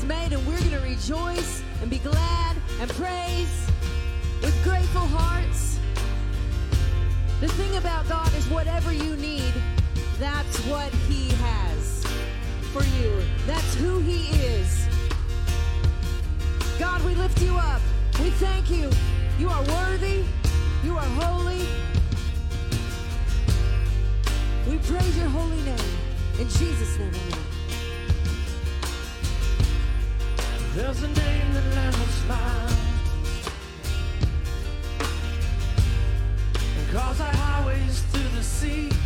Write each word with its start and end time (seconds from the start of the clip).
has 0.00 0.08
made, 0.08 0.32
and 0.32 0.46
we're 0.46 0.58
going 0.58 0.70
to 0.70 0.78
rejoice 0.78 1.62
and 1.80 1.90
be 1.90 1.98
glad 1.98 2.56
and 2.80 2.90
praise 2.90 3.66
with 4.42 4.56
grateful 4.64 5.06
hearts. 5.06 5.78
The 7.40 7.48
thing 7.48 7.76
about 7.76 8.08
God 8.08 8.32
is 8.34 8.48
whatever 8.48 8.92
you 8.92 9.16
need, 9.16 9.52
that's 10.18 10.58
what 10.66 10.92
He 11.08 11.28
has 11.30 12.06
for 12.72 12.82
you. 12.82 13.22
That's 13.46 13.74
who 13.76 14.00
He 14.00 14.28
is. 14.46 14.86
God, 16.78 17.04
we 17.04 17.14
lift 17.14 17.40
you 17.42 17.56
up. 17.56 17.80
We 18.20 18.30
thank 18.30 18.70
you. 18.70 18.90
You 19.38 19.48
are 19.48 19.62
worthy. 19.64 20.24
You 20.84 20.96
are 20.96 21.10
holy. 21.20 21.66
We 24.68 24.78
praise 24.78 25.18
your 25.18 25.28
holy 25.28 25.62
name. 25.62 25.96
In 26.38 26.48
Jesus' 26.48 26.98
name, 26.98 27.12
amen. 27.14 27.39
There's 30.72 31.02
a 31.02 31.08
name 31.08 31.52
that 31.52 31.64
never 31.74 31.96
smiles. 31.96 32.20
smile. 32.20 32.68
And 36.78 36.90
cause 36.92 37.20
our 37.20 37.34
highways 37.34 38.04
to 38.12 38.18
the 38.36 38.42
sea. 38.42 38.99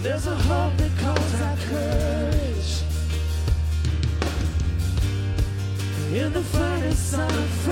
There's 0.00 0.28
a 0.28 0.34
hope 0.36 0.76
that 0.76 0.96
calls 0.98 1.34
out 1.42 1.58
courage 1.58 2.82
in 6.12 6.32
the 6.32 6.42
finest 6.42 7.10
sun. 7.10 7.67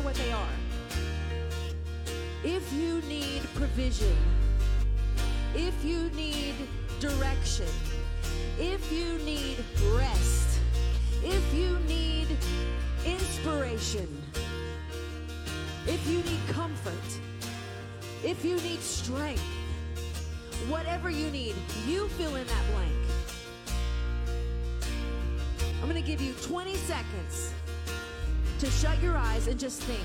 matter 0.00 0.06
what 0.06 0.14
they 0.14 0.32
are. 0.32 0.48
If 2.44 2.72
you 2.72 3.00
need 3.02 3.42
provision, 3.54 4.16
if 5.54 5.84
you 5.84 6.10
need 6.10 6.54
direction, 7.00 7.68
if 8.58 8.92
you 8.92 9.18
need 9.18 9.58
rest, 9.94 10.60
if 11.22 11.54
you 11.54 11.78
need 11.86 12.28
inspiration, 13.04 14.08
if 15.86 16.06
you 16.08 16.18
need 16.18 16.40
comfort, 16.48 16.94
if 18.24 18.44
you 18.44 18.56
need 18.56 18.80
strength, 18.80 19.42
whatever 20.68 21.10
you 21.10 21.30
need, 21.30 21.54
you 21.86 22.08
fill 22.08 22.36
in 22.36 22.46
that 22.46 22.64
blank. 22.72 22.92
I'm 25.82 25.88
going 25.88 26.02
to 26.02 26.06
give 26.06 26.20
you 26.20 26.34
20 26.42 26.74
seconds 26.76 27.52
to 28.60 28.66
shut 28.66 29.02
your 29.02 29.16
eyes 29.16 29.46
and 29.46 29.58
just 29.58 29.80
think 29.84 30.04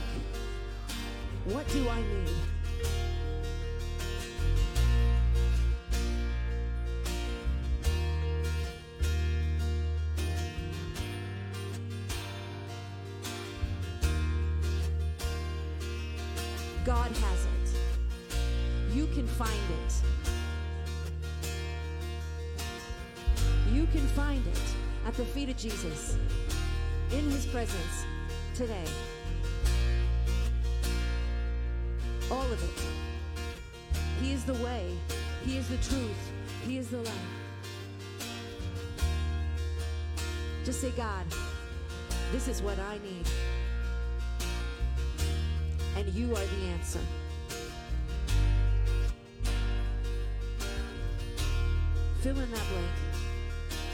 what 1.44 1.68
do 1.74 1.90
I 1.90 2.02
need? 2.02 2.30
God 16.86 17.12
has 17.12 17.46
it. 17.46 18.96
You 18.96 19.08
can 19.08 19.28
find 19.28 19.52
it. 19.52 19.94
You 23.74 23.86
can 23.88 24.08
find 24.16 24.48
it 24.48 24.62
at 25.06 25.14
the 25.16 25.26
feet 25.26 25.50
of 25.50 25.58
Jesus, 25.58 26.18
in 27.12 27.30
his 27.30 27.46
presence 27.48 28.06
today. 28.56 28.86
All 32.32 32.42
of 32.42 32.64
it. 32.64 32.70
He 34.22 34.32
is 34.32 34.46
the 34.46 34.54
way, 34.54 34.92
he 35.46 35.58
is 35.58 35.68
the 35.68 35.76
truth, 35.78 36.32
he 36.66 36.78
is 36.78 36.88
the 36.88 37.00
life. 37.00 37.14
Just 40.64 40.80
say, 40.80 40.92
God, 40.92 41.26
this 42.32 42.48
is 42.48 42.62
what 42.62 42.80
I 42.80 42.98
need. 43.00 43.28
And 45.98 46.08
you 46.14 46.32
are 46.32 46.46
the 46.46 46.66
answer. 46.74 47.00
Fill 52.22 52.40
in 52.40 52.52
that 52.52 52.64
blank. 52.70 52.88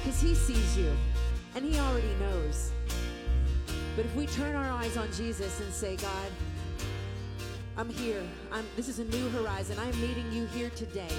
Because 0.04 0.22
he 0.22 0.36
sees 0.36 0.78
you 0.78 0.96
and 1.56 1.66
he 1.66 1.80
already 1.80 2.14
knows. 2.20 2.72
But 3.96 4.06
if 4.06 4.16
we 4.16 4.26
turn 4.26 4.56
our 4.56 4.72
eyes 4.72 4.96
on 4.96 5.12
Jesus 5.12 5.60
and 5.60 5.74
say, 5.74 5.98
God, 5.98 6.32
I'm 7.78 7.90
here. 7.90 8.22
I'm, 8.52 8.66
this 8.76 8.88
is 8.88 9.00
a 9.00 9.06
new 9.06 9.30
horizon. 9.30 9.78
I'm 9.80 10.00
meeting 10.02 10.32
you 10.32 10.46
here 10.48 10.70
today. 10.72 11.14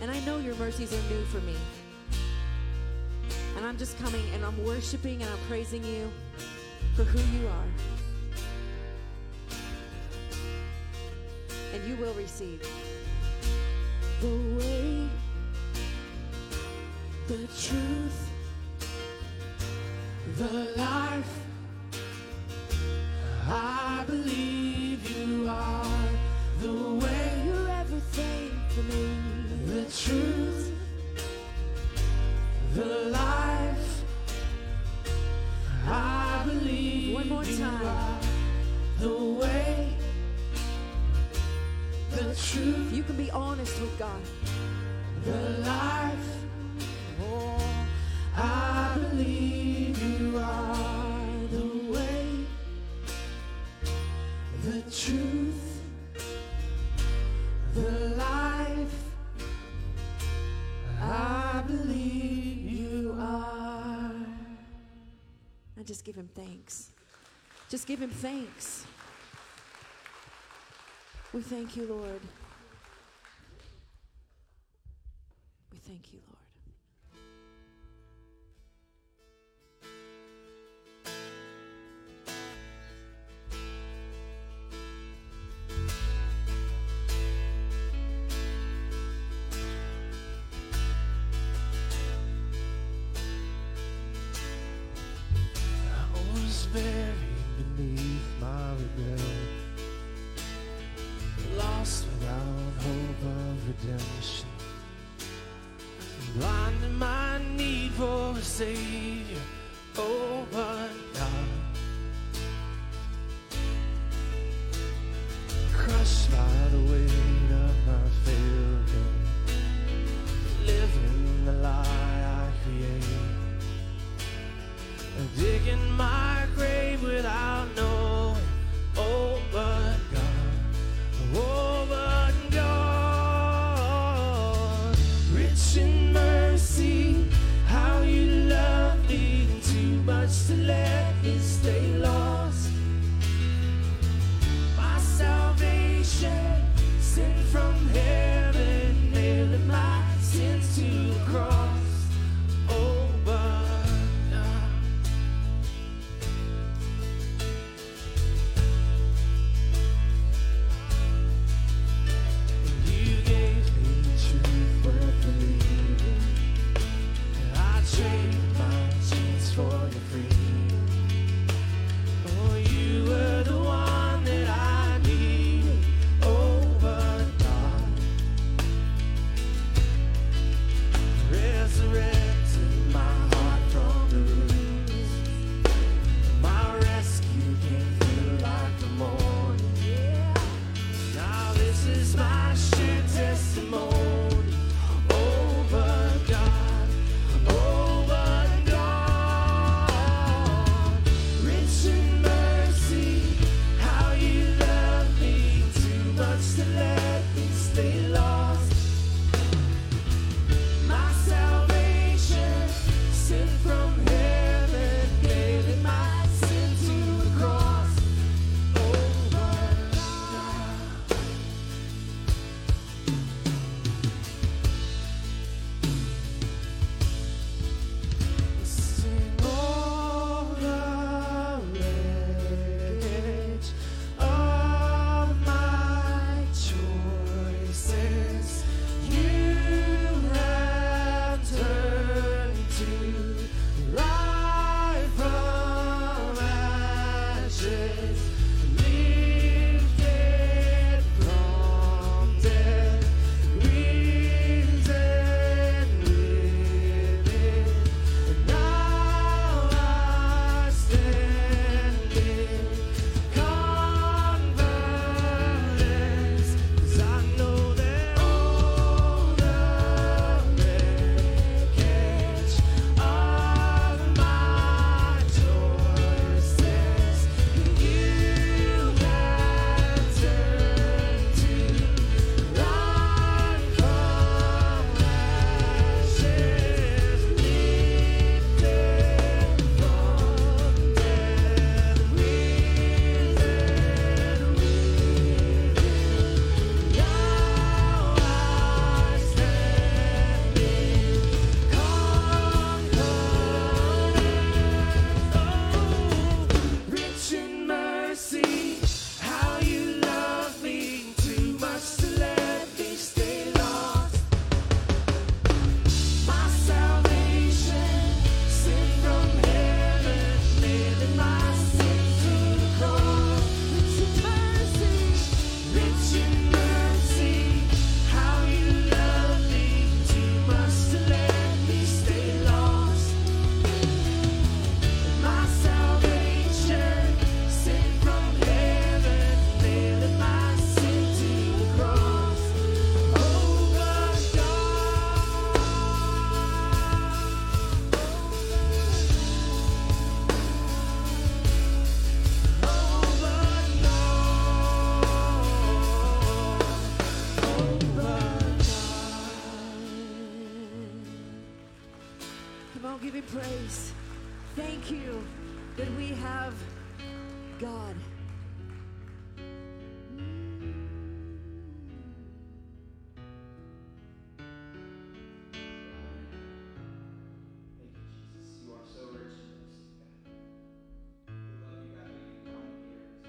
And 0.00 0.10
I 0.10 0.18
know 0.20 0.38
your 0.38 0.54
mercies 0.56 0.92
are 0.92 1.14
new 1.14 1.24
for 1.26 1.40
me. 1.40 1.54
And 3.56 3.66
I'm 3.66 3.76
just 3.76 3.98
coming 3.98 4.24
and 4.34 4.44
I'm 4.44 4.64
worshiping 4.64 5.22
and 5.22 5.30
I'm 5.30 5.38
praising 5.48 5.84
you 5.84 6.10
for 6.94 7.04
who 7.04 7.38
you 7.38 7.46
are. 7.48 7.64
And 11.74 11.88
you 11.88 11.96
will 11.96 12.14
receive 12.14 12.62
the 14.20 14.26
way, 14.58 15.08
the 17.26 17.46
truth, 17.56 18.30
the 20.38 20.72
life. 20.76 21.47
I 23.50 24.04
believe 24.06 25.08
you 25.08 25.48
are 25.48 25.97
thanks. 66.48 66.90
Just 67.68 67.86
give 67.86 68.00
him 68.00 68.10
thanks. 68.10 68.86
We 71.32 71.42
thank 71.42 71.76
you, 71.76 71.86
Lord. 71.86 72.20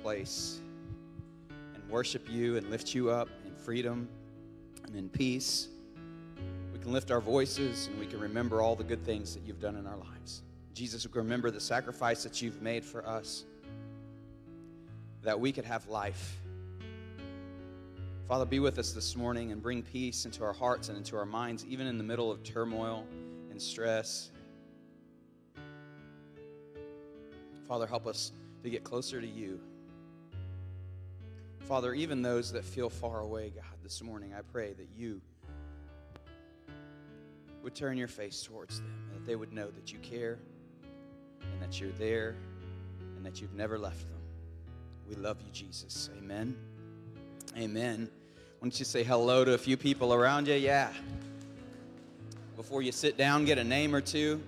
Place 0.10 0.58
and 1.76 1.88
worship 1.88 2.28
you 2.28 2.58
and 2.58 2.67
lift 2.72 2.95
you 2.95 3.12
up 3.12 3.30
in 3.45 3.54
freedom 3.54 4.10
and 4.88 4.95
in 4.95 5.08
peace. 5.08 5.67
We 6.74 6.80
can 6.80 6.91
lift 6.91 7.12
our 7.12 7.22
voices 7.22 7.86
and 7.86 8.00
we 8.00 8.08
can 8.08 8.19
remember 8.19 8.60
all 8.60 8.76
the 8.76 8.84
good 8.84 9.06
things 9.06 9.36
that 9.36 9.43
you've 9.43 9.60
done 9.60 9.76
in 9.76 9.86
our 9.86 9.98
lives. 9.98 10.41
Jesus, 10.74 11.06
we 11.06 11.15
remember 11.15 11.52
the 11.52 11.60
sacrifice 11.60 12.24
that 12.24 12.41
you've 12.41 12.60
made 12.60 12.84
for 12.84 13.08
us 13.08 13.45
that 15.22 15.39
we 15.39 15.52
could 15.52 15.65
have 15.65 15.88
life. 15.88 16.38
Father, 18.28 18.45
be 18.45 18.58
with 18.58 18.80
us 18.80 18.93
this 18.93 19.15
morning 19.15 19.52
and 19.52 19.62
bring 19.62 19.84
peace 19.84 20.26
into 20.26 20.43
our 20.43 20.54
hearts 20.54 20.89
and 20.89 20.98
into 20.98 21.17
our 21.17 21.26
minds, 21.28 21.63
even 21.69 21.86
in 21.86 22.00
the 22.00 22.04
middle 22.04 22.32
of 22.32 22.41
turmoil 22.41 23.06
and 23.52 23.62
stress. 23.62 24.32
Father, 27.67 27.86
help 27.86 28.08
us 28.08 28.32
to 28.63 28.72
get 28.72 28.84
closer 28.84 29.22
to 29.22 29.28
you. 29.28 29.60
Father, 31.69 31.93
even 31.93 32.23
those 32.23 32.51
that 32.53 32.65
feel 32.65 32.89
far 32.89 33.19
away, 33.19 33.51
God, 33.55 33.63
this 33.84 34.01
morning, 34.01 34.34
I 34.36 34.41
pray 34.41 34.73
that 34.73 34.88
you 34.97 35.21
would 37.62 37.75
turn 37.75 37.95
your 37.95 38.08
face 38.08 38.41
towards 38.41 38.79
them, 38.79 38.91
that 39.13 39.23
they 39.23 39.36
would 39.36 39.53
know 39.53 39.69
that 39.69 39.93
you 39.93 39.99
care, 39.99 40.39
and 41.43 41.62
that 41.62 41.79
you're 41.79 41.91
there, 41.91 42.36
and 43.15 43.23
that 43.23 43.39
you've 43.39 43.53
never 43.53 43.77
left 43.77 44.01
them. 44.10 44.19
We 45.08 45.13
love 45.13 45.38
you, 45.45 45.51
Jesus. 45.51 46.10
Amen. 46.17 46.58
Amen. 47.55 48.10
Why 48.36 48.65
don't 48.65 48.79
you 48.79 48.86
say 48.86 49.03
hello 49.03 49.45
to 49.45 49.53
a 49.53 49.58
few 49.60 49.77
people 49.77 50.12
around 50.12 50.47
you? 50.47 50.55
Yeah. 50.55 50.91
Before 52.55 52.82
you 52.82 52.91
sit 52.91 53.15
down, 53.15 53.45
get 53.45 53.60
a 53.60 53.63
name 53.63 53.93
or 53.93 54.01
two. 54.01 54.41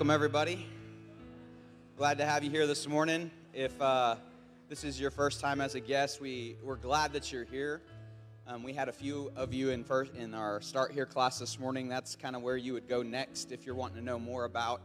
Welcome, 0.00 0.12
everybody. 0.12 0.66
Glad 1.98 2.16
to 2.16 2.24
have 2.24 2.42
you 2.42 2.48
here 2.48 2.66
this 2.66 2.88
morning. 2.88 3.30
If 3.52 3.78
uh, 3.82 4.16
this 4.66 4.82
is 4.82 4.98
your 4.98 5.10
first 5.10 5.42
time 5.42 5.60
as 5.60 5.74
a 5.74 5.80
guest, 5.80 6.22
we, 6.22 6.56
we're 6.62 6.76
glad 6.76 7.12
that 7.12 7.30
you're 7.30 7.44
here. 7.44 7.82
Um, 8.46 8.62
we 8.62 8.72
had 8.72 8.88
a 8.88 8.94
few 8.94 9.30
of 9.36 9.52
you 9.52 9.68
in, 9.68 9.84
first, 9.84 10.14
in 10.14 10.32
our 10.32 10.62
Start 10.62 10.92
Here 10.92 11.04
class 11.04 11.38
this 11.38 11.58
morning. 11.58 11.86
That's 11.86 12.16
kind 12.16 12.34
of 12.34 12.40
where 12.40 12.56
you 12.56 12.72
would 12.72 12.88
go 12.88 13.02
next 13.02 13.52
if 13.52 13.66
you're 13.66 13.74
wanting 13.74 13.98
to 13.98 14.02
know 14.02 14.18
more 14.18 14.46
about 14.46 14.80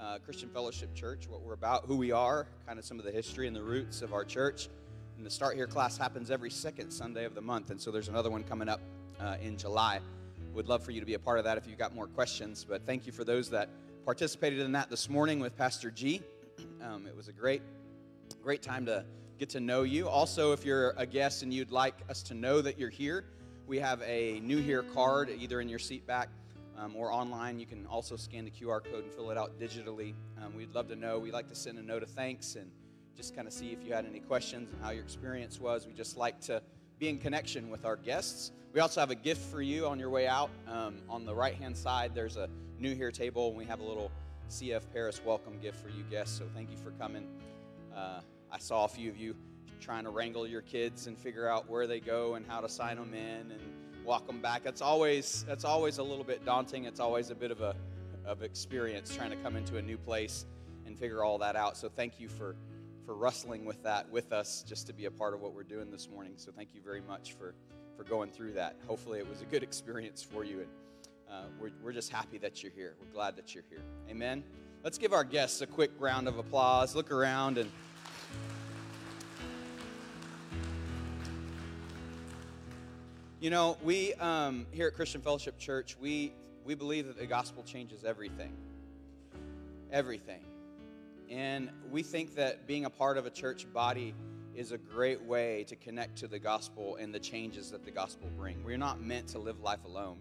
uh, 0.00 0.16
Christian 0.24 0.48
Fellowship 0.48 0.94
Church, 0.94 1.28
what 1.28 1.42
we're 1.42 1.52
about, 1.52 1.84
who 1.84 1.98
we 1.98 2.10
are, 2.10 2.46
kind 2.66 2.78
of 2.78 2.86
some 2.86 2.98
of 2.98 3.04
the 3.04 3.12
history 3.12 3.46
and 3.46 3.54
the 3.54 3.62
roots 3.62 4.00
of 4.00 4.14
our 4.14 4.24
church. 4.24 4.70
And 5.18 5.26
the 5.26 5.30
Start 5.30 5.56
Here 5.56 5.66
class 5.66 5.98
happens 5.98 6.30
every 6.30 6.50
second 6.50 6.90
Sunday 6.90 7.26
of 7.26 7.34
the 7.34 7.42
month, 7.42 7.68
and 7.68 7.78
so 7.78 7.90
there's 7.90 8.08
another 8.08 8.30
one 8.30 8.44
coming 8.44 8.70
up 8.70 8.80
uh, 9.20 9.36
in 9.42 9.58
July. 9.58 10.00
Would 10.54 10.68
love 10.68 10.82
for 10.82 10.92
you 10.92 11.00
to 11.00 11.06
be 11.06 11.14
a 11.14 11.18
part 11.18 11.38
of 11.38 11.44
that 11.44 11.58
if 11.58 11.66
you've 11.66 11.76
got 11.76 11.94
more 11.94 12.06
questions. 12.06 12.64
But 12.66 12.86
thank 12.86 13.04
you 13.04 13.12
for 13.12 13.24
those 13.24 13.50
that 13.50 13.68
participated 14.04 14.60
in 14.60 14.72
that 14.72 14.90
this 14.90 15.08
morning 15.08 15.40
with 15.40 15.56
Pastor 15.56 15.90
G. 15.90 16.22
Um, 16.82 17.06
it 17.06 17.16
was 17.16 17.28
a 17.28 17.32
great, 17.32 17.62
great 18.42 18.60
time 18.60 18.84
to 18.86 19.06
get 19.38 19.48
to 19.50 19.60
know 19.60 19.84
you. 19.84 20.06
Also, 20.06 20.52
if 20.52 20.66
you're 20.66 20.90
a 20.98 21.06
guest 21.06 21.42
and 21.42 21.52
you'd 21.52 21.70
like 21.70 21.94
us 22.10 22.22
to 22.24 22.34
know 22.34 22.60
that 22.60 22.78
you're 22.78 22.90
here, 22.90 23.24
we 23.66 23.78
have 23.78 24.02
a 24.02 24.38
new 24.40 24.58
here 24.58 24.82
card 24.82 25.30
either 25.30 25.62
in 25.62 25.68
your 25.68 25.78
seat 25.78 26.06
back 26.06 26.28
um, 26.78 26.94
or 26.94 27.10
online. 27.10 27.58
You 27.58 27.64
can 27.64 27.86
also 27.86 28.16
scan 28.16 28.44
the 28.44 28.50
QR 28.50 28.84
code 28.84 29.04
and 29.04 29.12
fill 29.14 29.30
it 29.30 29.38
out 29.38 29.58
digitally. 29.58 30.12
Um, 30.42 30.54
we'd 30.54 30.74
love 30.74 30.88
to 30.88 30.96
know. 30.96 31.18
We 31.18 31.32
like 31.32 31.48
to 31.48 31.54
send 31.54 31.78
a 31.78 31.82
note 31.82 32.02
of 32.02 32.10
thanks 32.10 32.54
and 32.54 32.70
just 33.16 33.34
kind 33.34 33.48
of 33.48 33.54
see 33.54 33.72
if 33.72 33.82
you 33.82 33.94
had 33.94 34.04
any 34.04 34.20
questions 34.20 34.70
and 34.70 34.82
how 34.82 34.90
your 34.90 35.02
experience 35.02 35.58
was. 35.58 35.86
We 35.86 35.94
just 35.94 36.18
like 36.18 36.38
to 36.42 36.62
be 36.98 37.08
in 37.08 37.18
connection 37.18 37.70
with 37.70 37.86
our 37.86 37.96
guests. 37.96 38.52
We 38.74 38.80
also 38.80 39.00
have 39.00 39.10
a 39.10 39.16
gift 39.16 39.40
for 39.50 39.62
you 39.62 39.86
on 39.86 39.98
your 39.98 40.10
way 40.10 40.26
out. 40.26 40.50
Um, 40.68 40.96
on 41.08 41.24
the 41.24 41.34
right 41.34 41.54
hand 41.54 41.76
side, 41.76 42.14
there's 42.14 42.36
a 42.36 42.50
new 42.78 42.94
here 42.94 43.10
table, 43.10 43.48
and 43.48 43.56
we 43.56 43.64
have 43.64 43.80
a 43.80 43.84
little 43.84 44.10
CF 44.50 44.82
Paris 44.92 45.20
welcome 45.24 45.58
gift 45.58 45.82
for 45.82 45.88
you 45.88 46.04
guests. 46.10 46.38
So 46.38 46.44
thank 46.54 46.70
you 46.70 46.76
for 46.76 46.90
coming. 46.92 47.26
Uh, 47.94 48.20
I 48.50 48.58
saw 48.58 48.84
a 48.84 48.88
few 48.88 49.10
of 49.10 49.16
you 49.16 49.34
trying 49.80 50.04
to 50.04 50.10
wrangle 50.10 50.46
your 50.46 50.62
kids 50.62 51.06
and 51.06 51.18
figure 51.18 51.48
out 51.48 51.68
where 51.68 51.86
they 51.86 52.00
go 52.00 52.34
and 52.34 52.46
how 52.46 52.60
to 52.60 52.68
sign 52.68 52.96
them 52.96 53.14
in 53.14 53.50
and 53.50 53.60
walk 54.04 54.26
them 54.26 54.40
back. 54.40 54.62
That's 54.62 54.80
always 54.80 55.44
that's 55.48 55.64
always 55.64 55.98
a 55.98 56.02
little 56.02 56.24
bit 56.24 56.44
daunting. 56.44 56.84
It's 56.84 57.00
always 57.00 57.30
a 57.30 57.34
bit 57.34 57.50
of 57.50 57.60
a 57.60 57.74
of 58.24 58.42
experience 58.42 59.14
trying 59.14 59.30
to 59.30 59.36
come 59.36 59.56
into 59.56 59.76
a 59.76 59.82
new 59.82 59.98
place 59.98 60.46
and 60.86 60.98
figure 60.98 61.22
all 61.22 61.38
that 61.38 61.56
out. 61.56 61.76
So 61.76 61.88
thank 61.88 62.20
you 62.20 62.28
for 62.28 62.56
for 63.04 63.14
wrestling 63.14 63.66
with 63.66 63.82
that 63.82 64.10
with 64.10 64.32
us 64.32 64.64
just 64.66 64.86
to 64.86 64.94
be 64.94 65.04
a 65.04 65.10
part 65.10 65.34
of 65.34 65.40
what 65.40 65.52
we're 65.52 65.62
doing 65.62 65.90
this 65.90 66.08
morning. 66.08 66.34
So 66.36 66.52
thank 66.52 66.70
you 66.74 66.80
very 66.82 67.02
much 67.02 67.34
for 67.34 67.54
for 67.96 68.04
going 68.04 68.30
through 68.30 68.54
that. 68.54 68.76
Hopefully 68.86 69.18
it 69.18 69.28
was 69.28 69.42
a 69.42 69.46
good 69.46 69.62
experience 69.62 70.22
for 70.22 70.44
you 70.44 70.60
and 70.60 70.68
uh, 71.30 71.44
we're, 71.60 71.70
we're 71.82 71.92
just 71.92 72.10
happy 72.10 72.38
that 72.38 72.62
you're 72.62 72.72
here. 72.72 72.94
We're 73.00 73.12
glad 73.12 73.36
that 73.36 73.54
you're 73.54 73.64
here. 73.68 73.82
Amen. 74.10 74.44
Let's 74.82 74.98
give 74.98 75.12
our 75.12 75.24
guests 75.24 75.60
a 75.60 75.66
quick 75.66 75.90
round 75.98 76.28
of 76.28 76.38
applause. 76.38 76.94
Look 76.94 77.10
around 77.10 77.58
and 77.58 77.70
You 83.44 83.50
know, 83.50 83.76
we 83.84 84.14
um, 84.14 84.66
here 84.70 84.86
at 84.86 84.94
Christian 84.94 85.20
Fellowship 85.20 85.58
Church, 85.58 85.98
we 86.00 86.32
we 86.64 86.74
believe 86.74 87.08
that 87.08 87.18
the 87.18 87.26
gospel 87.26 87.62
changes 87.62 88.02
everything. 88.02 88.56
Everything. 89.92 90.40
And 91.28 91.68
we 91.90 92.02
think 92.02 92.36
that 92.36 92.66
being 92.66 92.86
a 92.86 92.90
part 92.90 93.18
of 93.18 93.26
a 93.26 93.30
church 93.30 93.70
body 93.70 94.14
is 94.54 94.72
a 94.72 94.78
great 94.78 95.20
way 95.20 95.64
to 95.64 95.76
connect 95.76 96.16
to 96.20 96.26
the 96.26 96.38
gospel 96.38 96.96
and 96.96 97.14
the 97.14 97.18
changes 97.18 97.70
that 97.72 97.84
the 97.84 97.90
gospel 97.90 98.30
bring. 98.38 98.64
We're 98.64 98.78
not 98.78 99.02
meant 99.02 99.28
to 99.28 99.38
live 99.38 99.60
life 99.60 99.84
alone. 99.84 100.16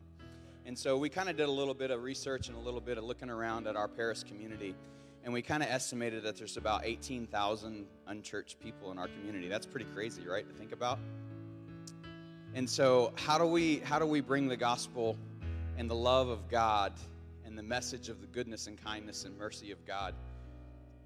And 0.65 0.77
so 0.77 0.97
we 0.97 1.09
kind 1.09 1.29
of 1.29 1.35
did 1.35 1.47
a 1.47 1.51
little 1.51 1.73
bit 1.73 1.91
of 1.91 2.03
research 2.03 2.47
and 2.47 2.57
a 2.57 2.59
little 2.59 2.79
bit 2.79 2.97
of 2.97 3.03
looking 3.03 3.29
around 3.29 3.67
at 3.67 3.75
our 3.75 3.87
Paris 3.87 4.23
community. 4.23 4.75
And 5.23 5.33
we 5.33 5.41
kind 5.41 5.61
of 5.61 5.69
estimated 5.69 6.23
that 6.23 6.37
there's 6.37 6.57
about 6.57 6.85
18,000 6.85 7.85
unchurched 8.07 8.59
people 8.59 8.91
in 8.91 8.97
our 8.97 9.07
community. 9.07 9.47
That's 9.47 9.65
pretty 9.65 9.87
crazy, 9.93 10.25
right, 10.25 10.47
to 10.47 10.53
think 10.53 10.71
about? 10.71 10.99
And 12.55 12.69
so 12.69 13.11
how 13.15 13.37
do 13.37 13.45
we 13.45 13.79
how 13.79 13.97
do 13.99 14.05
we 14.05 14.21
bring 14.21 14.47
the 14.47 14.57
gospel 14.57 15.17
and 15.77 15.89
the 15.89 15.95
love 15.95 16.29
of 16.29 16.47
God 16.49 16.93
and 17.45 17.57
the 17.57 17.63
message 17.63 18.09
of 18.09 18.21
the 18.21 18.27
goodness 18.27 18.67
and 18.67 18.81
kindness 18.81 19.25
and 19.25 19.37
mercy 19.37 19.71
of 19.71 19.85
God 19.85 20.13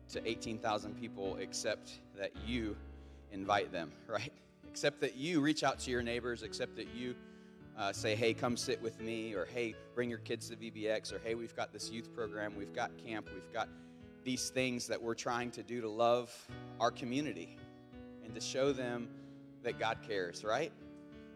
to 0.09 0.27
18,000 0.27 0.99
people 0.99 1.37
except 1.37 1.99
that 2.17 2.31
you 2.45 2.75
invite 3.31 3.71
them, 3.71 3.91
right? 4.07 4.33
Except 4.69 5.01
that 5.01 5.15
you 5.15 5.41
reach 5.41 5.63
out 5.63 5.79
to 5.79 5.91
your 5.91 6.03
neighbors, 6.03 6.43
except 6.43 6.75
that 6.75 6.93
you 6.93 7.15
uh, 7.77 7.93
say, 7.93 8.15
hey, 8.15 8.33
come 8.33 8.57
sit 8.57 8.81
with 8.81 8.99
me, 8.99 9.33
or 9.33 9.45
hey, 9.45 9.75
bring 9.93 10.09
your 10.09 10.19
kids 10.19 10.49
to 10.49 10.55
VBX, 10.55 11.13
or 11.13 11.19
hey, 11.19 11.35
we've 11.35 11.55
got 11.55 11.71
this 11.71 11.91
youth 11.91 12.13
program, 12.13 12.53
we've 12.57 12.73
got 12.73 12.91
camp, 12.97 13.29
we've 13.33 13.53
got 13.53 13.69
these 14.23 14.49
things 14.49 14.87
that 14.87 15.01
we're 15.01 15.13
trying 15.13 15.51
to 15.51 15.63
do 15.63 15.79
to 15.81 15.89
love 15.89 16.33
our 16.79 16.91
community 16.91 17.57
and 18.23 18.33
to 18.33 18.41
show 18.41 18.73
them 18.73 19.07
that 19.63 19.79
God 19.79 19.99
cares, 20.07 20.43
right? 20.43 20.71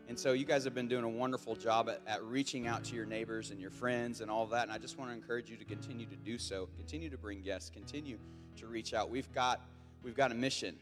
And 0.10 0.19
so 0.19 0.34
you 0.34 0.43
guys 0.43 0.65
have 0.65 0.73
been 0.73 0.89
doing 0.89 1.06
a 1.06 1.10
wonderful 1.10 1.56
job 1.56 1.88
at, 1.88 2.01
at 2.06 2.21
reaching 2.23 2.67
out 2.67 2.84
to 2.86 2.95
your 2.95 3.06
neighbors 3.06 3.51
and 3.51 3.62
your 3.62 3.69
friends 3.69 4.19
and 4.19 4.30
all 4.30 4.45
that. 4.47 4.63
And 4.63 4.71
I 4.71 4.77
just 4.77 4.97
want 4.97 5.10
to 5.10 5.15
encourage 5.15 5.49
you 5.49 5.56
to 5.56 5.63
continue 5.63 6.06
to 6.06 6.17
do 6.17 6.38
so. 6.38 6.67
Continue 6.75 7.10
to 7.10 7.17
bring 7.17 7.41
guests. 7.41 7.69
Continue 7.69 8.17
to 8.58 8.67
reach 8.67 8.93
out. 8.93 9.10
We've 9.10 9.32
got 9.32 9.62
we've 10.04 10.15
got 10.15 10.32
a 10.32 10.36
mission, 10.36 10.75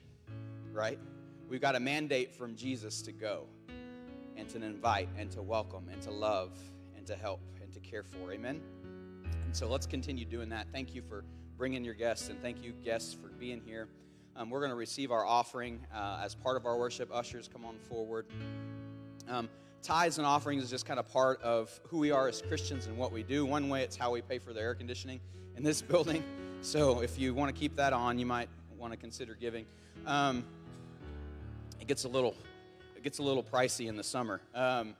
right? 0.71 0.97
We've 1.47 1.61
got 1.61 1.75
a 1.75 1.79
mandate 1.79 2.33
from 2.33 2.55
Jesus 2.55 3.03
to 3.03 3.11
go 3.11 3.45
and 4.39 4.47
to 4.49 4.63
invite 4.63 5.09
and 5.17 5.29
to 5.31 5.41
welcome 5.41 5.89
and 5.91 6.01
to 6.01 6.11
love 6.11 6.51
and 6.95 7.05
to 7.05 7.15
help 7.15 7.41
and 7.61 7.71
to 7.73 7.79
care 7.79 8.03
for. 8.03 8.31
Amen. 8.31 8.61
And 9.45 9.55
so 9.55 9.67
let's 9.67 9.85
continue 9.85 10.23
doing 10.23 10.49
that. 10.49 10.67
Thank 10.71 10.95
you 10.95 11.01
for 11.01 11.25
bringing 11.57 11.83
your 11.83 11.93
guests 11.93 12.29
and 12.29 12.41
thank 12.41 12.63
you 12.63 12.71
guests 12.71 13.13
for 13.13 13.27
being 13.27 13.61
here. 13.65 13.89
Um, 14.37 14.49
we're 14.49 14.59
going 14.59 14.71
to 14.71 14.77
receive 14.77 15.11
our 15.11 15.25
offering 15.25 15.85
uh, 15.93 16.21
as 16.23 16.35
part 16.35 16.55
of 16.55 16.65
our 16.65 16.77
worship. 16.77 17.09
Ushers, 17.13 17.49
come 17.51 17.65
on 17.65 17.77
forward. 17.89 18.27
Um, 19.27 19.49
tithes 19.81 20.17
and 20.17 20.25
offerings 20.25 20.63
is 20.63 20.69
just 20.69 20.85
kind 20.85 20.99
of 20.99 21.11
part 21.11 21.41
of 21.41 21.77
who 21.87 21.97
we 21.97 22.11
are 22.11 22.29
as 22.29 22.41
Christians 22.41 22.85
and 22.85 22.97
what 22.97 23.11
we 23.11 23.23
do. 23.23 23.45
One 23.45 23.67
way, 23.67 23.83
it's 23.83 23.97
how 23.97 24.11
we 24.11 24.21
pay 24.21 24.39
for 24.39 24.53
the 24.53 24.61
air 24.61 24.73
conditioning 24.73 25.19
in 25.57 25.63
this 25.63 25.81
building. 25.81 26.23
So 26.61 27.01
if 27.01 27.19
you 27.19 27.33
want 27.33 27.53
to 27.53 27.59
keep 27.59 27.75
that 27.75 27.91
on, 27.91 28.17
you 28.17 28.25
might 28.25 28.47
want 28.77 28.93
to 28.93 28.97
consider 28.97 29.35
giving. 29.35 29.65
Um, 30.05 30.45
it 31.81 31.87
gets 31.87 32.05
a 32.05 32.09
little, 32.09 32.35
it 32.99 33.03
gets 33.03 33.19
a 33.19 33.23
little 33.23 33.43
pricey 33.43 33.87
in 33.87 33.95
the 33.95 34.03
summer. 34.03 34.41
Um, 34.53 34.93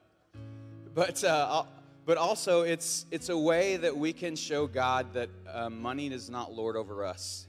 but 0.95 1.21
uh, 1.21 1.63
but 2.05 2.15
also 2.15 2.61
it's 2.61 3.05
it's 3.11 3.27
a 3.27 3.37
way 3.37 3.75
that 3.75 3.97
we 3.97 4.13
can 4.13 4.37
show 4.37 4.67
God 4.67 5.13
that 5.15 5.29
uh, 5.51 5.69
money 5.69 6.07
is 6.07 6.29
not 6.29 6.53
lord 6.53 6.77
over 6.77 7.03
us. 7.03 7.47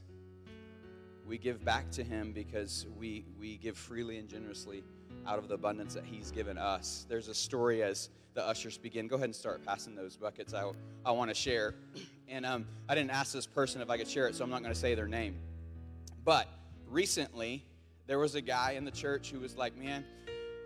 We 1.24 1.38
give 1.38 1.64
back 1.64 1.88
to 1.92 2.02
Him 2.02 2.32
because 2.32 2.84
we 2.98 3.24
we 3.38 3.58
give 3.58 3.76
freely 3.76 4.18
and 4.18 4.28
generously 4.28 4.82
out 5.24 5.38
of 5.38 5.46
the 5.46 5.54
abundance 5.54 5.94
that 5.94 6.04
He's 6.04 6.32
given 6.32 6.58
us. 6.58 7.06
There's 7.08 7.28
a 7.28 7.34
story 7.34 7.84
as 7.84 8.08
the 8.34 8.44
ushers 8.44 8.76
begin. 8.76 9.06
Go 9.06 9.14
ahead 9.14 9.26
and 9.26 9.36
start 9.36 9.64
passing 9.64 9.94
those 9.94 10.16
buckets. 10.16 10.52
I 10.52 10.68
I 11.06 11.12
want 11.12 11.30
to 11.30 11.34
share, 11.34 11.76
and 12.28 12.44
um, 12.44 12.66
I 12.88 12.96
didn't 12.96 13.12
ask 13.12 13.32
this 13.32 13.46
person 13.46 13.82
if 13.82 13.88
I 13.88 13.96
could 13.96 14.08
share 14.08 14.26
it, 14.26 14.34
so 14.34 14.42
I'm 14.42 14.50
not 14.50 14.62
going 14.62 14.74
to 14.74 14.80
say 14.80 14.96
their 14.96 15.06
name. 15.06 15.36
But 16.24 16.48
recently, 16.88 17.64
there 18.10 18.18
was 18.18 18.34
a 18.34 18.40
guy 18.40 18.72
in 18.72 18.84
the 18.84 18.90
church 18.90 19.30
who 19.30 19.38
was 19.38 19.56
like, 19.56 19.76
man, 19.78 20.04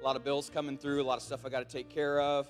a 0.04 0.06
lot 0.06 0.16
of 0.16 0.22
bills 0.22 0.50
coming 0.52 0.76
through, 0.76 1.00
a 1.00 1.02
lot 1.02 1.16
of 1.16 1.22
stuff 1.22 1.46
I 1.46 1.48
got 1.48 1.66
to 1.66 1.72
take 1.76 1.88
care 1.88 2.20
of. 2.20 2.46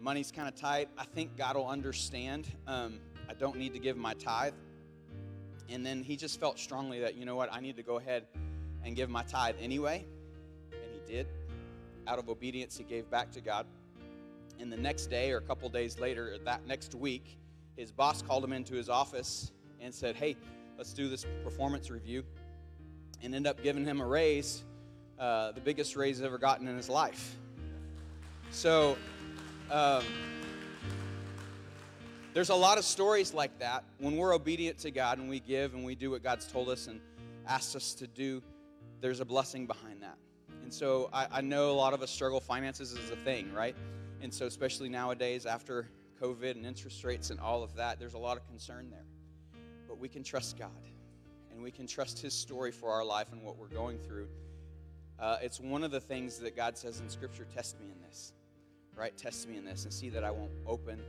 Money's 0.00 0.32
kind 0.32 0.48
of 0.48 0.54
tight. 0.54 0.88
I 0.96 1.04
think 1.04 1.36
God 1.36 1.54
will 1.54 1.66
understand. 1.66 2.48
Um, 2.66 2.98
I 3.28 3.34
don't 3.34 3.58
need 3.58 3.74
to 3.74 3.78
give 3.78 3.98
my 3.98 4.14
tithe. 4.14 4.54
And 5.68 5.84
then 5.84 6.02
he 6.02 6.16
just 6.16 6.40
felt 6.40 6.58
strongly 6.58 7.00
that, 7.00 7.14
you 7.14 7.26
know 7.26 7.36
what, 7.36 7.52
I 7.52 7.60
need 7.60 7.76
to 7.76 7.82
go 7.82 7.98
ahead 7.98 8.24
and 8.82 8.96
give 8.96 9.10
my 9.10 9.22
tithe 9.24 9.56
anyway. 9.60 10.06
And 10.72 10.94
he 10.94 11.12
did. 11.12 11.26
Out 12.06 12.18
of 12.18 12.30
obedience, 12.30 12.78
he 12.78 12.84
gave 12.84 13.10
back 13.10 13.30
to 13.32 13.42
God. 13.42 13.66
And 14.58 14.72
the 14.72 14.78
next 14.78 15.08
day, 15.08 15.30
or 15.30 15.36
a 15.36 15.42
couple 15.42 15.68
days 15.68 15.98
later, 15.98 16.38
that 16.46 16.66
next 16.66 16.94
week, 16.94 17.36
his 17.76 17.92
boss 17.92 18.22
called 18.22 18.42
him 18.42 18.54
into 18.54 18.74
his 18.74 18.88
office 18.88 19.52
and 19.78 19.94
said, 19.94 20.16
Hey, 20.16 20.38
let's 20.78 20.94
do 20.94 21.10
this 21.10 21.26
performance 21.44 21.90
review. 21.90 22.24
And 23.22 23.34
end 23.34 23.46
up 23.46 23.62
giving 23.62 23.84
him 23.84 24.00
a 24.00 24.06
raise, 24.06 24.64
uh, 25.18 25.52
the 25.52 25.60
biggest 25.60 25.96
raise 25.96 26.18
he's 26.18 26.24
ever 26.24 26.38
gotten 26.38 26.68
in 26.68 26.76
his 26.76 26.88
life. 26.88 27.36
So, 28.50 28.96
um, 29.70 30.04
there's 32.34 32.50
a 32.50 32.54
lot 32.54 32.78
of 32.78 32.84
stories 32.84 33.34
like 33.34 33.58
that 33.58 33.84
when 33.98 34.16
we're 34.16 34.34
obedient 34.34 34.78
to 34.78 34.90
God 34.90 35.18
and 35.18 35.28
we 35.28 35.40
give 35.40 35.74
and 35.74 35.84
we 35.84 35.94
do 35.94 36.10
what 36.10 36.22
God's 36.22 36.46
told 36.46 36.68
us 36.68 36.86
and 36.86 37.00
asked 37.46 37.74
us 37.74 37.94
to 37.94 38.06
do. 38.06 38.42
There's 39.00 39.20
a 39.20 39.24
blessing 39.24 39.66
behind 39.66 40.02
that. 40.02 40.16
And 40.62 40.72
so 40.72 41.10
I, 41.12 41.26
I 41.32 41.40
know 41.40 41.70
a 41.70 41.72
lot 41.72 41.94
of 41.94 42.02
us 42.02 42.10
struggle. 42.10 42.40
Finances 42.40 42.92
is 42.92 43.10
a 43.10 43.16
thing, 43.16 43.52
right? 43.52 43.74
And 44.20 44.32
so, 44.32 44.46
especially 44.46 44.88
nowadays 44.88 45.46
after 45.46 45.88
COVID 46.20 46.52
and 46.52 46.66
interest 46.66 47.04
rates 47.04 47.30
and 47.30 47.40
all 47.40 47.62
of 47.62 47.74
that, 47.76 47.98
there's 47.98 48.14
a 48.14 48.18
lot 48.18 48.36
of 48.36 48.46
concern 48.46 48.90
there. 48.90 49.06
But 49.86 49.98
we 49.98 50.08
can 50.08 50.22
trust 50.22 50.58
God 50.58 50.70
and 51.52 51.62
we 51.62 51.70
can 51.70 51.86
trust 51.86 52.20
His 52.20 52.34
story 52.34 52.70
for 52.70 52.90
our 52.90 53.04
life 53.04 53.32
and 53.32 53.42
what 53.42 53.56
we're 53.56 53.66
going 53.68 53.98
through. 53.98 54.28
Uh, 55.18 55.36
it's 55.42 55.60
one 55.60 55.82
of 55.82 55.90
the 55.90 56.00
things 56.00 56.38
that 56.38 56.56
God 56.56 56.76
says 56.76 57.00
in 57.00 57.08
Scripture 57.08 57.46
test 57.54 57.78
me 57.80 57.86
in 57.86 58.00
this, 58.02 58.32
right? 58.94 59.16
Test 59.16 59.48
me 59.48 59.56
in 59.56 59.64
this 59.64 59.84
and 59.84 59.92
see 59.92 60.08
that 60.10 60.22
I 60.22 60.30
won't 60.30 60.52
open 60.66 61.00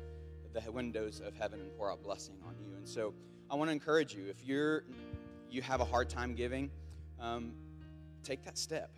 the 0.54 0.72
windows 0.72 1.22
of 1.24 1.36
heaven 1.36 1.60
and 1.60 1.78
pour 1.78 1.92
out 1.92 2.02
blessing 2.04 2.36
on 2.46 2.56
you. 2.60 2.76
And 2.76 2.88
so 2.88 3.14
I 3.52 3.56
want 3.56 3.70
to 3.70 3.72
encourage 3.72 4.16
you 4.16 4.28
if 4.28 4.44
you're 4.44 4.84
you 5.50 5.62
have 5.62 5.82
a 5.82 5.86
hard 5.86 6.10
time 6.10 6.36
giving, 6.36 6.70
um, 7.20 7.54
take 8.24 8.44
that 8.46 8.58
step. 8.58 8.92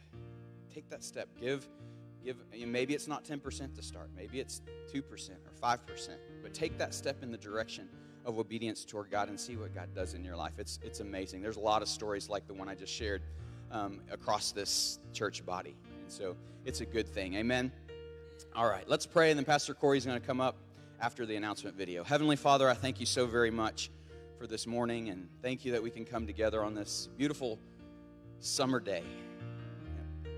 Take 0.74 0.90
that 0.90 1.04
step. 1.04 1.30
Give, 1.40 1.68
give. 2.24 2.38
Maybe 2.66 2.94
it's 2.94 3.08
not 3.08 3.26
10% 3.26 3.76
to 3.76 3.82
start. 3.82 4.10
Maybe 4.16 4.40
it's 4.40 4.62
2% 4.94 5.02
or 5.02 5.52
5%. 5.62 6.10
But 6.42 6.54
take 6.54 6.78
that 6.78 6.94
step 6.94 7.24
in 7.24 7.32
the 7.32 7.38
direction 7.38 7.88
of 8.26 8.38
obedience 8.38 8.86
toward 8.86 9.10
God 9.10 9.30
and 9.30 9.40
see 9.40 9.56
what 9.56 9.74
God 9.74 9.90
does 9.96 10.14
in 10.14 10.24
your 10.24 10.36
life. 10.36 10.54
It's 10.58 10.80
it's 10.84 11.00
amazing. 11.00 11.42
There's 11.42 11.58
a 11.58 11.62
lot 11.62 11.82
of 11.82 11.88
stories 11.88 12.30
like 12.30 12.48
the 12.48 12.54
one 12.54 12.70
I 12.70 12.76
just 12.76 12.94
shared 12.94 13.24
um, 13.72 14.02
across 14.12 14.52
this 14.52 15.00
church 15.14 15.46
body, 15.46 15.76
and 16.02 16.12
so 16.12 16.36
it's 16.66 16.82
a 16.82 16.86
good 16.86 17.08
thing. 17.08 17.36
Amen. 17.36 17.72
All 18.56 18.68
right, 18.68 18.88
let's 18.88 19.06
pray, 19.06 19.32
and 19.32 19.38
then 19.38 19.46
Pastor 19.46 19.74
Corey's 19.74 20.06
going 20.06 20.20
to 20.20 20.26
come 20.26 20.42
up 20.42 20.58
after 21.00 21.26
the 21.26 21.36
announcement 21.36 21.76
video. 21.76 22.04
Heavenly 22.04 22.36
Father, 22.36 22.70
I 22.70 22.74
thank 22.74 23.00
you 23.00 23.06
so 23.06 23.26
very 23.26 23.52
much 23.52 23.90
for 24.38 24.48
this 24.48 24.68
morning, 24.68 25.10
and 25.10 25.30
thank 25.42 25.66
you 25.66 25.72
that 25.72 25.84
we 25.84 25.90
can 25.90 26.06
come 26.06 26.28
together 26.28 26.64
on 26.64 26.74
this 26.74 27.10
beautiful 27.18 27.60
summer 28.40 28.80
day. 28.80 29.04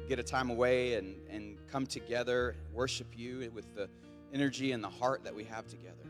Get 0.07 0.19
a 0.19 0.23
time 0.23 0.49
away 0.49 0.95
and, 0.95 1.15
and 1.29 1.57
come 1.71 1.85
together, 1.85 2.55
worship 2.73 3.07
you 3.15 3.49
with 3.53 3.73
the 3.75 3.89
energy 4.33 4.73
and 4.73 4.83
the 4.83 4.89
heart 4.89 5.23
that 5.23 5.33
we 5.33 5.45
have 5.45 5.67
together. 5.67 6.03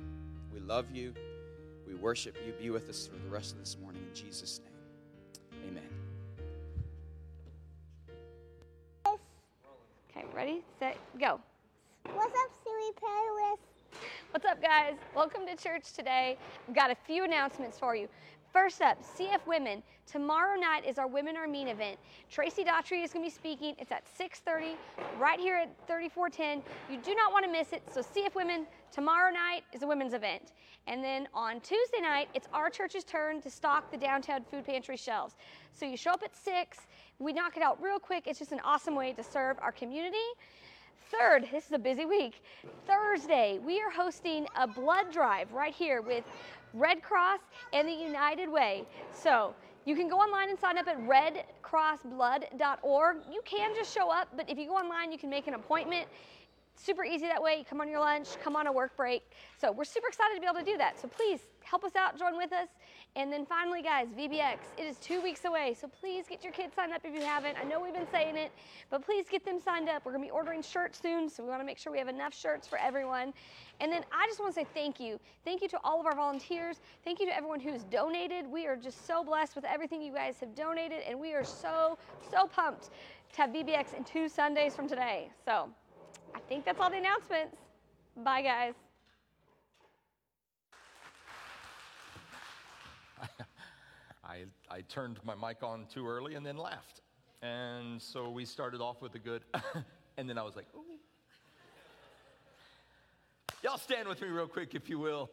We 0.52 0.60
love 0.60 0.92
you. 0.92 1.14
We 1.88 1.94
worship 1.94 2.36
you. 2.46 2.54
Be 2.54 2.70
with 2.70 2.90
us 2.90 3.08
for 3.08 3.18
the 3.24 3.30
rest 3.30 3.54
of 3.54 3.60
this 3.60 3.78
morning. 3.80 4.04
In 4.10 4.16
Jesus' 4.16 4.60
name, 4.64 4.73
Okay, 10.16 10.28
ready, 10.36 10.62
set, 10.78 10.98
go. 11.20 11.40
What's 12.14 12.36
up, 12.36 12.52
CF 12.62 12.96
Paris? 13.02 13.60
What's 14.30 14.46
up, 14.46 14.62
guys? 14.62 14.94
Welcome 15.16 15.48
to 15.48 15.56
church 15.56 15.92
today. 15.94 16.38
We've 16.68 16.76
got 16.76 16.92
a 16.92 16.96
few 16.96 17.24
announcements 17.24 17.80
for 17.80 17.96
you. 17.96 18.08
First 18.52 18.84
up, 18.84 19.00
CF 19.02 19.48
Women. 19.48 19.82
Tomorrow 20.06 20.60
night 20.60 20.86
is 20.86 21.00
our 21.00 21.08
Women 21.08 21.36
Are 21.36 21.48
Mean 21.48 21.68
event. 21.68 21.98
Tracy 22.30 22.64
Daughtry 22.64 23.04
is 23.04 23.12
going 23.12 23.26
to 23.26 23.32
be 23.32 23.32
speaking. 23.32 23.74
It's 23.80 23.92
at 23.92 24.04
6:30, 24.06 24.76
right 25.18 25.40
here 25.40 25.56
at 25.56 25.76
3410. 25.88 26.62
You 26.92 27.02
do 27.02 27.16
not 27.16 27.32
want 27.32 27.46
to 27.46 27.52
miss 27.52 27.74
it. 27.74 27.82
So 27.92 28.02
CF 28.02 28.36
Women 28.36 28.68
tomorrow 28.92 29.34
night 29.34 29.64
is 29.74 29.82
a 29.82 29.88
women's 29.88 30.14
event, 30.14 30.54
and 30.86 31.04
then 31.04 31.28
on 31.34 31.60
Tuesday 31.62 32.02
night 32.02 32.30
it's 32.36 32.48
our 32.54 32.70
church's 32.70 33.04
turn 33.04 33.42
to 33.42 33.50
stock 33.50 33.90
the 33.90 33.98
downtown 33.98 34.44
food 34.44 34.66
pantry 34.66 34.98
shelves. 34.98 35.36
So 35.72 35.88
you 35.88 35.98
show 35.98 36.12
up 36.12 36.22
at 36.22 36.36
six. 36.36 36.82
We 37.20 37.34
knock 37.34 37.58
it 37.58 37.64
out 37.64 37.82
real 37.82 38.00
quick. 38.00 38.28
It's 38.28 38.38
just 38.40 38.52
an 38.52 38.60
awesome 38.64 38.96
way 38.96 39.14
to 39.14 39.24
serve 39.24 39.58
our 39.62 39.72
community. 39.72 40.18
Third, 41.12 41.48
this 41.52 41.68
is 41.68 41.72
a 41.72 41.80
busy 41.80 42.06
week. 42.06 42.42
Thursday, 42.88 43.60
we 43.64 43.80
are 43.82 43.92
hosting 43.92 44.48
a 44.56 44.66
blood 44.68 45.12
drive 45.12 45.52
right 45.52 45.74
here 45.74 46.02
with 46.02 46.24
Red 46.74 47.04
Cross 47.04 47.42
and 47.72 47.88
the 47.88 47.94
United 47.94 48.50
Way. 48.50 48.84
So 49.14 49.54
you 49.86 49.96
can 49.96 50.08
go 50.08 50.18
online 50.18 50.50
and 50.50 50.58
sign 50.58 50.76
up 50.78 50.88
at 50.88 50.98
redcrossblood.org. 51.00 53.18
You 53.32 53.42
can 53.46 53.76
just 53.76 53.94
show 53.94 54.12
up, 54.12 54.30
but 54.36 54.50
if 54.50 54.58
you 54.58 54.66
go 54.68 54.76
online, 54.76 55.12
you 55.12 55.20
can 55.20 55.30
make 55.30 55.48
an 55.48 55.54
appointment. 55.54 56.08
Super 56.76 57.06
easy 57.06 57.28
that 57.28 57.42
way. 57.42 57.58
You 57.60 57.66
come 57.66 57.82
on 57.82 57.88
your 57.88 58.00
lunch, 58.00 58.30
come 58.44 58.56
on 58.56 58.68
a 58.68 58.72
work 58.72 58.98
break. 58.98 59.24
So 59.60 59.72
we're 59.72 59.86
super 59.86 60.08
excited 60.08 60.36
to 60.36 60.42
be 60.42 60.48
able 60.48 60.60
to 60.60 60.66
do 60.66 60.78
that. 60.78 61.00
So 61.00 61.08
please 61.08 61.40
help 61.64 61.84
us 61.84 61.96
out, 61.96 62.18
join 62.18 62.36
with 62.36 62.52
us. 62.52 62.68
And 63.16 63.32
then 63.32 63.46
finally, 63.46 63.82
guys, 63.84 64.08
VBX, 64.18 64.58
it 64.78 64.84
is 64.84 64.98
two 64.98 65.22
weeks 65.22 65.46
away. 65.46 65.76
So 65.80 65.88
please 65.88 66.26
get 66.28 66.44
your 66.44 66.52
kids 66.52 66.74
signed 66.76 66.92
up 66.92 67.02
if 67.04 67.14
you 67.14 67.22
haven't. 67.22 67.58
I 67.58 67.64
know 67.64 67.80
we've 67.80 67.94
been 67.94 68.10
saying 68.12 68.38
it, 68.38 68.52
but 68.90 69.06
please 69.06 69.28
get 69.30 69.46
them 69.46 69.60
signed 69.60 69.88
up. 69.88 70.04
We're 70.04 70.14
to 70.14 70.20
be 70.20 70.32
ordering 70.32 70.64
shirts 70.64 71.00
soon, 71.00 71.30
so 71.30 71.44
we 71.44 71.50
want 71.50 71.62
to 71.62 71.66
make 71.66 71.78
sure 71.78 71.92
we 71.92 72.00
have 72.00 72.08
enough 72.08 72.34
shirts 72.34 72.68
for 72.68 72.80
everyone. 72.80 73.34
And 73.80 73.92
then 73.92 74.04
I 74.12 74.26
just 74.28 74.40
want 74.40 74.54
to 74.54 74.60
say 74.60 74.68
thank 74.74 75.00
you. 75.00 75.20
Thank 75.46 75.62
you 75.62 75.68
to 75.70 75.80
all 75.84 76.00
of 76.00 76.08
our 76.08 76.16
volunteers. 76.16 76.82
Thank 77.04 77.20
you 77.20 77.28
to 77.28 77.36
everyone 77.36 77.60
who's 77.60 77.84
donated. 77.84 78.48
We 78.48 78.66
are 78.66 78.76
just 78.76 79.06
so 79.06 79.24
blessed 79.24 79.56
with 79.56 79.66
everything 79.66 80.02
you 80.02 80.14
guys 80.14 80.38
have 80.40 80.56
donated, 80.56 81.02
and 81.08 81.20
we 81.20 81.34
are 81.34 81.44
so, 81.44 81.98
so 82.32 82.48
pumped 82.48 82.90
to 83.34 83.42
have 83.42 83.52
VBX 83.52 83.94
in 83.96 84.04
two 84.04 84.28
Sundays 84.28 84.76
from 84.76 84.88
today. 84.88 85.30
So 85.46 85.70
I 86.36 86.40
think 86.48 86.66
that's 86.66 86.80
all 86.80 86.90
the 86.90 86.98
announcements. 86.98 87.56
Bye, 88.18 88.42
guys. 88.42 88.74
I, 94.24 94.46
I 94.70 94.82
turned 94.82 95.20
my 95.24 95.36
mic 95.36 95.64
on 95.64 95.86
too 95.94 96.08
early 96.08 96.36
and 96.36 96.46
then 96.46 96.58
left. 96.58 97.02
And 97.42 98.02
so 98.02 98.30
we 98.30 98.46
started 98.46 98.82
off 98.82 99.02
with 99.02 99.16
a 99.16 99.20
good, 99.20 99.44
and 100.18 100.30
then 100.30 100.38
I 100.38 100.44
was 100.44 100.56
like, 100.56 100.68
ooh. 100.76 100.80
Y'all 103.64 103.78
stand 103.78 104.08
with 104.08 104.22
me 104.22 104.28
real 104.28 104.48
quick, 104.48 104.76
if 104.76 104.90
you 104.90 105.00
will. 105.00 105.30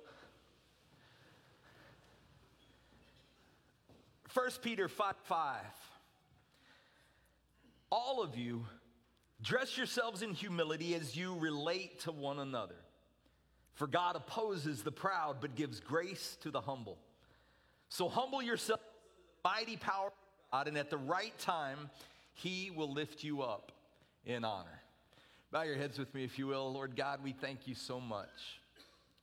1 4.33 4.51
Peter 4.63 4.89
5 4.89 5.15
5. 5.25 5.57
All 7.91 8.23
of 8.23 8.37
you, 8.37 8.65
dress 9.43 9.77
yourselves 9.77 10.23
in 10.23 10.35
humility 10.35 10.95
as 10.95 11.17
you 11.17 11.37
relate 11.39 12.01
to 12.01 12.13
one 12.13 12.39
another. 12.39 12.77
For 13.75 13.87
God 13.87 14.17
opposes 14.17 14.83
the 14.83 14.93
proud, 14.93 15.37
but 15.41 15.55
gives 15.55 15.81
grace 15.81 16.37
to 16.43 16.51
the 16.51 16.61
humble. 16.61 16.99
So 17.89 18.09
humble 18.09 18.43
yourself, 18.43 18.81
mighty 19.45 19.77
power 19.77 20.09
of 20.09 20.13
God, 20.53 20.69
and 20.69 20.77
at 20.77 20.91
the 20.91 20.99
right 20.99 21.37
time, 21.39 21.91
He 22.35 22.71
will 22.71 22.93
lift 22.93 23.25
you 23.25 23.43
up 23.43 23.73
in 24.27 24.45
honor. 24.45 24.81
Bow 25.51 25.63
your 25.63 25.77
heads 25.77 25.99
with 25.99 26.15
me, 26.15 26.25
if 26.25 26.39
you 26.39 26.47
will. 26.47 26.73
Lord 26.73 26.95
God, 26.95 27.21
we 27.25 27.33
thank 27.33 27.67
you 27.67 27.75
so 27.75 28.01
much. 28.01 28.29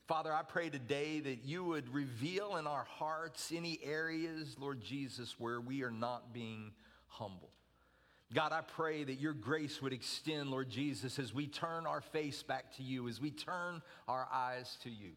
Father, 0.08 0.34
I 0.34 0.42
pray 0.42 0.70
today 0.70 1.20
that 1.20 1.46
you 1.46 1.64
would 1.66 1.94
reveal 1.94 2.56
in 2.56 2.66
our 2.66 2.86
hearts 2.86 3.52
any 3.56 3.78
areas, 3.84 4.56
Lord 4.60 4.82
Jesus, 4.82 5.36
where 5.38 5.60
we 5.62 5.84
are 5.84 5.92
not 5.92 6.34
being 6.34 6.72
humble. 7.08 7.50
God, 8.34 8.52
I 8.52 8.62
pray 8.62 9.06
that 9.06 9.22
your 9.22 9.34
grace 9.34 9.82
would 9.82 9.94
extend, 9.94 10.50
Lord 10.50 10.70
Jesus, 10.70 11.18
as 11.18 11.34
we 11.34 11.48
turn 11.48 11.88
our 11.88 12.02
face 12.02 12.44
back 12.44 12.76
to 12.76 12.84
you, 12.84 13.08
as 13.08 13.22
we 13.22 13.32
turn 13.32 13.82
our 14.08 14.28
eyes 14.32 14.78
to 14.84 14.90
you. 14.90 15.14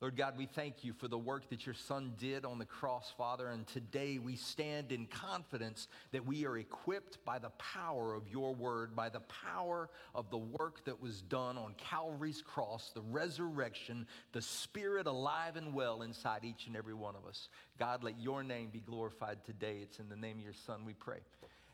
Lord 0.00 0.16
God, 0.16 0.36
we 0.36 0.46
thank 0.46 0.82
you 0.82 0.92
for 0.92 1.06
the 1.06 1.16
work 1.16 1.48
that 1.50 1.64
your 1.64 1.76
son 1.76 2.14
did 2.18 2.44
on 2.44 2.58
the 2.58 2.64
cross, 2.64 3.14
Father. 3.16 3.50
And 3.50 3.64
today 3.68 4.18
we 4.18 4.34
stand 4.34 4.90
in 4.90 5.06
confidence 5.06 5.86
that 6.10 6.26
we 6.26 6.44
are 6.44 6.58
equipped 6.58 7.24
by 7.24 7.38
the 7.38 7.50
power 7.50 8.12
of 8.12 8.26
your 8.26 8.52
word, 8.52 8.96
by 8.96 9.08
the 9.08 9.20
power 9.20 9.88
of 10.12 10.28
the 10.30 10.38
work 10.38 10.84
that 10.86 11.00
was 11.00 11.22
done 11.22 11.56
on 11.56 11.74
Calvary's 11.78 12.42
cross, 12.42 12.90
the 12.92 13.02
resurrection, 13.02 14.08
the 14.32 14.42
spirit 14.42 15.06
alive 15.06 15.54
and 15.54 15.72
well 15.72 16.02
inside 16.02 16.44
each 16.44 16.66
and 16.66 16.74
every 16.74 16.94
one 16.94 17.14
of 17.14 17.24
us. 17.24 17.48
God, 17.78 18.02
let 18.02 18.18
your 18.18 18.42
name 18.42 18.70
be 18.72 18.80
glorified 18.80 19.44
today. 19.44 19.78
It's 19.82 20.00
in 20.00 20.08
the 20.08 20.16
name 20.16 20.38
of 20.38 20.42
your 20.42 20.52
son 20.66 20.84
we 20.84 20.94
pray. 20.94 21.20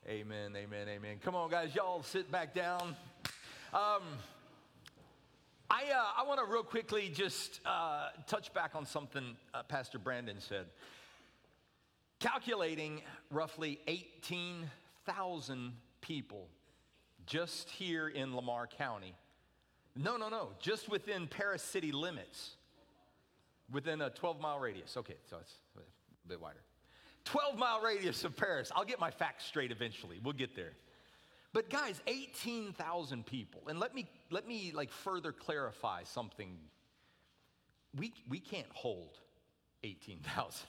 Amen, 0.07 0.55
amen, 0.57 0.89
amen. 0.89 1.17
Come 1.23 1.35
on, 1.35 1.51
guys, 1.51 1.75
y'all 1.75 2.03
sit 2.03 2.31
back 2.31 2.55
down. 2.55 2.97
Um, 3.75 4.03
I, 5.71 5.85
uh, 5.95 6.23
I 6.23 6.27
want 6.27 6.41
to 6.41 6.51
real 6.51 6.63
quickly 6.63 7.11
just 7.13 7.61
uh, 7.67 8.09
touch 8.27 8.55
back 8.55 8.75
on 8.75 8.87
something 8.87 9.37
uh, 9.53 9.63
Pastor 9.65 9.99
Brandon 9.99 10.37
said. 10.41 10.67
Calculating 12.21 13.03
roughly 13.31 13.81
18,000 13.87 15.73
people 16.01 16.49
just 17.27 17.69
here 17.69 18.09
in 18.09 18.35
Lamar 18.35 18.67
County. 18.67 19.15
No, 19.95 20.17
no, 20.17 20.29
no, 20.29 20.51
just 20.59 20.89
within 20.89 21.27
Paris 21.27 21.63
city 21.63 21.93
limits, 21.93 22.57
within 23.71 24.01
a 24.01 24.11
12 24.11 24.41
mile 24.41 24.59
radius. 24.59 24.97
Okay, 24.97 25.17
so 25.29 25.37
it's 25.41 25.55
a 25.77 26.29
bit 26.29 26.41
wider. 26.41 26.61
12 27.25 27.59
mile 27.59 27.81
radius 27.81 28.25
of 28.25 28.37
Paris. 28.37 28.71
I'll 28.75 28.85
get 28.85 29.01
my 29.01 29.11
facts 29.11 29.45
straight 29.45 29.71
eventually. 29.71 30.21
We'll 30.23 30.33
get 30.33 30.57
there. 30.57 30.73
But 31.53 31.71
guys, 31.71 32.01
18,000 32.07 33.25
people. 33.25 33.63
And 33.69 33.81
let 33.81 33.95
me 33.95 34.09
let 34.31 34.47
me 34.47 34.73
like 34.75 34.91
further 34.91 35.33
clarify 35.33 36.05
something. 36.05 36.57
We 37.97 38.13
we 38.29 38.39
can't 38.39 38.71
hold 38.73 39.19
18,000. 39.83 40.67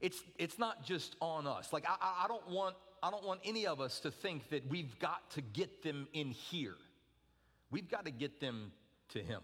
It's 0.00 0.22
it's 0.38 0.58
not 0.58 0.84
just 0.84 1.16
on 1.20 1.46
us. 1.46 1.72
Like 1.72 1.84
I, 1.88 2.24
I 2.24 2.28
don't 2.28 2.48
want 2.48 2.74
I 3.02 3.10
don't 3.10 3.24
want 3.24 3.40
any 3.44 3.66
of 3.66 3.80
us 3.80 4.00
to 4.00 4.10
think 4.10 4.48
that 4.50 4.68
we've 4.68 4.98
got 4.98 5.30
to 5.32 5.42
get 5.42 5.82
them 5.82 6.08
in 6.12 6.30
here. 6.30 6.74
We've 7.70 7.88
got 7.88 8.04
to 8.06 8.10
get 8.10 8.40
them 8.40 8.72
to 9.10 9.20
him. 9.20 9.40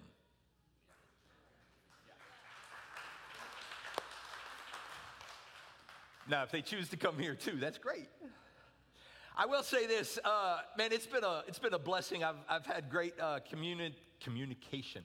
Now, 6.30 6.44
if 6.44 6.52
they 6.52 6.62
choose 6.62 6.88
to 6.90 6.96
come 6.96 7.18
here 7.18 7.34
too, 7.34 7.56
that's 7.56 7.76
great. 7.76 8.06
I 9.36 9.46
will 9.46 9.64
say 9.64 9.88
this, 9.88 10.16
uh, 10.24 10.58
man, 10.78 10.92
it's 10.92 11.06
been 11.06 11.24
a, 11.24 11.42
it's 11.48 11.58
been 11.58 11.74
a 11.74 11.78
blessing. 11.78 12.22
I've, 12.22 12.36
I've 12.48 12.64
had 12.64 12.88
great 12.88 13.14
uh, 13.20 13.40
communi- 13.52 13.94
communication. 14.20 15.02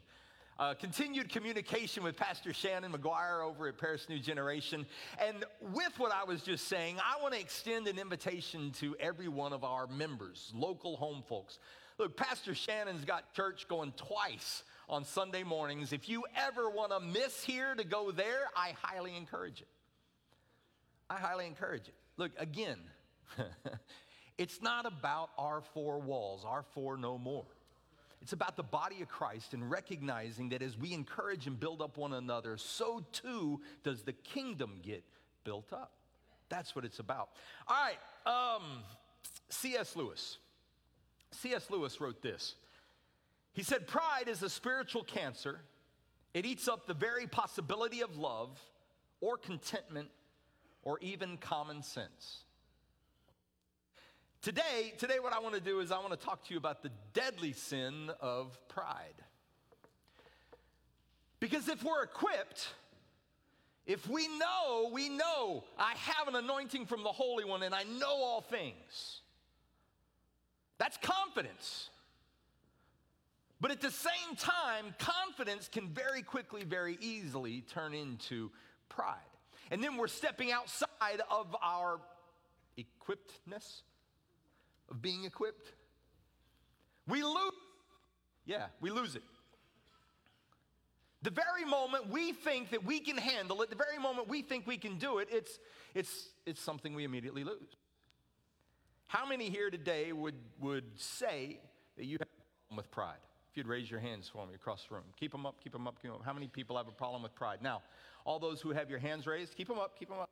Uh, 0.59 0.75
continued 0.75 1.29
communication 1.29 2.03
with 2.03 2.15
Pastor 2.15 2.53
Shannon 2.53 2.91
McGuire 2.91 3.43
over 3.43 3.67
at 3.67 3.79
Paris 3.79 4.07
New 4.07 4.19
Generation. 4.19 4.85
And 5.19 5.43
with 5.73 5.97
what 5.97 6.11
I 6.11 6.23
was 6.25 6.43
just 6.43 6.67
saying, 6.67 6.97
I 6.99 7.19
want 7.23 7.33
to 7.33 7.39
extend 7.39 7.87
an 7.87 7.97
invitation 7.97 8.71
to 8.73 8.95
every 8.99 9.27
one 9.27 9.51
of 9.51 9.63
our 9.63 9.87
members, 9.87 10.51
local 10.53 10.95
home 10.95 11.23
folks. 11.27 11.57
Look, 11.97 12.15
Pastor 12.15 12.53
Shannon's 12.53 13.03
got 13.03 13.33
church 13.33 13.67
going 13.67 13.93
twice 13.97 14.61
on 14.87 15.03
Sunday 15.03 15.43
mornings. 15.43 15.91
If 15.91 16.07
you 16.07 16.23
ever 16.37 16.69
want 16.69 16.91
to 16.91 16.99
miss 16.99 17.43
here 17.43 17.73
to 17.73 17.83
go 17.83 18.11
there, 18.11 18.49
I 18.55 18.75
highly 18.79 19.17
encourage 19.17 19.61
it. 19.61 19.67
I 21.09 21.15
highly 21.15 21.45
encourage 21.45 21.87
it. 21.87 21.93
Look, 22.17 22.31
again, 22.37 22.77
it's 24.37 24.61
not 24.61 24.85
about 24.85 25.29
our 25.37 25.61
four 25.73 25.99
walls, 25.99 26.45
our 26.45 26.63
four 26.73 26.97
no 26.97 27.17
more. 27.17 27.45
It's 28.21 28.33
about 28.33 28.55
the 28.55 28.63
body 28.63 29.01
of 29.01 29.07
Christ 29.07 29.53
and 29.53 29.69
recognizing 29.69 30.49
that 30.49 30.61
as 30.63 30.77
we 30.77 30.93
encourage 30.93 31.45
and 31.45 31.59
build 31.59 31.81
up 31.81 31.97
one 31.97 32.13
another, 32.13 32.57
so 32.57 33.05
too 33.11 33.61
does 33.83 34.01
the 34.01 34.13
kingdom 34.13 34.79
get 34.81 35.03
built 35.43 35.71
up. 35.71 35.91
That's 36.49 36.75
what 36.75 36.85
it's 36.85 36.99
about. 36.99 37.29
All 37.67 37.75
right, 37.75 37.97
um, 38.25 38.83
C.S. 39.49 39.95
Lewis. 39.95 40.37
C.S. 41.31 41.69
Lewis 41.69 42.01
wrote 42.01 42.21
this. 42.21 42.55
He 43.53 43.63
said, 43.63 43.87
Pride 43.87 44.27
is 44.27 44.41
a 44.41 44.49
spiritual 44.49 45.03
cancer. 45.03 45.59
It 46.33 46.45
eats 46.45 46.67
up 46.67 46.87
the 46.87 46.93
very 46.93 47.27
possibility 47.27 48.01
of 48.01 48.17
love 48.17 48.59
or 49.21 49.37
contentment 49.37 50.09
or 50.85 50.97
even 50.99 51.37
common 51.37 51.83
sense. 51.83 52.43
Today, 54.41 54.93
today 54.97 55.19
what 55.19 55.33
I 55.33 55.39
want 55.39 55.55
to 55.55 55.61
do 55.61 55.79
is 55.79 55.91
I 55.91 55.97
want 55.97 56.11
to 56.11 56.23
talk 56.23 56.45
to 56.45 56.53
you 56.53 56.59
about 56.59 56.83
the 56.83 56.91
deadly 57.13 57.51
sin 57.51 58.11
of 58.21 58.57
pride. 58.69 59.15
Because 61.39 61.67
if 61.67 61.83
we're 61.83 62.03
equipped, 62.03 62.69
if 63.87 64.07
we 64.07 64.27
know, 64.37 64.89
we 64.93 65.09
know 65.09 65.63
I 65.77 65.95
have 65.95 66.27
an 66.27 66.35
anointing 66.35 66.85
from 66.85 67.03
the 67.03 67.11
Holy 67.11 67.43
One 67.43 67.63
and 67.63 67.73
I 67.73 67.83
know 67.83 68.07
all 68.07 68.41
things. 68.41 69.21
That's 70.77 70.97
confidence. 70.97 71.89
But 73.59 73.71
at 73.71 73.81
the 73.81 73.91
same 73.91 74.35
time, 74.37 74.93
confidence 74.99 75.67
can 75.67 75.87
very 75.87 76.21
quickly, 76.21 76.63
very 76.63 76.99
easily 77.01 77.61
turn 77.61 77.95
into 77.95 78.51
pride. 78.89 79.17
And 79.71 79.83
then 79.83 79.97
we're 79.97 80.07
stepping 80.07 80.51
outside 80.51 81.21
of 81.29 81.55
our 81.61 81.99
equippedness, 82.77 83.81
of 84.89 85.01
being 85.01 85.25
equipped. 85.25 85.73
We 87.07 87.23
lose. 87.23 87.53
Yeah, 88.45 88.65
we 88.79 88.91
lose 88.91 89.15
it. 89.15 89.23
The 91.23 91.31
very 91.31 91.65
moment 91.65 92.09
we 92.09 92.33
think 92.33 92.69
that 92.69 92.85
we 92.85 92.99
can 92.99 93.17
handle 93.17 93.63
it, 93.63 93.71
the 93.71 93.75
very 93.75 93.97
moment 93.97 94.27
we 94.27 94.43
think 94.43 94.67
we 94.67 94.77
can 94.77 94.99
do 94.99 95.17
it, 95.17 95.27
it's, 95.31 95.57
it's, 95.95 96.29
it's 96.45 96.61
something 96.61 96.93
we 96.93 97.03
immediately 97.03 97.43
lose. 97.43 97.75
How 99.07 99.25
many 99.25 99.49
here 99.49 99.71
today 99.71 100.11
would, 100.11 100.35
would 100.59 100.99
say 100.99 101.59
that 101.97 102.05
you 102.05 102.17
have 102.19 102.27
a 102.27 102.67
problem 102.67 102.77
with 102.77 102.91
pride? 102.91 103.17
If 103.49 103.57
you'd 103.57 103.67
raise 103.67 103.89
your 103.89 104.01
hands 104.01 104.29
for 104.31 104.45
me 104.45 104.53
across 104.53 104.85
the 104.87 104.95
room. 104.95 105.05
Keep 105.19 105.31
them 105.31 105.45
up, 105.45 105.55
keep 105.63 105.73
them 105.73 105.87
up, 105.87 105.95
keep 105.99 106.11
them 106.11 106.19
up. 106.19 106.25
How 106.25 106.33
many 106.33 106.47
people 106.47 106.77
have 106.77 106.87
a 106.87 106.91
problem 106.91 107.23
with 107.23 107.33
pride? 107.33 107.59
Now, 107.61 107.81
all 108.25 108.39
those 108.39 108.59
who 108.59 108.71
have 108.71 108.89
your 108.89 108.99
hands 108.99 109.27
raised, 109.27 109.55
keep 109.55 109.67
them 109.67 109.79
up, 109.79 109.97
keep 109.97 110.09
them 110.09 110.17
up. 110.19 110.29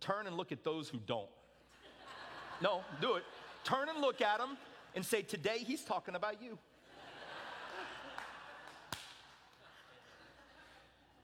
Turn 0.00 0.26
and 0.26 0.36
look 0.36 0.52
at 0.52 0.62
those 0.62 0.88
who 0.88 0.98
don't. 1.06 1.28
No, 2.60 2.82
do 3.00 3.14
it. 3.14 3.24
Turn 3.64 3.88
and 3.88 4.00
look 4.00 4.20
at 4.20 4.38
them 4.38 4.56
and 4.94 5.04
say, 5.04 5.22
Today 5.22 5.58
he's 5.58 5.82
talking 5.84 6.14
about 6.14 6.42
you. 6.42 6.58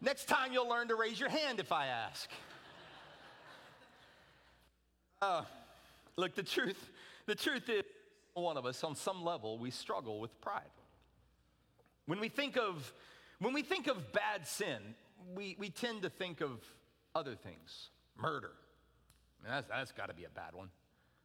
Next 0.00 0.26
time 0.26 0.52
you'll 0.52 0.68
learn 0.68 0.88
to 0.88 0.96
raise 0.96 1.18
your 1.18 1.30
hand 1.30 1.60
if 1.60 1.72
I 1.72 1.86
ask. 1.86 2.28
Uh, 5.22 5.42
look, 6.16 6.34
the 6.34 6.42
truth, 6.42 6.90
the 7.26 7.34
truth 7.34 7.68
is, 7.68 7.82
one 8.34 8.56
of 8.56 8.66
us, 8.66 8.82
on 8.84 8.96
some 8.96 9.24
level, 9.24 9.58
we 9.58 9.70
struggle 9.70 10.20
with 10.20 10.38
pride. 10.40 10.62
When 12.06 12.20
we 12.20 12.28
think 12.28 12.58
of, 12.58 12.92
when 13.38 13.54
we 13.54 13.62
think 13.62 13.86
of 13.86 14.12
bad 14.12 14.46
sin, 14.46 14.94
we, 15.34 15.56
we 15.58 15.70
tend 15.70 16.02
to 16.02 16.10
think 16.10 16.40
of 16.40 16.60
other 17.14 17.34
things. 17.34 17.90
Murder. 18.20 18.52
I 19.40 19.44
mean, 19.44 19.54
that's, 19.54 19.68
that's 19.68 19.92
got 19.92 20.08
to 20.08 20.14
be 20.14 20.24
a 20.24 20.30
bad 20.30 20.54
one. 20.54 20.68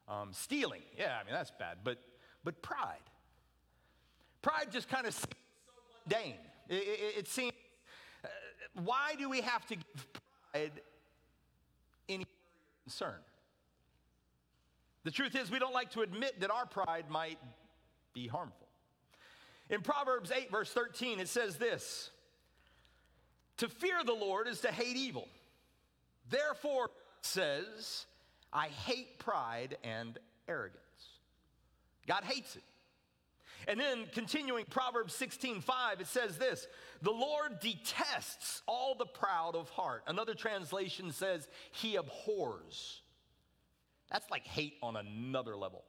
Um, 0.07 0.29
stealing. 0.31 0.81
Yeah, 0.97 1.17
I 1.19 1.23
mean, 1.23 1.33
that's 1.33 1.51
bad. 1.51 1.77
But, 1.83 1.99
but 2.43 2.62
pride. 2.62 2.97
Pride 4.41 4.67
just 4.71 4.89
kind 4.89 5.05
of 5.05 5.13
seems 5.13 5.27
so 5.65 6.12
mundane. 6.15 6.39
It, 6.67 6.75
it, 6.75 7.17
it 7.19 7.27
seems, 7.27 7.53
uh, 8.23 8.27
why 8.83 9.15
do 9.17 9.29
we 9.29 9.41
have 9.41 9.65
to 9.67 9.75
give 9.75 10.07
pride 10.51 10.71
any 12.07 12.25
concern? 12.85 13.19
The 15.03 15.12
truth 15.12 15.35
is, 15.35 15.49
we 15.49 15.59
don't 15.59 15.73
like 15.73 15.91
to 15.91 16.01
admit 16.01 16.39
that 16.41 16.51
our 16.51 16.65
pride 16.65 17.05
might 17.09 17.39
be 18.13 18.27
harmful. 18.27 18.67
In 19.69 19.81
Proverbs 19.81 20.31
8, 20.35 20.51
verse 20.51 20.71
13, 20.71 21.19
it 21.19 21.27
says 21.27 21.57
this 21.57 22.12
to 23.60 23.69
fear 23.69 24.04
the 24.06 24.13
Lord 24.13 24.48
is 24.48 24.62
to 24.62 24.72
hate 24.72 24.95
evil. 24.95 25.28
Therefore, 26.30 26.89
says, 27.22 28.06
I 28.52 28.67
hate 28.67 29.19
pride 29.19 29.78
and 29.84 30.17
arrogance. 30.48 30.80
God 32.08 32.24
hates 32.24 32.56
it. 32.56 32.63
And 33.67 33.80
then 33.80 34.06
continuing 34.13 34.65
Proverbs 34.65 35.13
16, 35.13 35.62
5, 35.62 36.02
it 36.02 36.08
says 36.08 36.38
this 36.38 36.67
The 37.02 37.12
Lord 37.12 37.60
detests 37.60 38.62
all 38.65 38.95
the 38.95 39.06
proud 39.06 39.56
of 39.56 39.69
heart. 39.69 40.04
Another 40.08 40.34
translation 40.34 41.12
says, 41.12 41.48
He 41.72 41.95
abhors. 41.95 43.02
That's 44.12 44.30
like 44.32 44.45
hate 44.45 44.76
on 44.82 44.95
another 44.95 45.56
level. 45.56 45.84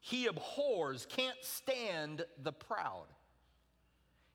He 0.00 0.26
abhors, 0.28 1.06
can't 1.10 1.36
stand 1.42 2.24
the 2.42 2.52
proud. 2.52 3.06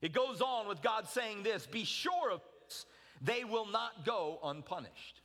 It 0.02 0.12
goes 0.12 0.40
on 0.40 0.66
with 0.68 0.82
God 0.82 1.08
saying 1.08 1.44
this 1.44 1.66
Be 1.66 1.84
sure 1.84 2.30
of 2.30 2.42
this, 2.66 2.84
they 3.22 3.44
will 3.44 3.66
not 3.66 4.04
go 4.04 4.38
unpunished. 4.44 5.22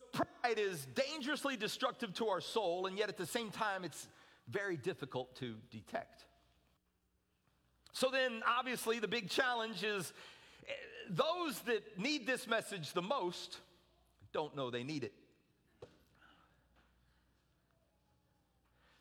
So 0.00 0.24
pride 0.24 0.58
is 0.58 0.86
dangerously 0.94 1.56
destructive 1.56 2.14
to 2.14 2.28
our 2.28 2.40
soul, 2.40 2.86
and 2.86 2.98
yet 2.98 3.10
at 3.10 3.18
the 3.18 3.26
same 3.26 3.50
time, 3.50 3.84
it's 3.84 4.08
very 4.48 4.76
difficult 4.76 5.36
to 5.36 5.54
detect. 5.70 6.24
So 7.92 8.08
then, 8.10 8.42
obviously, 8.46 8.98
the 8.98 9.08
big 9.08 9.28
challenge 9.28 9.84
is 9.84 10.12
eh, 10.66 10.72
those 11.10 11.58
that 11.62 11.98
need 11.98 12.26
this 12.26 12.46
message 12.46 12.92
the 12.92 13.02
most 13.02 13.58
don't 14.32 14.56
know 14.56 14.70
they 14.70 14.84
need 14.84 15.04
it. 15.04 15.12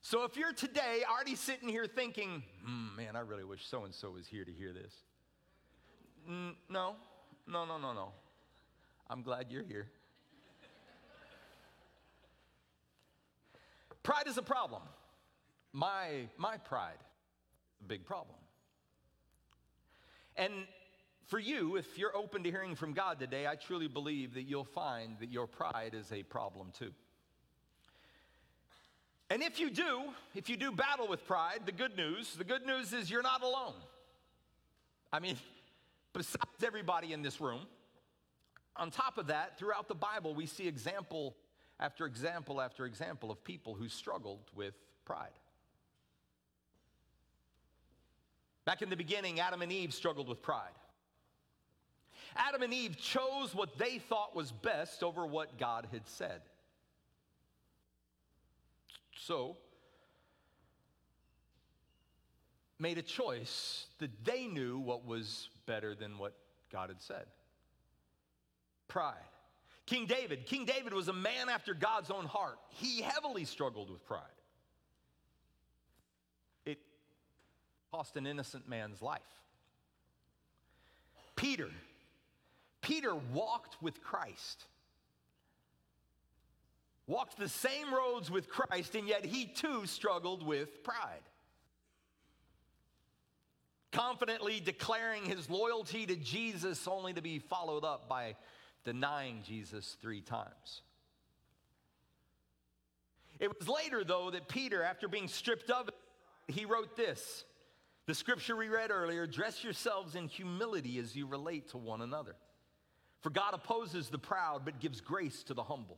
So 0.09 0.23
if 0.23 0.35
you're 0.35 0.53
today 0.53 1.03
already 1.07 1.35
sitting 1.35 1.69
here 1.69 1.85
thinking, 1.85 2.41
"Hmm, 2.65 2.95
man, 2.95 3.15
I 3.15 3.19
really 3.19 3.43
wish 3.43 3.67
so 3.67 3.85
and 3.85 3.93
so 3.93 4.09
was 4.09 4.25
here 4.25 4.43
to 4.43 4.51
hear 4.51 4.73
this. 4.73 4.91
Mm, 6.27 6.55
no, 6.67 6.95
no, 7.45 7.63
no, 7.63 7.77
no, 7.77 7.93
no. 7.93 8.11
I'm 9.07 9.21
glad 9.21 9.51
you're 9.51 9.61
here. 9.61 9.87
Pride 14.01 14.25
is 14.25 14.39
a 14.39 14.41
problem. 14.41 14.81
My, 15.73 16.27
my 16.37 16.57
pride, 16.57 16.97
is 17.75 17.81
a 17.81 17.87
big 17.87 18.03
problem. 18.03 18.39
And 20.35 20.65
for 21.27 21.37
you, 21.37 21.75
if 21.75 21.99
you're 21.99 22.17
open 22.17 22.41
to 22.45 22.49
hearing 22.49 22.73
from 22.73 22.93
God 22.93 23.19
today, 23.19 23.45
I 23.45 23.53
truly 23.53 23.87
believe 23.87 24.33
that 24.33 24.45
you'll 24.45 24.63
find 24.63 25.19
that 25.19 25.29
your 25.29 25.45
pride 25.45 25.93
is 25.93 26.11
a 26.11 26.23
problem 26.23 26.71
too. 26.71 26.95
And 29.29 29.43
if 29.43 29.59
you 29.59 29.69
do, 29.69 30.01
if 30.33 30.49
you 30.49 30.57
do 30.57 30.71
battle 30.71 31.07
with 31.07 31.25
pride, 31.27 31.59
the 31.65 31.71
good 31.71 31.95
news, 31.95 32.33
the 32.35 32.43
good 32.43 32.65
news 32.65 32.93
is 32.93 33.11
you're 33.11 33.21
not 33.21 33.43
alone. 33.43 33.75
I 35.13 35.19
mean, 35.19 35.37
besides 36.13 36.63
everybody 36.65 37.13
in 37.13 37.21
this 37.21 37.39
room, 37.39 37.61
on 38.75 38.91
top 38.91 39.17
of 39.17 39.27
that, 39.27 39.59
throughout 39.59 39.87
the 39.87 39.95
Bible, 39.95 40.33
we 40.33 40.45
see 40.45 40.67
example 40.67 41.35
after 41.79 42.05
example 42.05 42.59
after 42.59 42.85
example 42.85 43.31
of 43.31 43.43
people 43.43 43.73
who 43.73 43.87
struggled 43.87 44.51
with 44.55 44.73
pride. 45.05 45.29
Back 48.65 48.81
in 48.81 48.89
the 48.89 48.97
beginning, 48.97 49.39
Adam 49.39 49.61
and 49.61 49.71
Eve 49.71 49.93
struggled 49.93 50.27
with 50.27 50.41
pride. 50.41 50.69
Adam 52.35 52.61
and 52.61 52.73
Eve 52.73 52.97
chose 52.97 53.55
what 53.55 53.77
they 53.77 53.97
thought 53.97 54.35
was 54.35 54.51
best 54.51 55.03
over 55.03 55.25
what 55.25 55.57
God 55.57 55.87
had 55.91 56.07
said. 56.07 56.41
So, 59.25 59.57
made 62.79 62.97
a 62.97 63.01
choice 63.01 63.87
that 63.99 64.23
they 64.23 64.47
knew 64.47 64.79
what 64.79 65.05
was 65.05 65.49
better 65.65 65.93
than 65.93 66.17
what 66.17 66.33
God 66.71 66.89
had 66.89 67.01
said. 67.01 67.25
Pride. 68.87 69.15
King 69.85 70.05
David, 70.05 70.45
King 70.45 70.65
David 70.65 70.93
was 70.93 71.09
a 71.09 71.13
man 71.13 71.49
after 71.49 71.73
God's 71.73 72.11
own 72.11 72.25
heart. 72.25 72.59
He 72.69 73.01
heavily 73.01 73.43
struggled 73.43 73.89
with 73.91 74.05
pride. 74.05 74.21
It 76.65 76.77
cost 77.91 78.15
an 78.15 78.25
innocent 78.25 78.69
man's 78.69 79.01
life. 79.01 79.21
Peter, 81.35 81.69
Peter 82.81 83.13
walked 83.33 83.81
with 83.81 84.01
Christ. 84.01 84.65
Walked 87.09 87.39
the 87.39 87.49
same 87.49 87.91
roads 87.91 88.29
with 88.29 88.47
Christ, 88.49 88.93
and 88.93 89.07
yet 89.07 89.25
he 89.25 89.47
too 89.47 89.87
struggled 89.87 90.45
with 90.45 90.83
pride. 90.83 91.23
Confidently 93.91 94.59
declaring 94.59 95.25
his 95.25 95.49
loyalty 95.49 96.05
to 96.05 96.15
Jesus 96.15 96.87
only 96.87 97.13
to 97.13 97.21
be 97.23 97.39
followed 97.39 97.83
up 97.83 98.07
by 98.07 98.35
denying 98.83 99.41
Jesus 99.43 99.97
three 99.99 100.21
times. 100.21 100.83
It 103.39 103.57
was 103.57 103.67
later, 103.67 104.03
though, 104.03 104.29
that 104.29 104.47
Peter, 104.47 104.83
after 104.83 105.07
being 105.07 105.29
stripped 105.29 105.71
of 105.71 105.87
it, 105.87 105.95
he 106.47 106.65
wrote 106.65 106.95
this. 106.95 107.43
The 108.05 108.13
scripture 108.13 108.55
we 108.55 108.69
read 108.69 108.91
earlier 108.91 109.25
dress 109.25 109.63
yourselves 109.63 110.13
in 110.13 110.27
humility 110.27 110.99
as 110.99 111.15
you 111.15 111.25
relate 111.25 111.69
to 111.69 111.79
one 111.79 112.01
another. 112.01 112.35
For 113.21 113.31
God 113.31 113.55
opposes 113.55 114.09
the 114.09 114.19
proud, 114.19 114.63
but 114.63 114.79
gives 114.79 115.01
grace 115.01 115.41
to 115.45 115.55
the 115.55 115.63
humble. 115.63 115.97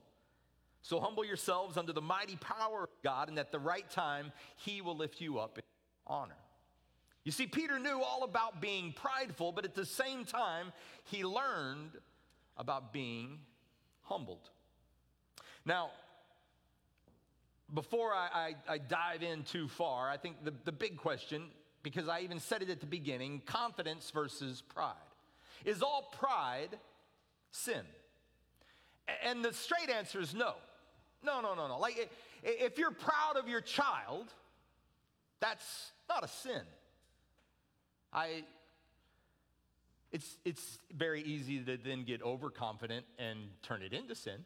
So 0.81 0.99
humble 0.99 1.23
yourselves 1.23 1.77
under 1.77 1.93
the 1.93 2.01
mighty 2.01 2.35
power 2.37 2.83
of 2.83 2.89
God, 3.03 3.29
and 3.29 3.37
at 3.37 3.51
the 3.51 3.59
right 3.59 3.89
time, 3.89 4.31
he 4.55 4.81
will 4.81 4.97
lift 4.97 5.21
you 5.21 5.39
up 5.39 5.57
in 5.57 5.63
honor. 6.07 6.35
You 7.23 7.31
see, 7.31 7.45
Peter 7.45 7.77
knew 7.77 8.01
all 8.01 8.23
about 8.23 8.61
being 8.61 8.93
prideful, 8.93 9.51
but 9.51 9.63
at 9.63 9.75
the 9.75 9.85
same 9.85 10.25
time, 10.25 10.73
he 11.03 11.23
learned 11.23 11.91
about 12.57 12.91
being 12.91 13.39
humbled. 14.01 14.49
Now, 15.65 15.91
before 17.73 18.11
I, 18.13 18.55
I, 18.67 18.73
I, 18.73 18.77
dive 18.79 19.23
in 19.23 19.43
too 19.43 19.67
far, 19.67 20.09
I 20.09 20.17
think 20.17 20.43
the, 20.43 20.53
the 20.65 20.71
big 20.71 20.97
question, 20.97 21.43
because 21.83 22.09
I 22.09 22.21
even 22.21 22.39
said 22.39 22.61
it 22.63 22.69
at 22.69 22.79
the 22.81 22.87
beginning 22.87 23.41
confidence 23.45 24.11
versus 24.11 24.61
pride. 24.61 24.95
Is 25.63 25.81
all 25.81 26.11
pride 26.19 26.77
sin? 27.51 27.81
And 29.23 29.45
the 29.45 29.53
straight 29.53 29.89
answer 29.89 30.19
is 30.19 30.33
no. 30.33 30.55
No, 31.23 31.41
no, 31.41 31.53
no, 31.53 31.67
no. 31.67 31.79
Like, 31.79 32.09
if 32.43 32.77
you're 32.77 32.91
proud 32.91 33.37
of 33.37 33.47
your 33.47 33.61
child, 33.61 34.27
that's 35.39 35.91
not 36.09 36.23
a 36.23 36.27
sin. 36.27 36.61
I, 38.13 38.43
it's, 40.11 40.37
it's 40.43 40.79
very 40.93 41.21
easy 41.21 41.59
to 41.63 41.77
then 41.77 42.03
get 42.03 42.21
overconfident 42.21 43.05
and 43.17 43.39
turn 43.61 43.81
it 43.81 43.93
into 43.93 44.15
sin. 44.15 44.45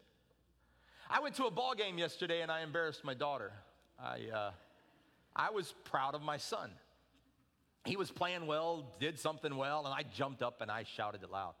I 1.08 1.20
went 1.20 1.34
to 1.36 1.44
a 1.44 1.50
ball 1.50 1.74
game 1.74 1.98
yesterday 1.98 2.42
and 2.42 2.50
I 2.50 2.62
embarrassed 2.62 3.04
my 3.04 3.14
daughter. 3.14 3.52
I, 3.98 4.20
uh, 4.32 4.50
I 5.34 5.50
was 5.50 5.74
proud 5.84 6.14
of 6.14 6.22
my 6.22 6.36
son. 6.36 6.70
He 7.84 7.96
was 7.96 8.10
playing 8.10 8.46
well, 8.46 8.94
did 8.98 9.18
something 9.18 9.56
well, 9.56 9.86
and 9.86 9.94
I 9.94 10.02
jumped 10.02 10.42
up 10.42 10.60
and 10.60 10.70
I 10.70 10.84
shouted 10.84 11.22
it 11.22 11.30
loud. 11.30 11.54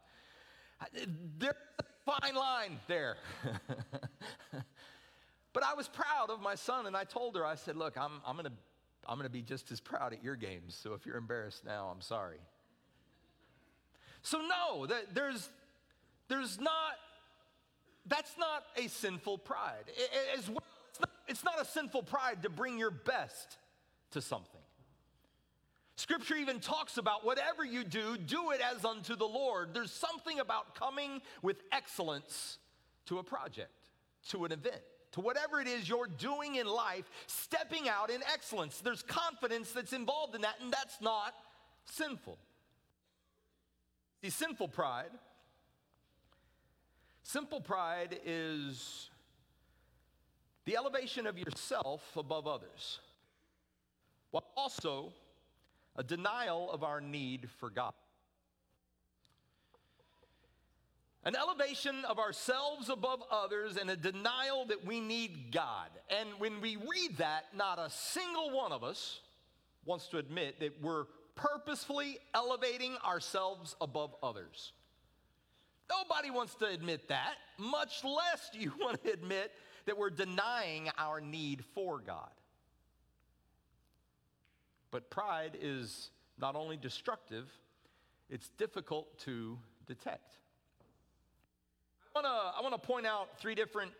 There's 1.38 1.54
a 1.78 1.84
fine 2.04 2.34
line 2.34 2.78
there. 2.88 3.16
but 5.56 5.64
I 5.64 5.72
was 5.72 5.88
proud 5.88 6.28
of 6.28 6.42
my 6.42 6.54
son, 6.54 6.84
and 6.86 6.94
I 6.94 7.04
told 7.04 7.34
her, 7.34 7.42
I 7.42 7.54
said, 7.54 7.76
Look, 7.76 7.96
I'm, 7.96 8.20
I'm 8.26 8.36
going 8.36 8.44
to 8.44 8.52
I'm 9.08 9.16
going 9.16 9.24
to 9.24 9.32
be 9.32 9.40
just 9.40 9.72
as 9.72 9.80
proud 9.80 10.12
at 10.12 10.22
your 10.22 10.36
games, 10.36 10.78
so 10.78 10.92
if 10.92 11.06
you're 11.06 11.16
embarrassed 11.16 11.64
now, 11.64 11.86
I'm 11.86 12.02
sorry. 12.02 12.40
So, 14.20 14.42
no, 14.42 14.84
that 14.84 15.14
there's, 15.14 15.48
there's 16.28 16.60
not, 16.60 16.96
that's 18.04 18.36
not 18.36 18.64
a 18.76 18.86
sinful 18.88 19.38
pride. 19.38 19.84
As 20.36 20.46
well, 20.50 20.58
it's 20.90 21.00
not, 21.00 21.10
it's 21.26 21.44
not 21.44 21.58
a 21.58 21.64
sinful 21.64 22.02
pride 22.02 22.42
to 22.42 22.50
bring 22.50 22.78
your 22.78 22.90
best 22.90 23.56
to 24.10 24.20
something. 24.20 24.60
Scripture 25.96 26.34
even 26.34 26.60
talks 26.60 26.98
about 26.98 27.24
whatever 27.24 27.64
you 27.64 27.82
do, 27.82 28.18
do 28.18 28.50
it 28.50 28.60
as 28.60 28.84
unto 28.84 29.16
the 29.16 29.24
Lord. 29.24 29.70
There's 29.72 29.90
something 29.90 30.38
about 30.38 30.74
coming 30.74 31.22
with 31.40 31.62
excellence 31.72 32.58
to 33.06 33.20
a 33.20 33.22
project, 33.22 33.70
to 34.28 34.44
an 34.44 34.52
event, 34.52 34.82
to 35.16 35.22
whatever 35.22 35.60
it 35.60 35.66
is 35.66 35.88
you're 35.88 36.06
doing 36.06 36.56
in 36.56 36.66
life, 36.66 37.10
stepping 37.26 37.88
out 37.88 38.10
in 38.10 38.20
excellence. 38.32 38.80
There's 38.80 39.02
confidence 39.02 39.72
that's 39.72 39.94
involved 39.94 40.34
in 40.34 40.42
that, 40.42 40.56
and 40.60 40.70
that's 40.70 41.00
not 41.00 41.34
sinful. 41.86 42.36
See, 44.22 44.28
sinful 44.28 44.68
pride, 44.68 45.10
simple 47.22 47.62
pride 47.62 48.20
is 48.26 49.08
the 50.66 50.76
elevation 50.76 51.26
of 51.26 51.38
yourself 51.38 52.02
above 52.14 52.46
others, 52.46 53.00
while 54.32 54.44
also 54.54 55.14
a 55.96 56.02
denial 56.02 56.70
of 56.70 56.84
our 56.84 57.00
need 57.00 57.48
for 57.58 57.70
God. 57.70 57.94
An 61.26 61.34
elevation 61.34 62.04
of 62.04 62.20
ourselves 62.20 62.88
above 62.88 63.20
others 63.32 63.76
and 63.76 63.90
a 63.90 63.96
denial 63.96 64.64
that 64.66 64.86
we 64.86 65.00
need 65.00 65.50
God. 65.50 65.88
And 66.08 66.28
when 66.38 66.60
we 66.60 66.76
read 66.76 67.18
that, 67.18 67.46
not 67.52 67.80
a 67.80 67.90
single 67.90 68.52
one 68.52 68.70
of 68.70 68.84
us 68.84 69.18
wants 69.84 70.06
to 70.08 70.18
admit 70.18 70.60
that 70.60 70.80
we're 70.80 71.06
purposefully 71.34 72.18
elevating 72.32 72.96
ourselves 73.04 73.74
above 73.80 74.14
others. 74.22 74.72
Nobody 75.90 76.30
wants 76.30 76.54
to 76.56 76.66
admit 76.66 77.08
that, 77.08 77.34
much 77.58 78.04
less 78.04 78.48
do 78.52 78.60
you 78.60 78.72
want 78.80 79.02
to 79.02 79.12
admit 79.12 79.50
that 79.86 79.98
we're 79.98 80.10
denying 80.10 80.90
our 80.96 81.20
need 81.20 81.64
for 81.74 81.98
God. 81.98 82.30
But 84.92 85.10
pride 85.10 85.58
is 85.60 86.10
not 86.38 86.54
only 86.54 86.76
destructive, 86.76 87.50
it's 88.30 88.48
difficult 88.58 89.18
to 89.20 89.58
detect. 89.88 90.38
I 92.16 92.22
want 92.22 92.26
to 92.26 92.58
I 92.58 92.62
want 92.62 92.82
to 92.82 92.86
point 92.86 93.04
out 93.04 93.38
three 93.38 93.54
different 93.54 93.90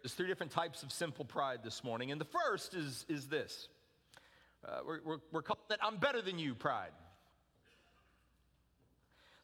there's 0.00 0.14
three 0.14 0.28
different 0.28 0.52
types 0.52 0.84
of 0.84 0.92
simple 0.92 1.24
pride 1.24 1.58
this 1.64 1.82
morning. 1.82 2.12
And 2.12 2.20
the 2.20 2.24
first 2.24 2.72
is, 2.72 3.04
is 3.08 3.26
this 3.26 3.66
uh, 4.64 4.78
we're, 4.86 5.00
we're, 5.04 5.18
we're 5.32 5.42
calling 5.42 5.60
I'm 5.82 5.96
better 5.96 6.22
than 6.22 6.38
you 6.38 6.54
pride. 6.54 6.92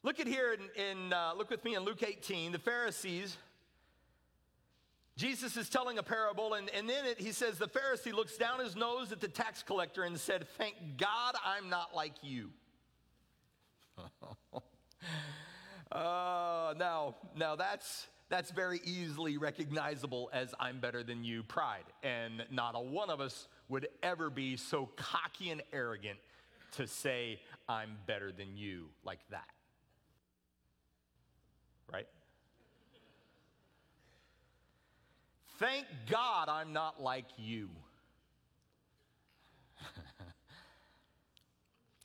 Look 0.05 0.21
at 0.21 0.29
here 0.29 0.53
in, 0.53 0.61
in 0.81 1.12
uh, 1.12 1.33
look 1.37 1.51
with 1.51 1.65
me 1.65 1.75
in 1.75 1.83
Luke 1.83 2.05
18. 2.05 2.53
The 2.53 2.59
Pharisees, 2.61 3.37
Jesus 5.17 5.57
is 5.57 5.69
telling 5.69 5.99
a 5.99 6.05
parable, 6.05 6.55
and, 6.55 6.71
and 6.71 6.89
then 6.89 7.07
it, 7.07 7.21
he 7.21 7.33
says, 7.33 7.59
The 7.59 7.67
Pharisee 7.67 8.12
looks 8.12 8.37
down 8.37 8.61
his 8.61 8.77
nose 8.77 9.11
at 9.11 9.21
the 9.21 9.27
tax 9.27 9.65
collector 9.65 10.05
and 10.05 10.21
said, 10.21 10.47
Thank 10.57 10.77
God 10.99 11.35
I'm 11.45 11.69
not 11.69 11.97
like 11.97 12.12
you. 12.23 12.51
Uh, 15.95 16.75
now, 16.77 17.15
now 17.37 17.55
that's 17.55 18.09
that's 18.29 18.51
very 18.51 18.81
easily 18.85 19.37
recognizable 19.39 20.29
as 20.33 20.53
I'm 20.59 20.81
better 20.81 21.05
than 21.05 21.23
you 21.23 21.45
pride, 21.45 21.85
and 22.03 22.45
not 22.51 22.75
a 22.75 22.81
one 22.81 23.11
of 23.11 23.21
us 23.21 23.47
would 23.69 23.87
ever 24.03 24.29
be 24.29 24.57
so 24.57 24.91
cocky 24.97 25.51
and 25.51 25.63
arrogant 25.73 26.19
to 26.73 26.89
say 26.89 27.39
I'm 27.69 27.97
better 28.07 28.33
than 28.33 28.57
you 28.57 28.87
like 29.05 29.21
that. 29.31 29.47
Right? 31.93 32.09
Thank 35.59 35.87
God 36.11 36.49
I'm 36.49 36.73
not 36.73 37.01
like 37.01 37.27
you. 37.37 37.71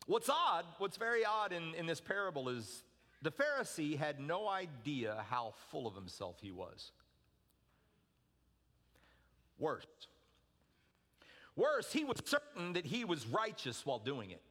what's 0.06 0.30
odd, 0.30 0.66
what's 0.78 0.98
very 0.98 1.26
odd 1.26 1.52
in, 1.54 1.74
in 1.74 1.88
this 1.88 2.00
parable 2.00 2.50
is 2.50 2.84
the 3.22 3.32
Pharisee 3.32 3.98
had 3.98 4.20
no 4.20 4.48
idea 4.48 5.26
how 5.30 5.54
full 5.72 5.88
of 5.88 5.96
himself 5.96 6.38
he 6.42 6.52
was. 6.52 6.92
Worse. 9.58 9.86
Worse, 11.56 11.92
he 11.92 12.06
was 12.06 12.18
certain 12.24 12.74
that 12.74 12.86
he 12.86 13.04
was 13.04 13.28
righteous 13.28 13.86
while 13.86 14.00
doing 14.00 14.32
it. 14.32 14.42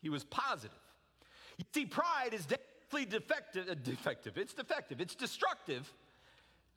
He 0.00 0.08
was 0.08 0.24
positive. 0.24 0.76
You 1.58 1.64
see, 1.74 1.86
pride 1.86 2.32
is 2.32 2.46
dangerously 2.46 3.04
defective, 3.04 3.68
uh, 3.68 3.74
defective. 3.82 4.38
It's 4.38 4.54
defective. 4.54 5.00
It's 5.00 5.14
destructive, 5.14 5.92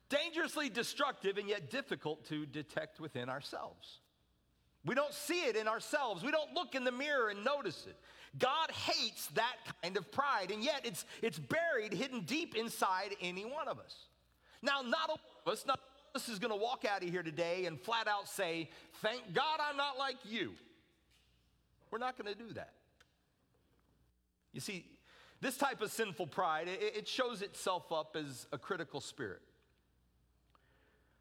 dangerously 0.08 0.68
destructive, 0.68 1.38
and 1.38 1.48
yet 1.48 1.70
difficult 1.70 2.24
to 2.26 2.46
detect 2.46 3.00
within 3.00 3.28
ourselves. 3.28 4.00
We 4.84 4.94
don't 4.94 5.12
see 5.12 5.40
it 5.40 5.56
in 5.56 5.68
ourselves. 5.68 6.22
We 6.22 6.30
don't 6.30 6.54
look 6.54 6.74
in 6.74 6.84
the 6.84 6.92
mirror 6.92 7.28
and 7.28 7.44
notice 7.44 7.86
it. 7.86 7.96
God 8.36 8.70
hates 8.70 9.26
that 9.28 9.56
kind 9.82 9.96
of 9.96 10.10
pride, 10.12 10.50
and 10.50 10.62
yet 10.62 10.82
it's, 10.84 11.04
it's 11.22 11.38
buried, 11.38 11.92
hidden 11.92 12.22
deep 12.22 12.54
inside 12.54 13.14
any 13.20 13.44
one 13.44 13.68
of 13.68 13.78
us. 13.78 14.06
Now, 14.60 14.82
not 14.82 15.08
all 15.08 15.20
of 15.46 15.52
us, 15.52 15.64
not 15.66 15.78
all 15.78 16.10
of 16.14 16.22
us 16.22 16.28
is 16.28 16.38
going 16.38 16.52
to 16.52 16.58
walk 16.58 16.84
out 16.84 17.02
of 17.02 17.08
here 17.08 17.22
today 17.22 17.66
and 17.66 17.80
flat 17.80 18.08
out 18.08 18.28
say, 18.28 18.70
Thank 19.00 19.32
God 19.32 19.60
I'm 19.60 19.76
not 19.76 19.96
like 19.98 20.16
you. 20.24 20.52
We're 21.90 21.98
not 21.98 22.18
going 22.18 22.32
to 22.32 22.38
do 22.38 22.52
that. 22.54 22.72
You 24.52 24.60
see, 24.60 24.84
this 25.40 25.56
type 25.56 25.80
of 25.80 25.90
sinful 25.90 26.26
pride, 26.26 26.68
it, 26.68 26.96
it 26.96 27.08
shows 27.08 27.42
itself 27.42 27.92
up 27.92 28.16
as 28.16 28.46
a 28.52 28.58
critical 28.58 29.00
spirit, 29.00 29.40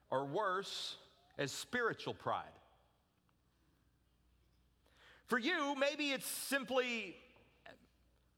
or 0.09 0.25
worse, 0.25 0.95
as 1.37 1.51
spiritual 1.51 2.13
pride. 2.13 2.56
For 5.27 5.37
you, 5.37 5.75
maybe 5.75 6.11
it's 6.11 6.25
simply 6.25 7.15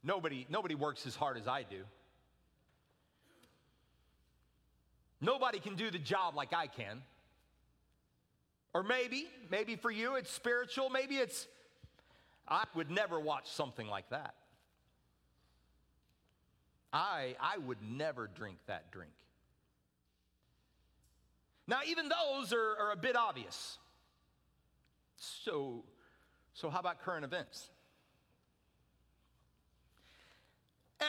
nobody, 0.03 0.47
nobody 0.49 0.75
works 0.75 1.05
as 1.05 1.15
hard 1.15 1.37
as 1.37 1.47
I 1.47 1.63
do. 1.63 1.83
Nobody 5.21 5.59
can 5.59 5.75
do 5.75 5.91
the 5.91 5.99
job 5.99 6.35
like 6.35 6.53
I 6.53 6.67
can. 6.67 7.01
Or 8.73 8.83
maybe, 8.83 9.27
maybe 9.51 9.75
for 9.75 9.91
you 9.91 10.15
it's 10.15 10.31
spiritual, 10.31 10.89
maybe 10.89 11.17
it's, 11.17 11.47
I 12.47 12.63
would 12.75 12.89
never 12.89 13.19
watch 13.19 13.49
something 13.51 13.87
like 13.87 14.09
that. 14.09 14.33
I, 16.91 17.35
I 17.39 17.57
would 17.59 17.77
never 17.81 18.27
drink 18.27 18.57
that 18.65 18.91
drink. 18.91 19.11
Now, 21.67 21.81
even 21.85 22.09
those 22.09 22.51
are, 22.51 22.77
are 22.79 22.91
a 22.93 22.95
bit 22.95 23.15
obvious. 23.15 23.77
So, 25.17 25.83
so, 26.59 26.69
how 26.69 26.81
about 26.81 27.01
current 27.01 27.23
events? 27.23 27.69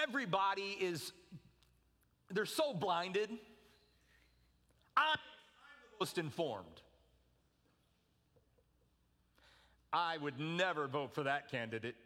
Everybody 0.05 0.77
is, 0.81 1.11
they're 2.31 2.47
so 2.47 2.73
blinded. 2.73 3.31
I'm, 4.97 5.17
the 5.17 6.05
most 6.05 6.19
informed. 6.19 6.83
I 9.93 10.19
would 10.19 10.39
never 10.39 10.87
vote 10.87 11.17
for 11.17 11.25
that 11.25 11.51
candidate. 11.51 11.97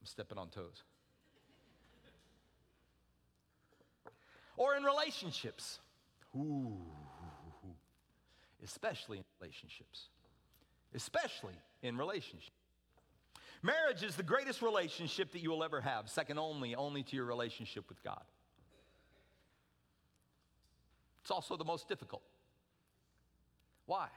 I'm 0.00 0.06
stepping 0.06 0.36
on 0.36 0.48
toes. 0.48 0.82
Or 4.56 4.74
in 4.74 4.82
relationships. 4.82 5.78
Ooh 6.36 6.95
especially 8.66 9.18
in 9.18 9.24
relationships. 9.40 10.08
Especially 10.94 11.54
in 11.82 11.96
relationships. 11.96 12.50
Marriage 13.62 14.02
is 14.02 14.16
the 14.16 14.22
greatest 14.22 14.60
relationship 14.60 15.32
that 15.32 15.42
you 15.42 15.50
will 15.50 15.64
ever 15.64 15.80
have, 15.80 16.08
second 16.08 16.38
only 16.38 16.74
only 16.74 17.02
to 17.02 17.16
your 17.16 17.24
relationship 17.24 17.88
with 17.88 18.02
God. 18.02 18.22
It's 21.22 21.30
also 21.30 21.56
the 21.56 21.64
most 21.64 21.88
difficult. 21.88 22.22
Why? 23.86 24.08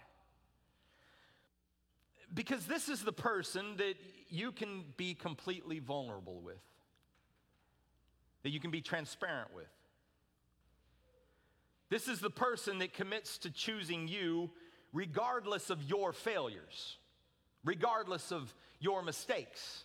Because 2.34 2.66
this 2.66 2.90
is 2.90 3.02
the 3.02 3.14
person 3.14 3.78
that 3.78 3.96
you 4.30 4.52
can 4.52 4.84
be 4.98 5.16
completely 5.16 5.80
vulnerable 5.80 6.42
with, 6.42 6.62
that 8.44 8.50
you 8.50 8.60
can 8.60 8.70
be 8.70 8.82
transparent 8.82 9.54
with. 9.56 9.70
This 11.90 12.08
is 12.08 12.20
the 12.20 12.30
person 12.30 12.80
that 12.80 12.94
commits 12.94 13.40
to 13.40 13.52
choosing 13.52 14.08
you 14.08 14.52
regardless 14.94 15.70
of 15.70 15.82
your 15.84 16.14
failures, 16.14 16.98
regardless 17.64 18.32
of 18.32 18.54
your 18.80 19.02
mistakes. 19.02 19.84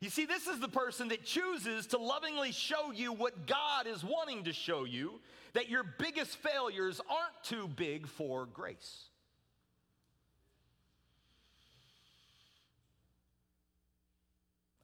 You 0.00 0.08
see, 0.08 0.24
this 0.24 0.46
is 0.46 0.60
the 0.60 0.68
person 0.68 1.08
that 1.08 1.24
chooses 1.24 1.86
to 1.88 1.98
lovingly 1.98 2.52
show 2.52 2.90
you 2.90 3.12
what 3.12 3.46
God 3.46 3.86
is 3.86 4.02
wanting 4.02 4.44
to 4.44 4.52
show 4.52 4.84
you 4.84 5.20
that 5.52 5.68
your 5.68 5.84
biggest 5.98 6.36
failures 6.38 7.00
aren't 7.10 7.42
too 7.42 7.68
big 7.68 8.06
for 8.06 8.46
grace. 8.46 9.04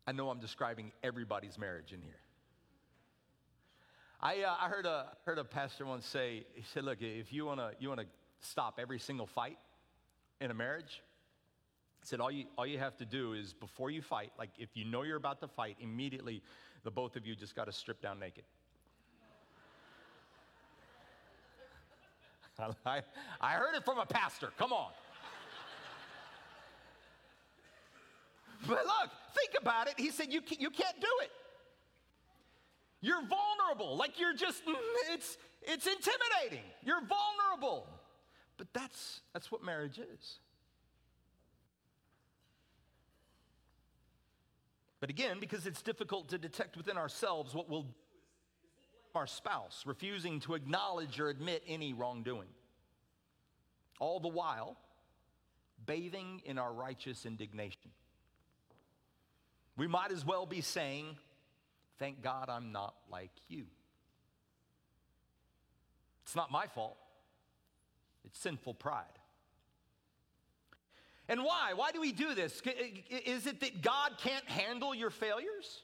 I 0.07 0.13
know 0.13 0.29
I'm 0.29 0.39
describing 0.39 0.93
everybody's 1.03 1.59
marriage 1.59 1.93
in 1.93 2.01
here. 2.01 2.21
I, 4.21 4.43
uh, 4.43 4.55
I 4.59 4.69
heard, 4.69 4.87
a, 4.87 5.07
heard 5.25 5.39
a 5.39 5.45
pastor 5.45 5.85
once 5.85 6.07
say, 6.07 6.45
he 6.55 6.63
said, 6.73 6.85
look, 6.85 6.99
if 7.03 7.33
you 7.33 7.45
want 7.45 7.61
to 7.61 7.73
you 7.79 7.91
wanna 7.91 8.07
stop 8.41 8.79
every 8.81 8.99
single 8.99 9.27
fight 9.27 9.59
in 10.41 10.51
a 10.51 10.55
marriage, 10.55 11.03
he 12.01 12.07
said, 12.07 12.21
all 12.21 12.31
you, 12.31 12.47
all 12.57 12.67
you 12.67 12.79
have 12.79 12.97
to 12.97 13.05
do 13.05 13.35
is 13.35 13.53
before 13.53 13.91
you 13.91 14.01
fight, 14.01 14.33
like 14.39 14.51
if 14.59 14.71
you 14.75 14.85
know 14.87 15.03
you're 15.03 15.17
about 15.17 15.41
to 15.41 15.49
fight, 15.49 15.77
immediately 15.81 16.43
the 16.83 16.91
both 16.91 17.17
of 17.17 17.27
you 17.27 17.37
just 17.37 17.55
got 17.55 17.67
to 17.67 17.73
strip 17.73 18.01
down 18.01 18.19
naked. 18.19 18.45
I, 22.87 23.03
I 23.41 23.53
heard 23.53 23.75
it 23.75 23.85
from 23.85 23.99
a 23.99 24.07
pastor. 24.07 24.51
Come 24.57 24.73
on. 24.73 24.93
but 28.67 28.87
look, 28.87 29.11
think 29.35 29.51
about 29.61 29.89
it. 29.89 29.95
He 29.99 30.11
said, 30.11 30.33
you, 30.33 30.41
you 30.59 30.71
can't 30.71 30.99
do 31.01 31.09
it. 31.23 31.31
You're 33.01 33.23
vulnerable. 33.23 33.97
Like 33.97 34.19
you're 34.19 34.35
just, 34.35 34.65
mm, 34.65 34.75
it's, 35.11 35.37
it's 35.63 35.87
intimidating. 35.87 36.65
You're 36.83 37.03
vulnerable. 37.03 37.87
But 38.57 38.69
that's, 38.73 39.21
that's 39.33 39.53
what 39.53 39.65
marriage 39.65 39.99
is. 39.99 40.39
But 45.01 45.11
again, 45.11 45.37
because 45.41 45.67
it's 45.67 45.83
difficult 45.83 46.31
to 46.31 46.39
detect 46.39 46.77
within 46.77 46.97
ourselves, 46.97 47.55
what 47.55 47.69
we'll 47.69 47.87
our 49.17 49.27
spouse, 49.27 49.83
refusing 49.87 50.41
to 50.41 50.55
acknowledge 50.55 51.19
or 51.19 51.29
admit 51.29 51.63
any 51.67 51.93
wrongdoing. 51.93 52.49
All 53.99 54.21
the 54.21 54.29
while, 54.29 54.77
bathing 55.87 56.43
in 56.45 56.59
our 56.59 56.73
righteous 56.73 57.25
indignation. 57.25 57.91
We 59.77 59.87
might 59.87 60.13
as 60.13 60.25
well 60.25 60.47
be 60.47 60.61
saying, 60.61 61.17
Thank 61.99 62.23
God 62.23 62.49
I'm 62.49 62.73
not 62.73 62.95
like 63.11 63.31
you. 63.49 63.65
It's 66.25 66.37
not 66.37 66.51
my 66.51 66.67
fault, 66.67 66.97
it's 68.25 68.39
sinful 68.39 68.75
pride. 68.75 69.05
And 71.29 71.43
why? 71.43 71.73
Why 71.75 71.91
do 71.91 72.01
we 72.01 72.13
do 72.13 72.35
this? 72.35 72.63
Is 73.11 73.47
it 73.47 73.61
that 73.61 73.83
God 73.83 74.13
can't 74.19 74.49
handle 74.49 74.95
your 74.95 75.11
failures? 75.11 75.83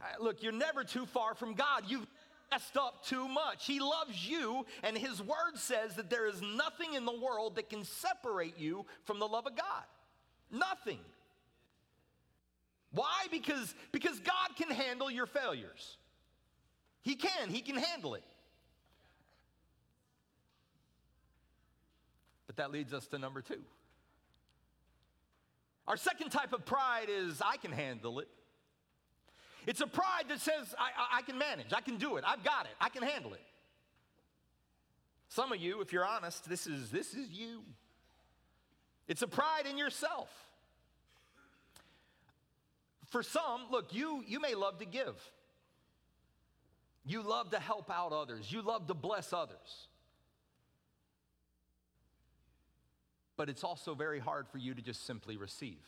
Uh, 0.00 0.22
look, 0.22 0.42
you're 0.42 0.52
never 0.52 0.82
too 0.82 1.06
far 1.06 1.34
from 1.34 1.54
God. 1.54 1.84
You've 1.86 2.06
messed 2.50 2.76
up 2.76 3.04
too 3.04 3.28
much. 3.28 3.64
He 3.64 3.78
loves 3.78 4.28
you, 4.28 4.66
and 4.82 4.98
His 4.98 5.22
Word 5.22 5.56
says 5.56 5.94
that 5.94 6.10
there 6.10 6.26
is 6.26 6.40
nothing 6.42 6.94
in 6.94 7.04
the 7.04 7.16
world 7.16 7.56
that 7.56 7.70
can 7.70 7.84
separate 7.84 8.58
you 8.58 8.84
from 9.04 9.20
the 9.20 9.26
love 9.26 9.46
of 9.46 9.56
God. 9.56 9.84
Nothing. 10.50 10.98
Why? 12.96 13.26
Because, 13.30 13.74
because 13.92 14.18
God 14.20 14.56
can 14.56 14.70
handle 14.70 15.10
your 15.10 15.26
failures. 15.26 15.98
He 17.02 17.14
can, 17.14 17.50
He 17.50 17.60
can 17.60 17.76
handle 17.76 18.14
it. 18.14 18.24
But 22.46 22.56
that 22.56 22.70
leads 22.70 22.94
us 22.94 23.06
to 23.08 23.18
number 23.18 23.42
two. 23.42 23.60
Our 25.86 25.98
second 25.98 26.30
type 26.30 26.54
of 26.54 26.64
pride 26.64 27.08
is 27.10 27.42
I 27.44 27.58
can 27.58 27.70
handle 27.70 28.18
it. 28.18 28.28
It's 29.66 29.82
a 29.82 29.86
pride 29.86 30.24
that 30.28 30.40
says 30.40 30.74
I, 30.78 30.88
I, 30.96 31.18
I, 31.18 31.22
can 31.22 31.36
manage, 31.36 31.74
I 31.74 31.82
can 31.82 31.98
do 31.98 32.16
it, 32.16 32.24
I've 32.26 32.44
got 32.44 32.64
it, 32.64 32.72
I 32.80 32.88
can 32.88 33.02
handle 33.02 33.34
it. 33.34 33.42
Some 35.28 35.52
of 35.52 35.60
you, 35.60 35.82
if 35.82 35.92
you're 35.92 36.06
honest, 36.06 36.48
this 36.48 36.66
is, 36.66 36.90
this 36.90 37.12
is 37.12 37.30
you. 37.30 37.62
It's 39.06 39.22
a 39.22 39.26
pride 39.26 39.66
in 39.68 39.76
yourself. 39.76 40.30
For 43.16 43.22
some, 43.22 43.62
look, 43.70 43.94
you, 43.94 44.22
you 44.26 44.40
may 44.40 44.54
love 44.54 44.78
to 44.80 44.84
give. 44.84 45.16
You 47.06 47.22
love 47.22 47.48
to 47.52 47.58
help 47.58 47.90
out 47.90 48.12
others. 48.12 48.52
You 48.52 48.60
love 48.60 48.88
to 48.88 48.92
bless 48.92 49.32
others. 49.32 49.88
But 53.38 53.48
it's 53.48 53.64
also 53.64 53.94
very 53.94 54.18
hard 54.18 54.46
for 54.48 54.58
you 54.58 54.74
to 54.74 54.82
just 54.82 55.06
simply 55.06 55.38
receive. 55.38 55.80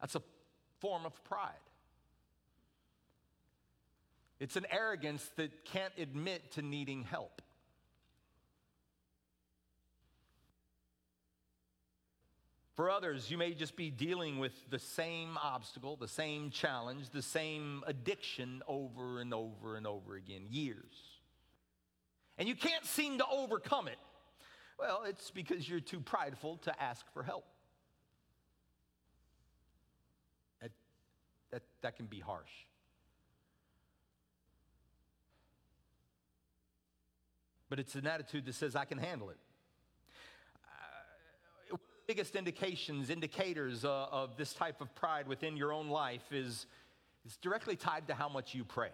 That's 0.00 0.14
a 0.14 0.22
form 0.78 1.04
of 1.04 1.24
pride. 1.24 1.50
It's 4.38 4.54
an 4.54 4.66
arrogance 4.70 5.28
that 5.34 5.64
can't 5.64 5.94
admit 5.98 6.52
to 6.52 6.62
needing 6.62 7.02
help. 7.02 7.42
For 12.74 12.90
others, 12.90 13.30
you 13.30 13.38
may 13.38 13.54
just 13.54 13.76
be 13.76 13.90
dealing 13.90 14.40
with 14.40 14.52
the 14.68 14.80
same 14.80 15.38
obstacle, 15.40 15.96
the 15.96 16.08
same 16.08 16.50
challenge, 16.50 17.10
the 17.10 17.22
same 17.22 17.84
addiction 17.86 18.62
over 18.66 19.20
and 19.20 19.32
over 19.32 19.76
and 19.76 19.86
over 19.86 20.16
again, 20.16 20.46
years. 20.50 21.20
And 22.36 22.48
you 22.48 22.56
can't 22.56 22.84
seem 22.84 23.18
to 23.18 23.24
overcome 23.30 23.86
it. 23.86 23.98
Well, 24.76 25.04
it's 25.06 25.30
because 25.30 25.68
you're 25.68 25.78
too 25.78 26.00
prideful 26.00 26.56
to 26.64 26.82
ask 26.82 27.06
for 27.12 27.22
help. 27.22 27.44
That, 30.60 30.72
that, 31.52 31.62
that 31.82 31.96
can 31.96 32.06
be 32.06 32.18
harsh. 32.18 32.50
But 37.68 37.78
it's 37.78 37.94
an 37.94 38.08
attitude 38.08 38.46
that 38.46 38.56
says, 38.56 38.74
I 38.74 38.84
can 38.84 38.98
handle 38.98 39.30
it 39.30 39.38
biggest 42.06 42.36
indications, 42.36 43.10
indicators 43.10 43.84
uh, 43.84 44.06
of 44.10 44.36
this 44.36 44.52
type 44.52 44.80
of 44.80 44.94
pride 44.94 45.26
within 45.26 45.56
your 45.56 45.72
own 45.72 45.88
life 45.88 46.32
is, 46.32 46.66
it's 47.24 47.36
directly 47.38 47.76
tied 47.76 48.06
to 48.08 48.14
how 48.14 48.28
much 48.28 48.54
you 48.54 48.64
pray. 48.64 48.90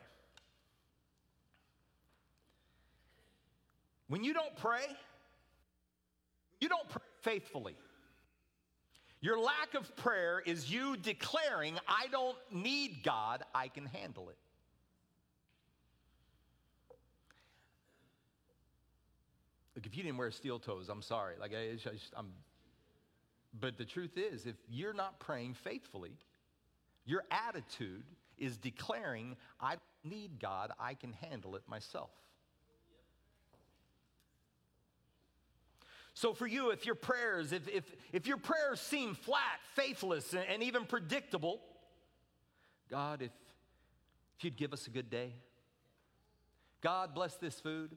When 4.09 4.25
you 4.25 4.33
don't 4.33 4.57
pray, 4.57 4.85
you 6.61 6.69
don't 6.69 6.89
pray 6.89 7.03
faithfully. 7.23 7.77
Your 9.21 9.39
lack 9.39 9.75
of 9.75 9.95
prayer 9.97 10.43
is 10.45 10.71
you 10.71 10.97
declaring, 10.97 11.79
I 11.87 12.07
don't 12.11 12.39
need 12.51 13.03
God, 13.05 13.45
I 13.55 13.69
can 13.69 13.87
handle 13.87 14.31
it. 14.31 14.37
Look, 19.77 19.87
if 19.87 19.97
you 19.97 20.03
didn't 20.03 20.19
wear 20.19 20.31
steel 20.31 20.59
toes, 20.59 20.89
I'm 20.89 21.03
sorry. 21.03 21.35
Like, 21.39 21.53
I, 21.55 21.77
am 22.19 22.33
but 23.59 23.77
the 23.77 23.85
truth 23.85 24.17
is, 24.17 24.47
if 24.47 24.57
you're 24.69 24.93
not 24.93 25.19
praying 25.19 25.55
faithfully, 25.55 26.13
your 27.05 27.25
attitude 27.31 28.05
is 28.39 28.57
declaring, 28.57 29.37
I 29.61 29.77
need 30.05 30.39
God, 30.39 30.73
I 30.79 30.95
can 30.95 31.13
handle 31.13 31.57
it 31.57 31.63
myself. 31.69 32.11
So 36.15 36.35
for 36.35 36.47
you, 36.47 36.71
if 36.71 36.85
your 36.85 36.95
prayers, 36.95 37.53
if, 37.53 37.67
if, 37.69 37.85
if 38.13 38.27
your 38.27 38.37
prayers 38.37 38.81
seem 38.81 39.15
flat, 39.15 39.61
faithless, 39.75 40.33
and, 40.35 40.45
and 40.49 40.63
even 40.63 40.85
predictable, 40.85 41.61
God, 42.91 43.23
if, 43.23 43.31
if 44.37 44.45
you'd 44.45 44.57
give 44.57 44.73
us 44.73 44.87
a 44.87 44.91
good 44.91 45.11
day, 45.11 45.33
God 46.83 47.15
bless 47.15 47.37
this 47.37 47.59
food. 47.61 47.97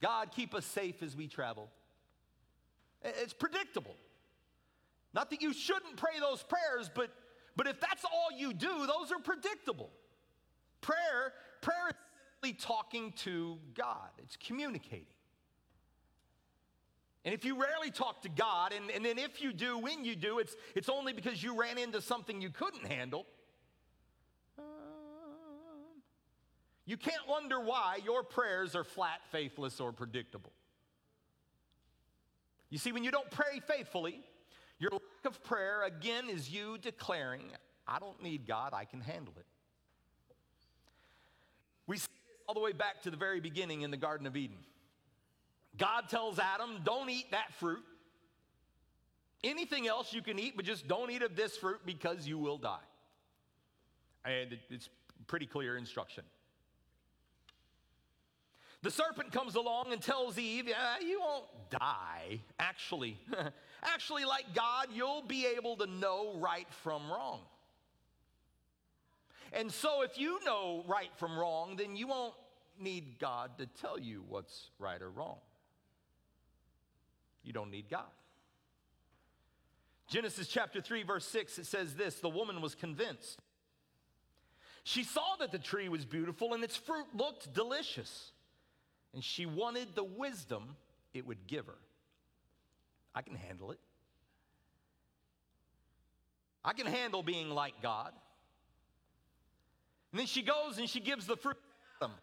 God 0.00 0.30
keep 0.34 0.54
us 0.54 0.64
safe 0.64 1.02
as 1.02 1.16
we 1.16 1.26
travel. 1.26 1.68
It's 3.06 3.32
predictable. 3.32 3.94
Not 5.14 5.30
that 5.30 5.40
you 5.40 5.52
shouldn't 5.52 5.96
pray 5.96 6.18
those 6.20 6.42
prayers, 6.42 6.90
but, 6.94 7.10
but 7.56 7.66
if 7.66 7.80
that's 7.80 8.04
all 8.04 8.36
you 8.36 8.52
do, 8.52 8.86
those 8.86 9.12
are 9.12 9.18
predictable. 9.22 9.90
Prayer, 10.80 11.32
prayer 11.62 11.88
is 11.88 11.94
simply 12.34 12.52
talking 12.60 13.12
to 13.18 13.58
God, 13.74 14.10
it's 14.18 14.36
communicating. 14.36 15.06
And 17.24 17.34
if 17.34 17.44
you 17.44 17.60
rarely 17.60 17.90
talk 17.90 18.22
to 18.22 18.28
God, 18.28 18.72
and, 18.72 18.88
and 18.90 19.04
then 19.04 19.18
if 19.18 19.42
you 19.42 19.52
do, 19.52 19.78
when 19.78 20.04
you 20.04 20.14
do, 20.14 20.38
it's, 20.38 20.54
it's 20.76 20.88
only 20.88 21.12
because 21.12 21.42
you 21.42 21.58
ran 21.58 21.76
into 21.76 22.00
something 22.00 22.40
you 22.40 22.50
couldn't 22.50 22.86
handle. 22.86 23.26
Um, 24.58 24.64
you 26.84 26.96
can't 26.96 27.26
wonder 27.28 27.58
why 27.58 27.98
your 28.04 28.22
prayers 28.22 28.76
are 28.76 28.84
flat, 28.84 29.20
faithless, 29.32 29.80
or 29.80 29.90
predictable. 29.90 30.52
You 32.76 32.78
see, 32.78 32.92
when 32.92 33.04
you 33.04 33.10
don't 33.10 33.30
pray 33.30 33.62
faithfully, 33.66 34.20
your 34.78 34.90
lack 34.90 35.24
of 35.24 35.42
prayer, 35.42 35.84
again, 35.84 36.28
is 36.28 36.50
you 36.50 36.76
declaring, 36.76 37.40
I 37.88 37.98
don't 37.98 38.22
need 38.22 38.46
God, 38.46 38.74
I 38.74 38.84
can 38.84 39.00
handle 39.00 39.32
it. 39.38 39.46
We 41.86 41.96
see 41.96 42.02
this 42.26 42.36
all 42.46 42.52
the 42.52 42.60
way 42.60 42.72
back 42.72 43.00
to 43.04 43.10
the 43.10 43.16
very 43.16 43.40
beginning 43.40 43.80
in 43.80 43.90
the 43.90 43.96
Garden 43.96 44.26
of 44.26 44.36
Eden. 44.36 44.58
God 45.78 46.10
tells 46.10 46.38
Adam, 46.38 46.80
Don't 46.84 47.08
eat 47.08 47.30
that 47.30 47.54
fruit. 47.54 47.82
Anything 49.42 49.88
else 49.88 50.12
you 50.12 50.20
can 50.20 50.38
eat, 50.38 50.52
but 50.54 50.66
just 50.66 50.86
don't 50.86 51.10
eat 51.10 51.22
of 51.22 51.34
this 51.34 51.56
fruit 51.56 51.80
because 51.86 52.28
you 52.28 52.36
will 52.38 52.58
die. 52.58 52.76
And 54.26 54.58
it's 54.68 54.90
pretty 55.28 55.46
clear 55.46 55.78
instruction. 55.78 56.24
The 58.86 58.92
serpent 58.92 59.32
comes 59.32 59.56
along 59.56 59.86
and 59.90 60.00
tells 60.00 60.38
Eve, 60.38 60.68
yeah, 60.68 61.00
You 61.04 61.18
won't 61.18 61.46
die. 61.70 62.38
Actually, 62.60 63.18
actually, 63.82 64.24
like 64.24 64.54
God, 64.54 64.86
you'll 64.94 65.22
be 65.22 65.44
able 65.44 65.74
to 65.78 65.86
know 65.86 66.36
right 66.38 66.68
from 66.84 67.10
wrong. 67.10 67.40
And 69.52 69.72
so, 69.72 70.02
if 70.02 70.16
you 70.20 70.38
know 70.44 70.84
right 70.86 71.10
from 71.16 71.36
wrong, 71.36 71.74
then 71.74 71.96
you 71.96 72.06
won't 72.06 72.34
need 72.80 73.18
God 73.18 73.58
to 73.58 73.66
tell 73.66 73.98
you 73.98 74.22
what's 74.28 74.70
right 74.78 75.02
or 75.02 75.10
wrong. 75.10 75.38
You 77.42 77.52
don't 77.52 77.72
need 77.72 77.90
God. 77.90 78.04
Genesis 80.06 80.46
chapter 80.46 80.80
3, 80.80 81.02
verse 81.02 81.26
6, 81.26 81.58
it 81.58 81.66
says 81.66 81.96
this 81.96 82.20
The 82.20 82.28
woman 82.28 82.60
was 82.60 82.76
convinced. 82.76 83.42
She 84.84 85.02
saw 85.02 85.34
that 85.40 85.50
the 85.50 85.58
tree 85.58 85.88
was 85.88 86.04
beautiful 86.04 86.54
and 86.54 86.62
its 86.62 86.76
fruit 86.76 87.06
looked 87.16 87.52
delicious 87.52 88.30
and 89.16 89.24
she 89.24 89.46
wanted 89.46 89.94
the 89.94 90.04
wisdom 90.04 90.76
it 91.14 91.26
would 91.26 91.46
give 91.46 91.64
her. 91.64 91.78
I 93.14 93.22
can 93.22 93.34
handle 93.34 93.70
it. 93.70 93.78
I 96.62 96.74
can 96.74 96.84
handle 96.84 97.22
being 97.22 97.48
like 97.48 97.80
God. 97.80 98.12
And 100.12 100.20
then 100.20 100.26
she 100.26 100.42
goes 100.42 100.76
and 100.76 100.86
she 100.86 101.00
gives 101.00 101.26
the 101.26 101.34
fruit 101.34 101.56
to 101.56 102.04
Adam. 102.04 102.16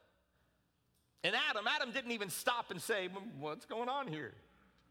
And 1.24 1.36
Adam, 1.50 1.66
Adam 1.68 1.92
didn't 1.92 2.12
even 2.12 2.30
stop 2.30 2.70
and 2.70 2.80
say, 2.80 3.10
What's 3.40 3.66
going 3.66 3.90
on 3.90 4.08
here? 4.08 4.36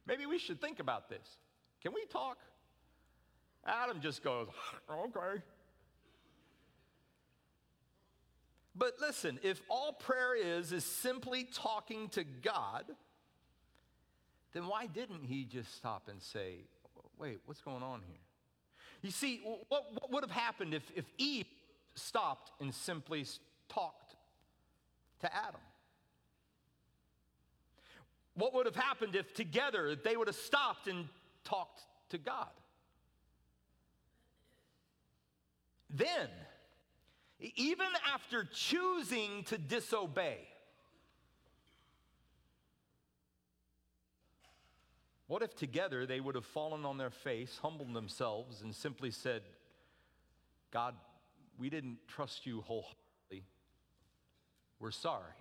Maybe 0.05 0.26
we 0.26 0.38
should 0.38 0.61
think 0.61 0.80
about 0.80 1.09
this. 1.09 1.38
Can 1.84 1.94
we 1.94 2.05
talk? 2.07 2.38
Adam 3.64 4.00
just 4.00 4.24
goes, 4.24 4.48
Okay. 4.90 5.40
But 8.75 8.95
listen, 9.01 9.39
if 9.43 9.61
all 9.68 9.93
prayer 9.93 10.35
is 10.35 10.73
is 10.73 10.85
simply 10.85 11.45
talking 11.45 12.09
to 12.11 12.25
God, 12.25 12.85
then 14.53 14.66
why 14.66 14.87
didn't 14.87 15.25
he 15.25 15.45
just 15.45 15.75
stop 15.75 16.09
and 16.09 16.23
say, 16.23 16.64
wait, 17.18 17.39
what's 17.45 17.61
going 17.61 17.83
on 17.83 18.01
here? 18.07 18.16
You 19.03 19.11
see, 19.11 19.43
what, 19.68 19.85
what 19.93 20.12
would 20.12 20.25
have 20.25 20.31
happened 20.31 20.75
if, 20.75 20.91
if 20.95 21.05
Eve 21.18 21.47
stopped 21.95 22.53
and 22.61 22.73
simply 22.75 23.27
talked 23.68 24.16
to 25.20 25.35
Adam? 25.35 25.61
What 28.35 28.55
would 28.55 28.66
have 28.66 28.77
happened 28.77 29.14
if 29.14 29.35
together 29.35 29.95
they 29.95 30.16
would 30.16 30.29
have 30.29 30.37
stopped 30.37 30.89
and 30.89 31.09
talked 31.45 31.83
to 32.11 32.18
God? 32.18 32.49
Then, 35.91 36.29
even 37.57 37.88
after 38.12 38.45
choosing 38.45 39.45
to 39.45 39.59
disobey. 39.59 40.38
What 45.26 45.43
if 45.43 45.55
together 45.55 46.05
they 46.05 46.20
would 46.20 46.34
have 46.34 46.45
fallen 46.45 46.84
on 46.84 46.99
their 46.99 47.11
face, 47.11 47.59
humbled 47.62 47.95
themselves, 47.95 48.61
and 48.61 48.74
simply 48.74 49.11
said, 49.11 49.43
God, 50.70 50.95
we 51.59 51.70
didn't 51.70 51.99
trust 52.07 52.47
you 52.47 52.61
wholeheartedly. 52.61 53.45
We're 54.78 54.90
sorry. 54.90 55.32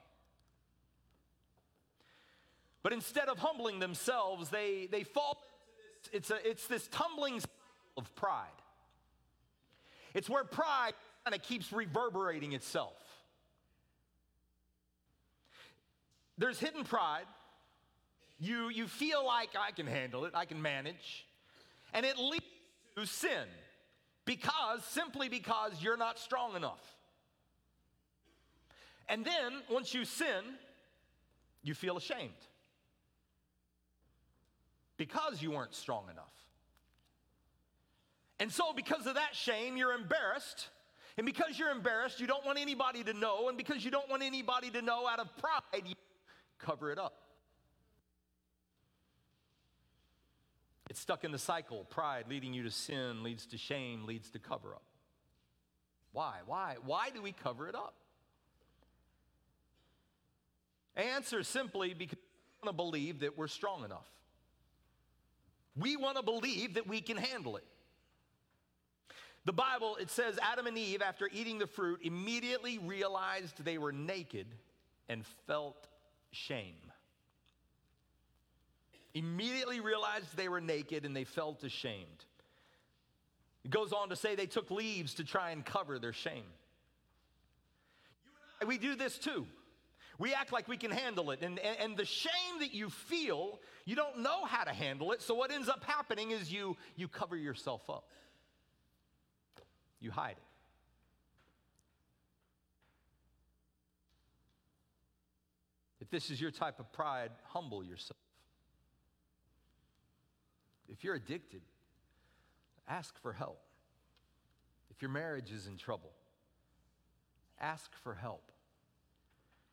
But 2.84 2.94
instead 2.94 3.28
of 3.28 3.38
humbling 3.38 3.80
themselves, 3.80 4.50
they, 4.50 4.88
they 4.90 5.04
fall 5.04 5.38
into 6.04 6.12
this, 6.12 6.14
it's, 6.14 6.32
a, 6.32 6.50
it's 6.50 6.68
this 6.68 6.88
tumbling 6.88 7.40
cycle 7.40 7.54
of 7.98 8.16
pride. 8.16 8.48
It's 10.14 10.30
where 10.30 10.44
pride 10.44 10.94
kind 11.24 11.36
of 11.36 11.42
keeps 11.44 11.72
reverberating 11.72 12.54
itself. 12.54 12.94
There's 16.38 16.60
hidden 16.60 16.84
pride. 16.84 17.26
You, 18.40 18.70
you 18.70 18.88
feel 18.88 19.26
like 19.26 19.50
I 19.60 19.72
can 19.72 19.86
handle 19.86 20.26
it, 20.26 20.32
I 20.34 20.46
can 20.46 20.62
manage. 20.62 21.28
And 21.94 22.06
it 22.06 22.18
leads 22.18 22.44
to 22.98 23.06
sin 23.06 23.46
because, 24.26 24.84
simply 24.86 25.30
because 25.30 25.74
you're 25.82 25.98
not 25.98 26.18
strong 26.18 26.56
enough. 26.56 26.82
And 29.08 29.24
then 29.24 29.54
once 29.70 29.94
you 29.94 30.06
sin, 30.06 30.44
you 31.64 31.76
feel 31.76 31.98
ashamed 31.98 32.32
because 34.98 35.42
you 35.42 35.52
weren't 35.52 35.76
strong 35.76 36.06
enough. 36.12 36.34
And 38.40 38.52
so, 38.52 38.74
because 38.74 39.06
of 39.06 39.16
that 39.16 39.36
shame, 39.36 39.78
you're 39.78 39.94
embarrassed. 39.94 40.70
And 41.18 41.26
because 41.26 41.60
you're 41.60 41.72
embarrassed, 41.72 42.20
you 42.20 42.28
don't 42.28 42.46
want 42.46 42.58
anybody 42.60 43.04
to 43.04 43.14
know. 43.14 43.50
And 43.50 43.58
because 43.58 43.84
you 43.84 43.92
don't 43.92 44.10
want 44.10 44.24
anybody 44.24 44.70
to 44.72 44.82
know 44.82 45.08
out 45.08 45.20
of 45.20 45.36
pride, 45.38 45.84
you 45.86 45.96
cover 46.58 46.92
it 46.92 46.98
up. 46.98 47.14
It's 50.90 51.00
stuck 51.00 51.24
in 51.24 51.32
the 51.32 51.38
cycle. 51.38 51.86
Pride 51.86 52.26
leading 52.30 52.54
you 52.54 52.64
to 52.64 52.72
sin 52.72 53.24
leads 53.24 53.46
to 53.48 53.58
shame, 53.58 54.06
leads 54.06 54.30
to 54.32 54.40
cover 54.40 54.74
up. 54.76 54.84
Why? 56.12 56.40
Why? 56.46 56.76
Why 56.86 57.10
do 57.14 57.22
we 57.22 57.32
cover 57.32 57.68
it 57.68 57.76
up? 57.76 57.94
Answer 60.96 61.44
simply 61.44 61.94
because 61.94 62.18
we 62.18 62.68
want 62.68 62.78
to 62.78 62.84
believe 62.84 63.20
that 63.22 63.38
we're 63.38 63.48
strong 63.48 63.86
enough. 63.86 64.10
We 65.78 65.96
want 65.96 66.18
to 66.18 66.24
believe 66.24 66.74
that 66.74 66.88
we 66.88 67.00
can 67.00 67.16
handle 67.16 67.56
it. 67.56 67.64
The 69.46 69.54
Bible, 69.54 69.98
it 70.00 70.12
says 70.12 70.38
Adam 70.42 70.68
and 70.68 70.78
Eve, 70.78 71.02
after 71.02 71.30
eating 71.34 71.58
the 71.58 71.68
fruit, 71.68 72.02
immediately 72.04 72.78
realized 72.78 73.64
they 73.64 73.78
were 73.78 73.92
naked 73.92 74.48
and 75.10 75.26
felt 75.48 75.88
shame. 76.32 76.76
Immediately 79.14 79.80
realized 79.80 80.38
they 80.38 80.48
were 80.48 80.62
naked 80.62 81.06
and 81.06 81.16
they 81.16 81.24
felt 81.24 81.64
ashamed. 81.64 82.26
It 83.64 83.72
goes 83.72 83.94
on 83.94 84.10
to 84.10 84.16
say 84.16 84.36
they 84.36 84.46
took 84.46 84.72
leaves 84.72 85.16
to 85.16 85.24
try 85.24 85.52
and 85.52 85.66
cover 85.66 86.00
their 86.00 86.14
shame. 86.14 86.46
We 88.66 88.78
do 88.78 88.96
this 88.96 89.18
too. 89.18 89.48
We 90.20 90.34
act 90.34 90.54
like 90.54 90.68
we 90.68 90.78
can 90.78 90.92
handle 90.92 91.32
it. 91.32 91.42
And, 91.42 91.58
and, 91.60 91.78
and, 91.80 91.98
the 91.98 92.06
shame 92.06 92.60
that 92.60 92.76
you 92.76 92.92
feel, 92.92 93.60
you 93.86 93.96
don't 93.96 94.20
know 94.20 94.46
how 94.46 94.64
to 94.64 94.72
handle 94.72 95.12
it. 95.14 95.22
So 95.22 95.34
what 95.34 95.52
ends 95.52 95.68
up 95.68 95.84
happening 95.84 96.30
is 96.30 96.54
you, 96.54 96.78
you 96.96 97.08
cover 97.08 97.36
yourself 97.36 97.90
up, 97.90 98.08
you 100.02 100.12
hide 100.12 100.32
it. 100.32 100.44
If 106.02 106.10
this 106.10 106.32
is 106.32 106.42
your 106.42 106.52
type 106.52 106.80
of 106.80 106.92
pride, 106.92 107.30
humble 107.46 107.84
yourself. 107.84 108.18
If 110.90 111.04
you're 111.04 111.16
addicted, 111.16 111.62
ask 112.88 113.18
for 113.22 113.32
help. 113.32 113.62
If 114.90 115.02
your 115.02 115.12
marriage 115.12 115.52
is 115.52 115.68
in 115.68 115.78
trouble, 115.78 116.12
ask 117.60 117.92
for 118.04 118.16
help. 118.16 118.52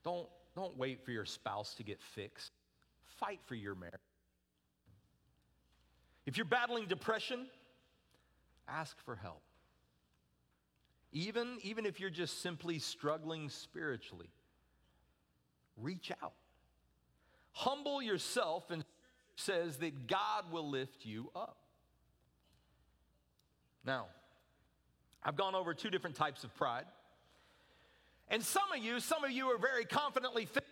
Don't, 0.04 0.28
don't 0.54 0.76
wait 0.76 1.04
for 1.04 1.10
your 1.10 1.24
spouse 1.24 1.74
to 1.74 1.82
get 1.82 2.00
fixed. 2.00 2.52
Fight 3.18 3.40
for 3.46 3.54
your 3.54 3.74
marriage. 3.74 3.94
If 6.26 6.36
you're 6.36 6.44
battling 6.44 6.86
depression, 6.86 7.46
ask 8.68 8.96
for 9.04 9.16
help. 9.16 9.42
Even, 11.12 11.58
even 11.62 11.86
if 11.86 12.00
you're 12.00 12.10
just 12.10 12.42
simply 12.42 12.78
struggling 12.78 13.48
spiritually, 13.48 14.28
reach 15.76 16.12
out. 16.22 16.34
Humble 17.52 18.02
yourself 18.02 18.70
and 18.70 18.84
says 19.36 19.78
that 19.78 20.06
God 20.06 20.52
will 20.52 20.68
lift 20.68 21.06
you 21.06 21.30
up. 21.34 21.56
Now, 23.84 24.06
I've 25.22 25.36
gone 25.36 25.54
over 25.54 25.74
two 25.74 25.90
different 25.90 26.16
types 26.16 26.44
of 26.44 26.54
pride. 26.56 26.84
And 28.28 28.42
some 28.42 28.70
of 28.76 28.84
you, 28.84 29.00
some 29.00 29.24
of 29.24 29.30
you 29.30 29.46
are 29.46 29.58
very 29.58 29.84
confidently 29.84 30.44
thinking, 30.44 30.62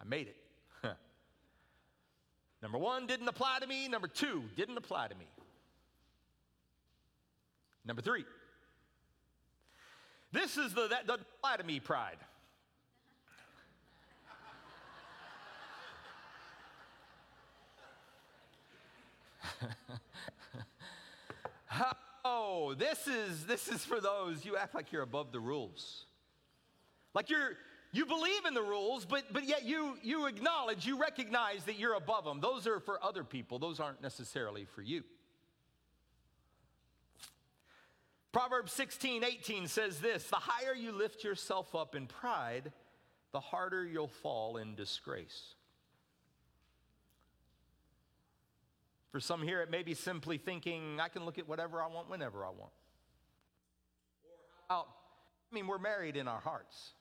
I 0.00 0.04
made 0.04 0.28
it. 0.28 0.36
Number 2.62 2.78
one, 2.78 3.06
didn't 3.06 3.28
apply 3.28 3.58
to 3.60 3.66
me. 3.66 3.88
Number 3.88 4.08
two, 4.08 4.44
didn't 4.56 4.76
apply 4.76 5.08
to 5.08 5.14
me. 5.14 5.26
Number 7.84 8.02
three, 8.02 8.24
this 10.30 10.56
is 10.56 10.74
the 10.74 10.88
that 10.88 11.06
doesn't 11.06 11.26
to 11.58 11.64
me 11.64 11.80
pride. 11.80 12.16
oh, 22.24 22.74
this 22.74 23.06
is 23.06 23.46
this 23.46 23.68
is 23.68 23.84
for 23.84 24.00
those 24.00 24.44
you 24.44 24.56
act 24.56 24.74
like 24.74 24.90
you're 24.92 25.02
above 25.02 25.32
the 25.32 25.40
rules. 25.40 26.06
Like 27.14 27.30
you're 27.30 27.52
you 27.92 28.06
believe 28.06 28.46
in 28.46 28.54
the 28.54 28.62
rules, 28.62 29.04
but 29.04 29.32
but 29.32 29.44
yet 29.44 29.64
you 29.64 29.96
you 30.02 30.26
acknowledge, 30.26 30.86
you 30.86 30.98
recognize 30.98 31.64
that 31.64 31.78
you're 31.78 31.94
above 31.94 32.24
them. 32.24 32.40
Those 32.40 32.66
are 32.66 32.80
for 32.80 33.02
other 33.04 33.24
people. 33.24 33.58
Those 33.58 33.80
aren't 33.80 34.00
necessarily 34.00 34.64
for 34.64 34.82
you. 34.82 35.02
Proverbs 38.32 38.72
16, 38.72 39.24
18 39.24 39.68
says 39.68 40.00
this 40.00 40.24
The 40.28 40.36
higher 40.36 40.74
you 40.74 40.92
lift 40.92 41.22
yourself 41.22 41.74
up 41.74 41.94
in 41.94 42.06
pride, 42.06 42.72
the 43.32 43.40
harder 43.40 43.84
you'll 43.84 44.08
fall 44.08 44.56
in 44.56 44.74
disgrace. 44.74 45.54
For 49.10 49.20
some 49.20 49.42
here, 49.42 49.60
it 49.60 49.70
may 49.70 49.82
be 49.82 49.92
simply 49.92 50.38
thinking, 50.38 50.98
I 50.98 51.08
can 51.08 51.26
look 51.26 51.38
at 51.38 51.46
whatever 51.46 51.82
I 51.82 51.86
want 51.86 52.08
whenever 52.08 52.46
I 52.46 52.48
want. 52.48 52.72
Or 54.24 54.30
how 54.68 54.80
about, 54.80 54.88
I 55.50 55.54
mean, 55.54 55.66
we're 55.66 55.78
married 55.78 56.16
in 56.16 56.26
our 56.26 56.40
hearts. 56.40 56.92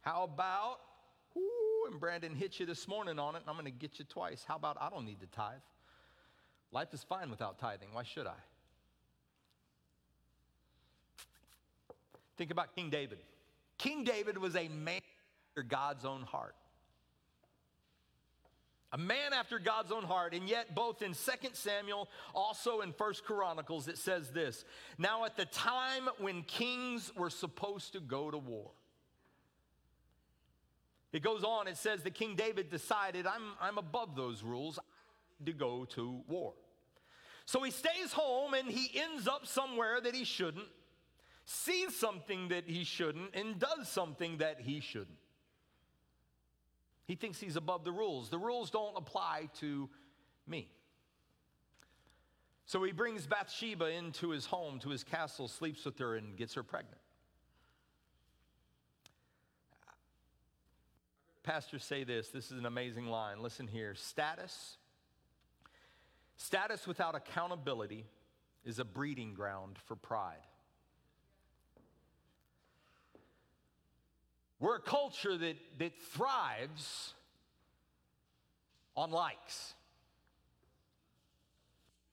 How 0.00 0.24
about, 0.24 0.78
ooh, 1.36 1.88
and 1.90 2.00
Brandon 2.00 2.34
hit 2.34 2.58
you 2.58 2.64
this 2.64 2.88
morning 2.88 3.18
on 3.18 3.36
it, 3.36 3.40
and 3.40 3.48
I'm 3.48 3.56
going 3.56 3.66
to 3.66 3.70
get 3.70 3.98
you 3.98 4.06
twice. 4.06 4.42
How 4.48 4.56
about, 4.56 4.78
I 4.80 4.88
don't 4.88 5.04
need 5.04 5.20
to 5.20 5.26
tithe? 5.26 5.60
Life 6.72 6.94
is 6.94 7.02
fine 7.02 7.28
without 7.30 7.58
tithing. 7.58 7.88
Why 7.92 8.02
should 8.02 8.26
I? 8.26 8.36
Think 12.36 12.50
about 12.50 12.74
King 12.74 12.90
David. 12.90 13.18
King 13.78 14.04
David 14.04 14.38
was 14.38 14.56
a 14.56 14.68
man 14.68 15.00
after 15.50 15.62
God's 15.62 16.04
own 16.04 16.22
heart 16.22 16.54
a 18.94 18.96
man 18.96 19.32
after 19.32 19.58
God's 19.58 19.90
own 19.90 20.04
heart. 20.04 20.34
And 20.34 20.48
yet, 20.48 20.72
both 20.72 21.02
in 21.02 21.14
2 21.14 21.16
Samuel, 21.52 22.08
also 22.32 22.80
in 22.80 22.90
1 22.90 23.12
Chronicles, 23.26 23.88
it 23.88 23.98
says 23.98 24.30
this 24.30 24.64
Now, 24.96 25.24
at 25.24 25.36
the 25.36 25.46
time 25.46 26.08
when 26.18 26.42
kings 26.42 27.12
were 27.16 27.28
supposed 27.28 27.92
to 27.94 28.00
go 28.00 28.30
to 28.30 28.38
war, 28.38 28.70
it 31.12 31.24
goes 31.24 31.42
on, 31.42 31.66
it 31.66 31.76
says 31.76 32.04
that 32.04 32.14
King 32.14 32.36
David 32.36 32.70
decided, 32.70 33.26
I'm, 33.26 33.42
I'm 33.60 33.78
above 33.78 34.14
those 34.14 34.44
rules 34.44 34.78
to 35.44 35.52
go 35.52 35.84
to 35.86 36.20
war. 36.28 36.54
So 37.46 37.62
he 37.64 37.72
stays 37.72 38.12
home 38.12 38.54
and 38.54 38.68
he 38.68 38.98
ends 38.98 39.26
up 39.26 39.46
somewhere 39.46 40.00
that 40.00 40.14
he 40.14 40.24
shouldn't, 40.24 40.66
sees 41.44 41.94
something 41.96 42.48
that 42.48 42.64
he 42.68 42.84
shouldn't, 42.84 43.34
and 43.34 43.58
does 43.58 43.88
something 43.88 44.38
that 44.38 44.60
he 44.60 44.80
shouldn't. 44.80 45.18
He 47.06 47.16
thinks 47.16 47.38
he's 47.38 47.56
above 47.56 47.84
the 47.84 47.92
rules. 47.92 48.30
The 48.30 48.38
rules 48.38 48.70
don't 48.70 48.96
apply 48.96 49.50
to 49.60 49.88
me. 50.46 50.70
So 52.66 52.82
he 52.82 52.92
brings 52.92 53.26
Bathsheba 53.26 53.90
into 53.90 54.30
his 54.30 54.46
home, 54.46 54.78
to 54.80 54.88
his 54.88 55.04
castle, 55.04 55.48
sleeps 55.48 55.84
with 55.84 55.98
her, 55.98 56.16
and 56.16 56.36
gets 56.36 56.54
her 56.54 56.62
pregnant. 56.62 56.98
Pastors 61.42 61.84
say 61.84 62.04
this 62.04 62.28
this 62.28 62.50
is 62.50 62.58
an 62.58 62.64
amazing 62.64 63.06
line. 63.06 63.42
Listen 63.42 63.66
here 63.66 63.94
status, 63.94 64.78
status 66.36 66.86
without 66.86 67.14
accountability 67.14 68.06
is 68.64 68.78
a 68.78 68.84
breeding 68.84 69.34
ground 69.34 69.76
for 69.84 69.94
pride. 69.94 70.38
We're 74.60 74.76
a 74.76 74.80
culture 74.80 75.36
that, 75.36 75.56
that 75.78 75.92
thrives 76.12 77.14
on 78.96 79.10
likes. 79.10 79.74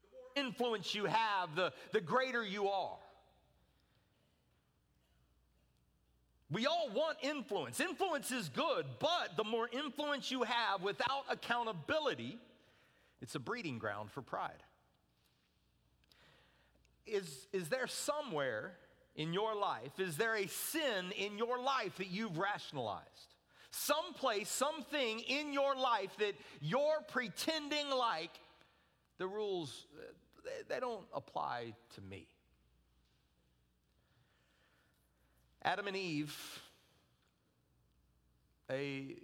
The 0.01 0.17
more 0.17 0.45
influence 0.47 0.95
you 0.95 1.05
have, 1.05 1.55
the, 1.55 1.71
the 1.91 2.01
greater 2.01 2.43
you 2.43 2.69
are. 2.69 2.97
We 6.51 6.65
all 6.65 6.89
want 6.93 7.17
influence. 7.21 7.79
Influence 7.79 8.31
is 8.31 8.49
good, 8.49 8.85
but 8.99 9.37
the 9.37 9.45
more 9.45 9.69
influence 9.71 10.29
you 10.31 10.43
have 10.43 10.83
without 10.83 11.23
accountability, 11.29 12.37
it's 13.21 13.35
a 13.35 13.39
breeding 13.39 13.77
ground 13.77 14.11
for 14.11 14.21
pride. 14.21 14.63
Is, 17.07 17.47
is 17.53 17.69
there 17.69 17.87
somewhere 17.87 18.73
in 19.15 19.33
your 19.33 19.55
life, 19.55 19.99
is 19.99 20.17
there 20.17 20.35
a 20.35 20.47
sin 20.47 21.11
in 21.17 21.37
your 21.37 21.61
life 21.61 21.97
that 21.97 22.09
you've 22.09 22.37
rationalized? 22.37 23.35
Some 23.71 24.13
place, 24.13 24.49
something 24.49 25.19
in 25.19 25.53
your 25.53 25.75
life 25.75 26.15
that 26.19 26.33
you're 26.59 27.01
pretending 27.09 27.89
like 27.89 28.31
the 29.17 29.27
rules, 29.27 29.85
they, 30.67 30.79
don't 30.79 31.05
apply 31.13 31.73
to 31.95 32.01
me. 32.01 32.27
Adam 35.63 35.87
and 35.87 35.95
Eve, 35.95 36.35
they, 38.67 39.17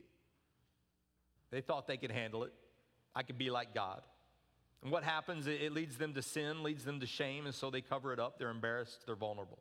they 1.52 1.62
thought 1.62 1.88
they 1.88 1.98
could 1.98 2.12
handle 2.12 2.44
it. 2.44 2.54
I 3.16 3.24
could 3.24 3.38
be 3.38 3.50
like 3.50 3.74
God. 3.74 4.02
And 4.84 4.92
what 4.92 5.04
happens? 5.04 5.48
It 5.48 5.74
leads 5.74 5.98
them 5.98 6.14
to 6.14 6.22
sin, 6.22 6.62
leads 6.62 6.86
them 6.86 7.00
to 7.00 7.08
shame, 7.08 7.46
and 7.46 7.56
so 7.56 7.72
they 7.72 7.82
cover 7.82 8.14
it 8.14 8.20
up. 8.20 8.38
They're 8.38 8.50
embarrassed, 8.50 9.02
they're 9.06 9.16
vulnerable. 9.16 9.60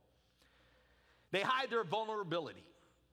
They 1.32 1.40
hide 1.40 1.70
their 1.70 1.84
vulnerability. 1.84 2.64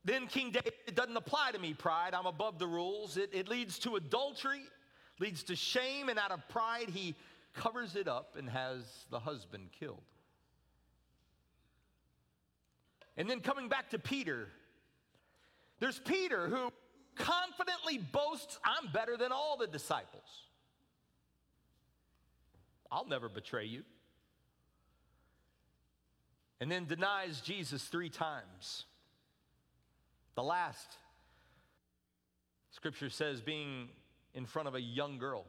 Then 0.06 0.28
King 0.28 0.52
David, 0.52 0.74
it 0.86 0.96
doesn't 0.96 1.16
apply 1.16 1.52
to 1.52 1.60
me, 1.60 1.74
pride. 1.74 2.14
I'm 2.14 2.26
above 2.26 2.60
the 2.60 2.68
rules. 2.68 3.18
It, 3.18 3.30
it 3.34 3.48
leads 3.48 3.80
to 3.80 3.96
adultery, 3.96 4.64
leads 5.20 5.44
to 5.44 5.56
shame, 5.56 6.10
and 6.10 6.20
out 6.20 6.32
of 6.32 6.48
pride, 6.50 6.90
he 6.90 7.16
covers 7.54 7.96
it 7.96 8.08
up 8.08 8.36
and 8.38 8.50
has 8.50 9.06
the 9.10 9.20
husband 9.20 9.70
killed. 9.78 10.02
And 13.16 13.30
then 13.30 13.40
coming 13.40 13.70
back 13.70 13.92
to 13.92 14.00
Peter, 14.00 14.50
there's 15.80 16.00
Peter 16.00 16.48
who 16.48 16.72
confidently 17.16 18.00
boasts, 18.00 18.60
I'm 18.66 18.92
better 18.92 19.18
than 19.18 19.32
all 19.32 19.56
the 19.58 19.68
disciples. 19.68 20.24
I'll 22.92 23.08
never 23.08 23.30
betray 23.30 23.66
you. 23.66 23.84
And 26.64 26.72
then 26.72 26.86
denies 26.86 27.42
Jesus 27.42 27.84
three 27.84 28.08
times. 28.08 28.86
The 30.36 30.44
last, 30.44 30.96
scripture 32.72 33.10
says, 33.10 33.42
being 33.42 33.90
in 34.34 34.46
front 34.46 34.70
of 34.70 34.74
a 34.74 34.80
young 34.80 35.18
girl. 35.18 35.44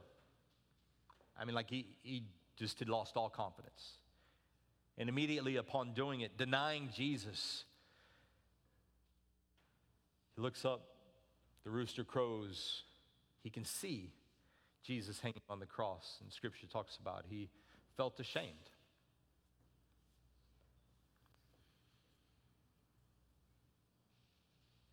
I 1.39 1.45
mean, 1.45 1.55
like 1.55 1.69
he, 1.69 1.87
he 2.03 2.23
just 2.57 2.79
had 2.79 2.89
lost 2.89 3.15
all 3.15 3.29
confidence. 3.29 3.91
And 4.97 5.07
immediately 5.07 5.55
upon 5.55 5.93
doing 5.93 6.19
it, 6.19 6.37
denying 6.37 6.89
Jesus, 6.93 7.63
he 10.35 10.41
looks 10.41 10.65
up, 10.65 10.81
the 11.63 11.69
rooster 11.69 12.03
crows, 12.03 12.83
he 13.41 13.49
can 13.49 13.63
see 13.63 14.11
Jesus 14.83 15.21
hanging 15.21 15.39
on 15.49 15.61
the 15.61 15.65
cross, 15.65 16.17
and 16.21 16.29
scripture 16.29 16.67
talks 16.67 16.97
about 16.97 17.23
he 17.29 17.47
felt 17.95 18.19
ashamed. 18.19 18.69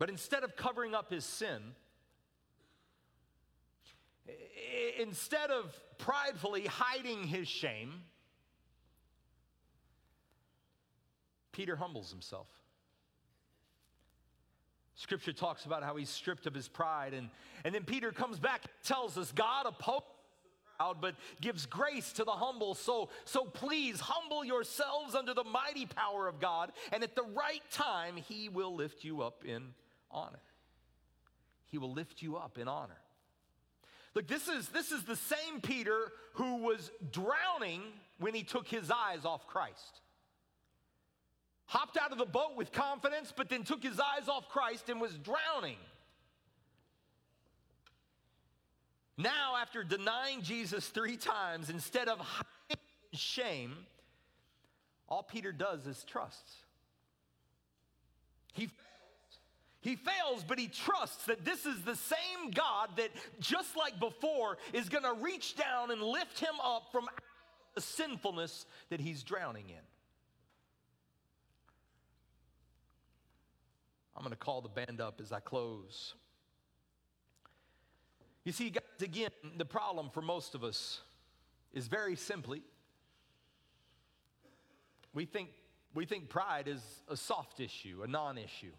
But 0.03 0.11
instead 0.11 0.43
of 0.43 0.57
covering 0.57 0.97
up 0.97 1.13
his 1.13 1.25
sin, 1.25 1.61
instead 4.99 5.53
of 5.53 5.73
pridefully 5.97 6.67
hiding 6.67 7.23
his 7.29 7.47
shame, 7.47 8.03
Peter 11.53 11.77
humbles 11.77 12.11
himself. 12.11 12.49
Scripture 14.97 15.33
talks 15.33 15.67
about 15.67 15.85
how 15.85 15.95
he's 15.95 16.11
stripped 16.11 16.49
of 16.49 16.55
his 16.55 16.67
pride. 16.67 17.15
And, 17.15 17.31
and 17.65 17.73
then 17.73 17.85
Peter 17.85 18.11
comes 18.11 18.41
back 18.41 18.63
tells 18.83 19.17
us 19.17 19.31
God 19.31 19.67
opposes 19.67 20.09
but 21.01 21.15
gives 21.41 21.65
grace 21.65 22.13
to 22.15 22.25
the 22.25 22.33
humble. 22.33 22.75
So, 22.75 23.11
so 23.25 23.45
please 23.45 24.01
humble 24.01 24.45
yourselves 24.45 25.15
under 25.15 25.33
the 25.33 25.45
mighty 25.45 25.87
power 25.87 26.27
of 26.27 26.41
God, 26.41 26.73
and 26.91 27.05
at 27.05 27.15
the 27.15 27.23
right 27.23 27.63
time, 27.71 28.17
he 28.17 28.49
will 28.49 28.75
lift 28.75 29.05
you 29.05 29.23
up 29.23 29.45
in 29.45 29.73
honor. 30.13 30.43
He 31.67 31.79
will 31.79 31.93
lift 31.93 32.23
you 32.23 32.37
up 32.37 32.59
in 32.59 32.69
honor. 32.69 32.99
Look, 34.15 34.29
this 34.29 34.47
is, 34.47 34.69
this 34.69 34.93
is 34.93 35.05
the 35.05 35.17
same 35.17 35.61
Peter 35.63 36.13
who 36.35 36.57
was 36.57 36.91
drowning 37.11 37.83
when 38.19 38.35
he 38.35 38.43
took 38.43 38.69
his 38.69 38.91
eyes 38.91 39.25
off 39.25 39.47
Christ 39.47 40.03
hopped 41.73 41.97
out 41.97 42.13
of 42.13 42.19
the 42.19 42.27
boat 42.27 42.55
with 42.55 42.71
confidence, 42.71 43.33
but 43.35 43.49
then 43.49 43.65
took 43.65 43.83
his 43.83 43.99
eyes 43.99 44.29
off 44.29 44.47
Christ 44.51 44.91
and 44.91 45.01
was 45.01 45.17
drowning. 45.17 45.79
Now, 49.17 49.57
after 49.59 49.83
denying 49.83 50.43
Jesus 50.43 50.87
three 50.89 51.17
times, 51.17 51.71
instead 51.71 52.09
of 52.09 52.19
hiding 52.19 52.83
shame, 53.15 53.75
all 55.09 55.23
Peter 55.23 55.51
does 55.51 55.87
is 55.87 56.05
trusts. 56.05 56.57
He. 58.53 58.69
He 59.83 59.97
fails, 59.97 60.45
but 60.47 60.59
he 60.59 60.69
trusts 60.69 61.27
that 61.27 61.45
this 61.45 61.67
is 61.67 61.83
the 61.83 61.97
same 61.97 62.51
God 62.55 62.91
that, 62.97 63.11
just 63.41 63.77
like 63.77 63.99
before, 64.01 64.57
is 64.73 64.89
going 64.89 65.05
to 65.05 65.15
reach 65.21 65.57
down 65.57 65.91
and 65.91 66.01
lift 66.01 66.39
him 66.39 66.55
up 66.65 66.85
from 66.93 67.09
the 67.75 67.81
sinfulness 67.81 68.65
that 68.91 69.01
he's 69.01 69.23
drowning 69.23 69.69
in. 69.69 69.85
I'm 74.17 74.23
going 74.23 74.31
to 74.31 74.37
call 74.37 74.61
the 74.61 74.69
band 74.69 75.01
up 75.01 75.21
as 75.21 75.33
I 75.33 75.41
close. 75.41 76.15
You 78.45 78.53
see, 78.53 78.71
guys, 78.71 78.83
again, 79.01 79.31
the 79.57 79.65
problem 79.65 80.11
for 80.11 80.23
most 80.23 80.55
of 80.55 80.63
us 80.63 81.01
is 81.73 81.89
very 81.89 82.17
simply 82.17 82.63
we 85.15 85.25
think, 85.27 85.51
we 85.95 86.07
think 86.07 86.29
pride 86.29 86.69
is 86.69 86.83
a 87.09 87.17
soft 87.17 87.61
issue, 87.61 88.03
a 88.03 88.07
non 88.07 88.39
issue, 88.39 88.73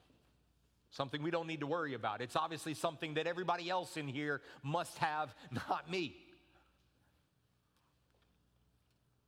something 0.94 1.24
we 1.24 1.32
don't 1.32 1.48
need 1.48 1.60
to 1.60 1.68
worry 1.68 1.96
about. 1.96 2.22
It's 2.22 2.36
obviously 2.36 2.76
something 2.76 3.16
that 3.16 3.28
everybody 3.28 3.70
else 3.70 3.98
in 3.98 4.08
here 4.08 4.42
must 4.62 4.98
have, 5.00 5.34
not 5.52 5.90
me. 5.90 6.16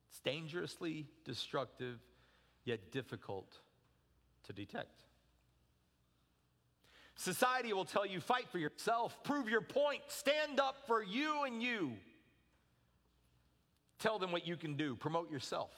It's 0.10 0.20
dangerously 0.20 1.08
destructive, 1.26 2.00
yet 2.64 2.92
difficult 2.92 3.52
to 4.46 4.54
detect. 4.54 5.02
Society 7.16 7.74
will 7.74 7.86
tell 7.86 8.06
you 8.06 8.20
fight 8.20 8.48
for 8.50 8.60
yourself, 8.60 9.18
prove 9.24 9.50
your 9.50 9.62
point, 9.62 10.02
stand 10.08 10.60
up 10.60 10.76
for 10.86 11.04
you 11.04 11.44
and 11.46 11.64
you. 11.64 11.94
Tell 14.00 14.20
them 14.20 14.32
what 14.32 14.46
you 14.46 14.58
can 14.58 14.76
do, 14.76 14.96
promote 14.96 15.32
yourself. 15.32 15.72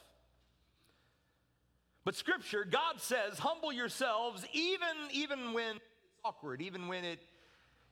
But 2.04 2.14
scripture, 2.14 2.64
God 2.64 3.00
says, 3.00 3.38
humble 3.38 3.72
yourselves 3.72 4.44
even, 4.52 4.88
even 5.12 5.52
when 5.52 5.76
it's 5.76 5.84
awkward, 6.24 6.62
even 6.62 6.88
when 6.88 7.04
it, 7.04 7.18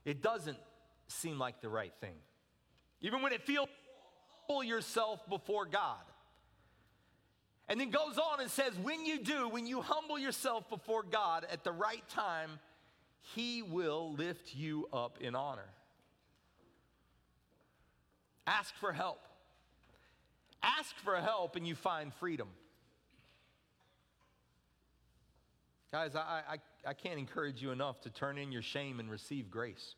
it 0.04 0.22
doesn't 0.22 0.58
seem 1.08 1.38
like 1.38 1.60
the 1.60 1.68
right 1.68 1.92
thing. 2.00 2.16
Even 3.02 3.22
when 3.22 3.32
it 3.32 3.42
feels 3.42 3.68
humble 4.46 4.64
yourself 4.64 5.20
before 5.28 5.66
God. 5.66 6.00
And 7.68 7.80
then 7.80 7.90
goes 7.90 8.16
on 8.16 8.40
and 8.40 8.50
says, 8.50 8.72
when 8.82 9.04
you 9.04 9.18
do, 9.18 9.48
when 9.48 9.66
you 9.66 9.82
humble 9.82 10.18
yourself 10.18 10.68
before 10.70 11.02
God 11.02 11.46
at 11.50 11.64
the 11.64 11.72
right 11.72 12.08
time, 12.08 12.60
he 13.34 13.60
will 13.60 14.12
lift 14.12 14.54
you 14.54 14.88
up 14.92 15.18
in 15.20 15.34
honor. 15.34 15.68
Ask 18.46 18.74
for 18.76 18.92
help. 18.92 19.20
Ask 20.62 20.94
for 21.04 21.16
help 21.16 21.56
and 21.56 21.66
you 21.66 21.74
find 21.74 22.14
freedom. 22.14 22.48
Guys, 25.96 26.14
I, 26.14 26.42
I, 26.46 26.56
I 26.90 26.92
can't 26.92 27.18
encourage 27.18 27.62
you 27.62 27.70
enough 27.70 28.02
to 28.02 28.10
turn 28.10 28.36
in 28.36 28.52
your 28.52 28.60
shame 28.60 29.00
and 29.00 29.10
receive 29.10 29.50
grace. 29.50 29.94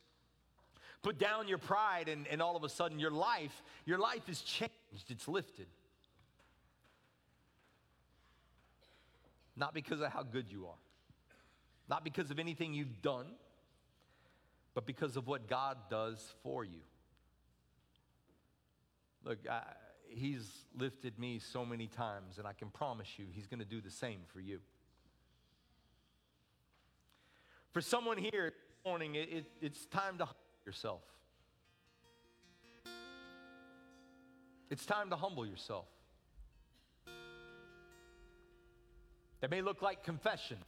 Put 1.03 1.19
down 1.19 1.49
your 1.49 1.59
pride, 1.59 2.09
and, 2.09 2.25
and 2.29 2.41
all 2.41 2.55
of 2.55 2.63
a 2.63 2.69
sudden 2.69 3.01
your 3.01 3.11
life, 3.11 3.65
your 3.85 3.99
life 3.99 4.29
is 4.29 4.41
changed, 4.43 4.71
it's 5.09 5.27
lifted. 5.27 5.67
Not 9.57 9.75
because 9.75 10.01
of 10.01 10.13
how 10.13 10.23
good 10.23 10.49
you 10.49 10.69
are. 10.69 10.79
Not 11.91 12.05
because 12.05 12.31
of 12.31 12.39
anything 12.39 12.75
you've 12.75 13.03
done, 13.03 13.27
but 14.75 14.87
because 14.87 15.17
of 15.17 15.27
what 15.27 15.49
God 15.49 15.79
does 15.91 16.33
for 16.45 16.65
you. 16.65 16.79
Look, 19.25 19.39
I, 19.51 19.63
He's 20.07 20.49
lifted 20.79 21.19
me 21.19 21.41
so 21.41 21.67
many 21.67 21.89
times, 21.89 22.39
and 22.39 22.47
I 22.47 22.53
can 22.53 22.69
promise 22.69 23.09
you 23.17 23.27
He's 23.33 23.49
going 23.49 23.59
to 23.59 23.67
do 23.67 23.81
the 23.81 23.91
same 23.91 24.21
for 24.33 24.39
you. 24.39 24.61
For 27.73 27.81
someone 27.81 28.19
here 28.19 28.51
this 28.51 28.85
morning, 28.85 29.15
it, 29.15 29.29
it, 29.31 29.45
it's 29.61 29.87
time 29.87 30.19
to 30.19 30.25
humble 30.25 30.41
yourself. 30.67 31.03
It's 34.71 34.85
time 34.85 35.11
to 35.11 35.17
humble 35.17 35.47
yourself. 35.47 35.87
That 39.41 39.51
may 39.51 39.63
look 39.63 39.83
like 39.83 40.03
confession. 40.03 40.59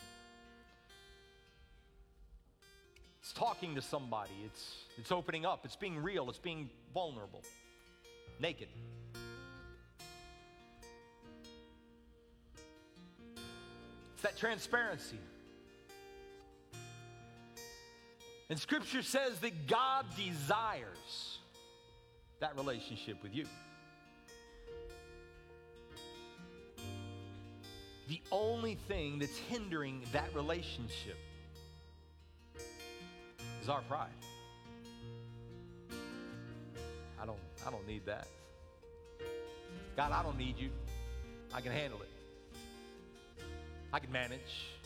It's 3.21 3.33
talking 3.33 3.75
to 3.75 3.83
somebody. 3.83 4.33
It's, 4.45 4.77
it's 4.97 5.13
opening 5.13 5.45
up. 5.45 5.65
It's 5.65 5.77
being 5.77 6.03
real. 6.03 6.29
It's 6.31 6.39
being 6.39 6.71
vulnerable. 6.95 7.43
Naked. 8.39 8.69
It's 14.15 14.23
that 14.23 14.37
transparency. 14.37 15.19
And 18.51 18.59
scripture 18.59 19.03
says 19.03 19.39
that 19.39 19.69
God 19.69 20.07
desires 20.17 21.39
that 22.41 22.57
relationship 22.57 23.23
with 23.23 23.33
you. 23.33 23.47
The 28.09 28.21
only 28.33 28.75
thing 28.89 29.21
that's 29.21 29.39
hindering 29.39 30.03
that 30.13 30.35
relationship 30.35 31.17
is 33.63 33.69
our 33.69 33.83
pride. 33.83 34.09
I 37.23 37.27
don't 37.27 37.39
I 37.65 37.71
don't 37.71 37.87
need 37.87 38.05
that. 38.07 38.27
God, 39.97 40.11
I 40.11 40.25
don't 40.25 40.39
need 40.39 40.59
you. 40.59 40.71
I 41.55 41.61
can 41.61 41.71
handle 41.71 42.01
it. 42.03 42.09
I 43.93 44.01
can 44.01 44.11
manage. 44.11 44.80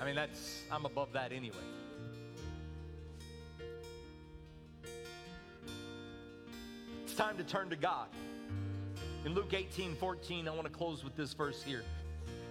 I 0.00 0.04
mean, 0.04 0.14
that's, 0.14 0.62
I'm 0.70 0.84
above 0.84 1.12
that 1.12 1.32
anyway. 1.32 1.56
It's 7.04 7.14
time 7.14 7.36
to 7.36 7.44
turn 7.44 7.70
to 7.70 7.76
God. 7.76 8.06
In 9.24 9.34
Luke 9.34 9.52
18 9.52 9.96
14, 9.96 10.46
I 10.46 10.50
want 10.52 10.64
to 10.64 10.72
close 10.72 11.02
with 11.02 11.16
this 11.16 11.32
verse 11.32 11.62
here. 11.62 11.82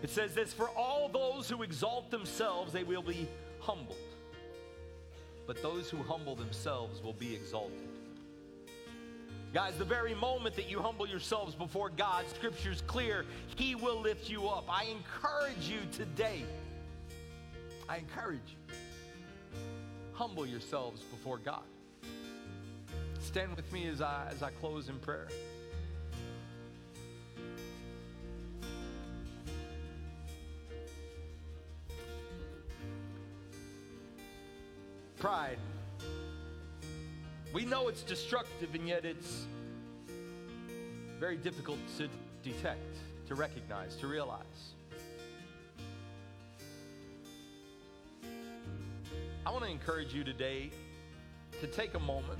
It 0.03 0.09
says 0.09 0.33
this 0.33 0.53
For 0.53 0.69
all 0.69 1.09
those 1.09 1.49
who 1.49 1.63
exalt 1.63 2.11
themselves, 2.11 2.73
they 2.73 2.83
will 2.83 3.01
be 3.01 3.27
humbled. 3.59 3.97
But 5.45 5.61
those 5.61 5.89
who 5.89 6.03
humble 6.03 6.35
themselves 6.35 7.01
will 7.01 7.13
be 7.13 7.33
exalted. 7.33 7.87
Guys, 9.53 9.77
the 9.77 9.85
very 9.85 10.13
moment 10.13 10.55
that 10.57 10.69
you 10.69 10.81
humble 10.81 11.07
yourselves 11.07 11.55
before 11.55 11.89
God, 11.89 12.25
Scripture's 12.35 12.81
clear, 12.85 13.25
He 13.55 13.73
will 13.73 14.01
lift 14.01 14.29
you 14.29 14.47
up. 14.47 14.65
I 14.69 14.83
encourage 14.85 15.69
you 15.69 15.79
today, 15.93 16.43
I 17.89 17.97
encourage 17.97 18.39
you, 18.47 18.77
humble 20.13 20.45
yourselves 20.45 21.01
before 21.01 21.38
God. 21.38 21.63
Stand 23.19 23.55
with 23.55 23.71
me 23.71 23.88
as 23.88 24.01
I, 24.01 24.27
as 24.31 24.43
I 24.43 24.51
close 24.51 24.89
in 24.89 24.99
prayer. 24.99 25.27
Pride. 35.17 35.57
We 37.53 37.65
know 37.65 37.88
it's 37.88 38.03
destructive, 38.03 38.75
and 38.75 38.88
yet 38.88 39.03
it's 39.03 39.45
very 41.19 41.38
difficult 41.38 41.79
to 41.97 42.07
detect, 42.43 42.97
to 43.27 43.35
recognize, 43.35 43.95
to 43.95 44.07
realize. 44.07 44.75
I 49.47 49.49
want 49.49 49.63
to 49.63 49.71
encourage 49.71 50.13
you 50.13 50.25
today 50.25 50.71
to 51.61 51.67
take 51.67 51.93
a 51.93 51.99
moment, 51.99 52.37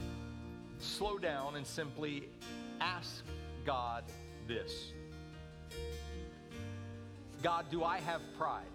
slow 0.80 1.18
down, 1.18 1.56
and 1.56 1.66
simply 1.66 2.28
ask 2.82 3.24
God 3.66 4.04
this 4.46 4.92
God, 7.42 7.68
do 7.72 7.86
I 7.86 8.00
have 8.00 8.20
pride? 8.38 8.66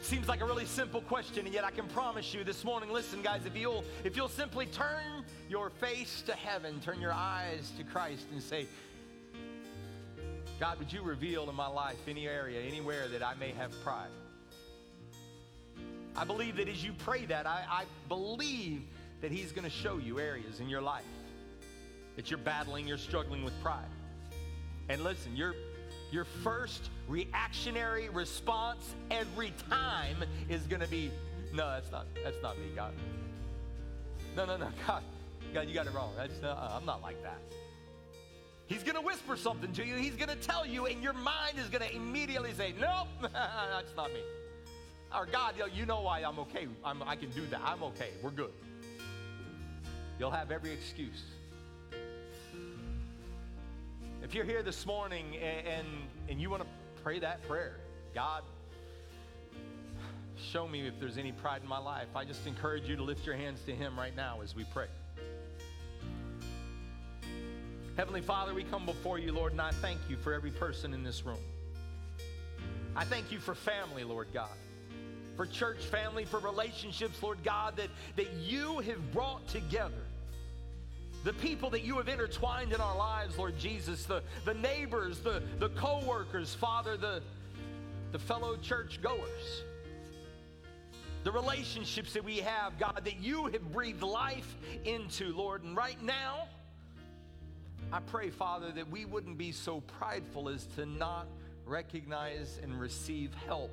Seems 0.00 0.26
like 0.26 0.40
a 0.40 0.44
really 0.44 0.66
simple 0.66 1.02
question, 1.02 1.44
and 1.46 1.54
yet 1.54 1.62
I 1.62 1.70
can 1.70 1.86
promise 1.86 2.34
you 2.34 2.42
this 2.42 2.64
morning, 2.64 2.90
listen, 2.90 3.22
guys, 3.22 3.42
if 3.46 3.56
you'll 3.56 3.84
if 4.02 4.16
you'll 4.16 4.28
simply 4.28 4.66
turn 4.66 5.24
your 5.48 5.70
face 5.70 6.20
to 6.26 6.32
heaven, 6.32 6.80
turn 6.80 7.00
your 7.00 7.12
eyes 7.12 7.70
to 7.78 7.84
Christ 7.84 8.26
and 8.32 8.42
say, 8.42 8.66
God, 10.58 10.80
would 10.80 10.92
you 10.92 11.02
reveal 11.02 11.48
in 11.48 11.54
my 11.54 11.68
life 11.68 12.08
any 12.08 12.26
area, 12.26 12.60
anywhere 12.60 13.06
that 13.06 13.22
I 13.22 13.34
may 13.34 13.52
have 13.52 13.70
pride? 13.84 14.10
I 16.16 16.24
believe 16.24 16.56
that 16.56 16.68
as 16.68 16.84
you 16.84 16.92
pray 16.92 17.24
that, 17.26 17.46
I, 17.46 17.64
I 17.68 17.84
believe 18.08 18.82
that 19.20 19.30
He's 19.30 19.52
going 19.52 19.64
to 19.64 19.70
show 19.70 19.98
you 19.98 20.20
areas 20.20 20.60
in 20.60 20.68
your 20.68 20.82
life 20.82 21.04
that 22.16 22.30
you're 22.30 22.38
battling, 22.38 22.86
you're 22.86 22.98
struggling 22.98 23.42
with 23.44 23.58
pride. 23.62 23.88
And 24.88 25.02
listen, 25.02 25.34
you're 25.34 25.54
your 26.10 26.24
first 26.24 26.90
reactionary 27.08 28.10
response 28.10 28.94
every 29.10 29.52
time 29.70 30.22
is 30.50 30.62
going 30.66 30.82
to 30.82 30.88
be, 30.88 31.10
no, 31.54 31.70
that's 31.70 31.90
not, 31.90 32.06
that's 32.22 32.36
not 32.42 32.58
me, 32.58 32.66
God. 32.76 32.92
No, 34.36 34.44
no, 34.44 34.58
no, 34.58 34.68
God, 34.86 35.02
God, 35.54 35.68
you 35.68 35.74
got 35.74 35.86
it 35.86 35.94
wrong. 35.94 36.12
Uh, 36.18 36.78
I'm 36.78 36.84
not 36.84 37.00
like 37.00 37.22
that. 37.22 37.40
He's 38.66 38.82
going 38.82 38.94
to 38.94 39.00
whisper 39.00 39.36
something 39.36 39.72
to 39.72 39.84
you. 39.84 39.96
He's 39.96 40.14
going 40.14 40.28
to 40.28 40.36
tell 40.36 40.66
you, 40.66 40.86
and 40.86 41.02
your 41.02 41.14
mind 41.14 41.58
is 41.58 41.68
going 41.68 41.82
to 41.82 41.94
immediately 41.94 42.52
say, 42.52 42.74
nope, 42.78 43.08
that's 43.32 43.96
not 43.96 44.12
me. 44.12 44.20
Or 45.14 45.26
God, 45.26 45.54
you 45.74 45.86
know 45.86 46.00
why 46.00 46.20
I'm 46.20 46.38
okay. 46.40 46.66
I'm, 46.84 47.02
I 47.02 47.16
can 47.16 47.30
do 47.30 47.44
that. 47.46 47.60
I'm 47.64 47.82
okay. 47.82 48.10
We're 48.22 48.30
good. 48.30 48.52
You'll 50.18 50.30
have 50.30 50.50
every 50.50 50.70
excuse. 50.72 51.22
If 54.22 54.34
you're 54.34 54.44
here 54.44 54.62
this 54.62 54.86
morning 54.86 55.36
and, 55.36 55.66
and, 55.66 55.86
and 56.28 56.40
you 56.40 56.48
want 56.48 56.62
to 56.62 56.68
pray 57.02 57.18
that 57.18 57.46
prayer, 57.48 57.76
God, 58.14 58.42
show 60.36 60.66
me 60.66 60.86
if 60.86 60.98
there's 61.00 61.18
any 61.18 61.32
pride 61.32 61.62
in 61.62 61.68
my 61.68 61.78
life. 61.78 62.08
I 62.14 62.24
just 62.24 62.46
encourage 62.46 62.88
you 62.88 62.96
to 62.96 63.02
lift 63.02 63.26
your 63.26 63.36
hands 63.36 63.60
to 63.66 63.72
Him 63.72 63.98
right 63.98 64.14
now 64.14 64.40
as 64.42 64.54
we 64.54 64.64
pray. 64.72 64.86
Heavenly 67.96 68.22
Father, 68.22 68.54
we 68.54 68.64
come 68.64 68.86
before 68.86 69.18
you, 69.18 69.32
Lord, 69.32 69.52
and 69.52 69.60
I 69.60 69.70
thank 69.70 69.98
you 70.08 70.16
for 70.16 70.32
every 70.32 70.50
person 70.50 70.94
in 70.94 71.02
this 71.02 71.26
room. 71.26 71.38
I 72.96 73.04
thank 73.04 73.30
you 73.30 73.38
for 73.38 73.54
family, 73.54 74.04
Lord 74.04 74.28
God, 74.32 74.48
for 75.36 75.46
church 75.46 75.78
family, 75.84 76.24
for 76.24 76.38
relationships, 76.40 77.22
Lord 77.22 77.42
God, 77.42 77.76
that, 77.76 77.88
that 78.16 78.32
you 78.34 78.78
have 78.80 79.12
brought 79.12 79.46
together 79.48 80.02
the 81.24 81.32
people 81.34 81.70
that 81.70 81.82
you 81.82 81.98
have 81.98 82.08
intertwined 82.08 82.72
in 82.72 82.80
our 82.80 82.96
lives, 82.96 83.38
Lord 83.38 83.56
Jesus, 83.58 84.04
the, 84.04 84.22
the 84.44 84.54
neighbors, 84.54 85.20
the, 85.20 85.42
the 85.58 85.68
co 85.70 86.02
workers, 86.04 86.54
Father, 86.54 86.96
the, 86.96 87.22
the 88.10 88.18
fellow 88.18 88.56
church 88.56 89.00
goers, 89.00 89.62
the 91.22 91.30
relationships 91.30 92.12
that 92.14 92.24
we 92.24 92.38
have, 92.38 92.76
God, 92.78 93.02
that 93.04 93.20
you 93.20 93.46
have 93.46 93.72
breathed 93.72 94.02
life 94.02 94.56
into, 94.84 95.32
Lord. 95.36 95.62
And 95.62 95.76
right 95.76 96.02
now, 96.02 96.48
I 97.92 98.00
pray, 98.00 98.30
Father, 98.30 98.72
that 98.72 98.90
we 98.90 99.04
wouldn't 99.04 99.38
be 99.38 99.52
so 99.52 99.80
prideful 99.82 100.48
as 100.48 100.66
to 100.76 100.86
not 100.86 101.28
recognize 101.66 102.58
and 102.62 102.80
receive 102.80 103.32
help 103.46 103.70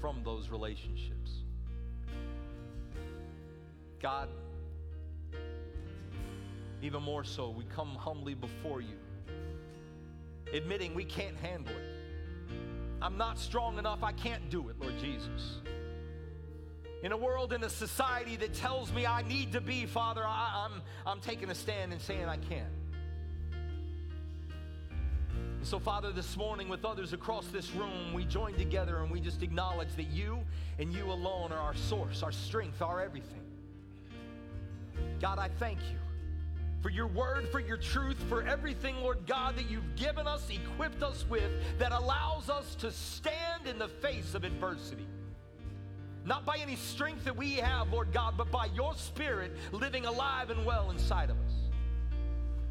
from 0.00 0.22
those 0.24 0.48
relationships. 0.48 1.30
God, 4.00 4.28
even 6.82 7.02
more 7.02 7.24
so, 7.24 7.50
we 7.50 7.64
come 7.64 7.94
humbly 7.94 8.34
before 8.34 8.80
you, 8.80 8.96
admitting 10.52 10.94
we 10.94 11.04
can't 11.04 11.36
handle 11.36 11.74
it. 11.74 12.00
I'm 13.02 13.16
not 13.16 13.38
strong 13.38 13.78
enough, 13.78 14.02
I 14.02 14.12
can't 14.12 14.50
do 14.50 14.68
it, 14.68 14.76
Lord 14.80 14.98
Jesus. 14.98 15.58
In 17.02 17.12
a 17.12 17.16
world, 17.16 17.52
in 17.52 17.64
a 17.64 17.70
society 17.70 18.36
that 18.36 18.54
tells 18.54 18.92
me 18.92 19.06
I 19.06 19.22
need 19.22 19.52
to 19.52 19.60
be, 19.60 19.86
Father, 19.86 20.22
I, 20.24 20.66
am 20.66 20.72
I'm, 20.72 20.82
I'm 21.06 21.20
taking 21.20 21.50
a 21.50 21.54
stand 21.54 21.92
and 21.92 22.00
saying 22.00 22.24
I 22.24 22.36
can't. 22.36 22.72
So, 25.62 25.78
Father, 25.78 26.10
this 26.10 26.36
morning 26.38 26.68
with 26.70 26.86
others 26.86 27.12
across 27.12 27.46
this 27.48 27.70
room, 27.72 28.14
we 28.14 28.24
join 28.24 28.54
together 28.54 28.98
and 29.02 29.10
we 29.10 29.20
just 29.20 29.42
acknowledge 29.42 29.94
that 29.96 30.08
you 30.08 30.38
and 30.78 30.92
you 30.92 31.04
alone 31.12 31.52
are 31.52 31.58
our 31.58 31.74
source, 31.74 32.22
our 32.22 32.32
strength, 32.32 32.80
our 32.80 33.02
everything. 33.02 33.42
God, 35.20 35.38
I 35.38 35.48
thank 35.58 35.78
you 35.90 35.98
for 36.82 36.88
your 36.88 37.08
word, 37.08 37.46
for 37.50 37.60
your 37.60 37.76
truth, 37.76 38.16
for 38.28 38.42
everything, 38.42 38.96
Lord 39.02 39.26
God, 39.26 39.54
that 39.56 39.70
you've 39.70 39.96
given 39.96 40.26
us, 40.26 40.48
equipped 40.48 41.02
us 41.02 41.26
with, 41.28 41.50
that 41.78 41.92
allows 41.92 42.48
us 42.48 42.74
to 42.76 42.90
stand 42.90 43.66
in 43.66 43.78
the 43.78 43.88
face 43.88 44.34
of 44.34 44.44
adversity. 44.44 45.06
Not 46.24 46.46
by 46.46 46.56
any 46.56 46.76
strength 46.76 47.24
that 47.24 47.36
we 47.36 47.54
have, 47.54 47.92
Lord 47.92 48.12
God, 48.12 48.34
but 48.38 48.50
by 48.50 48.66
your 48.74 48.94
Spirit 48.94 49.54
living 49.72 50.06
alive 50.06 50.48
and 50.48 50.64
well 50.64 50.90
inside 50.90 51.28
of 51.28 51.36
us. 51.36 51.49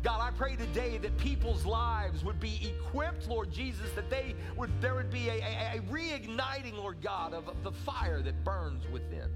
God, 0.02 0.22
I 0.22 0.32
pray 0.32 0.56
today 0.56 0.98
that 1.00 1.18
people's 1.18 1.66
lives 1.66 2.24
would 2.24 2.40
be 2.40 2.74
equipped, 2.74 3.28
Lord 3.28 3.52
Jesus, 3.52 3.92
that 3.96 4.10
they 4.10 4.34
would 4.56 4.70
there 4.80 4.96
would 4.96 5.12
be 5.12 5.28
a, 5.28 5.42
a, 5.42 5.78
a 5.78 5.82
reigniting, 5.92 6.74
Lord 6.74 7.02
God, 7.02 7.34
of, 7.34 7.50
of 7.50 7.62
the 7.64 7.72
fire 7.72 8.22
that 8.22 8.44
burns 8.46 8.88
within. 8.92 9.30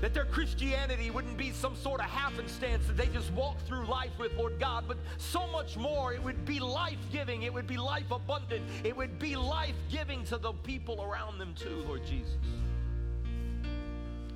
That 0.00 0.14
their 0.14 0.24
Christianity 0.24 1.10
wouldn't 1.10 1.36
be 1.36 1.50
some 1.50 1.74
sort 1.74 2.00
of 2.00 2.06
happenstance 2.06 2.86
that 2.86 2.96
they 2.96 3.06
just 3.06 3.32
walk 3.32 3.60
through 3.66 3.86
life 3.86 4.12
with, 4.18 4.32
Lord 4.34 4.58
God, 4.58 4.84
but 4.86 4.96
so 5.18 5.46
much 5.48 5.76
more. 5.76 6.12
It 6.12 6.22
would 6.22 6.44
be 6.44 6.60
life 6.60 6.98
giving, 7.12 7.42
it 7.42 7.52
would 7.52 7.66
be 7.66 7.76
life 7.76 8.10
abundant, 8.10 8.64
it 8.84 8.96
would 8.96 9.18
be 9.18 9.36
life 9.36 9.74
giving 9.90 10.24
to 10.26 10.38
the 10.38 10.52
people 10.52 11.02
around 11.02 11.38
them 11.38 11.54
too, 11.54 11.84
Lord 11.86 12.04
Jesus. 12.06 12.36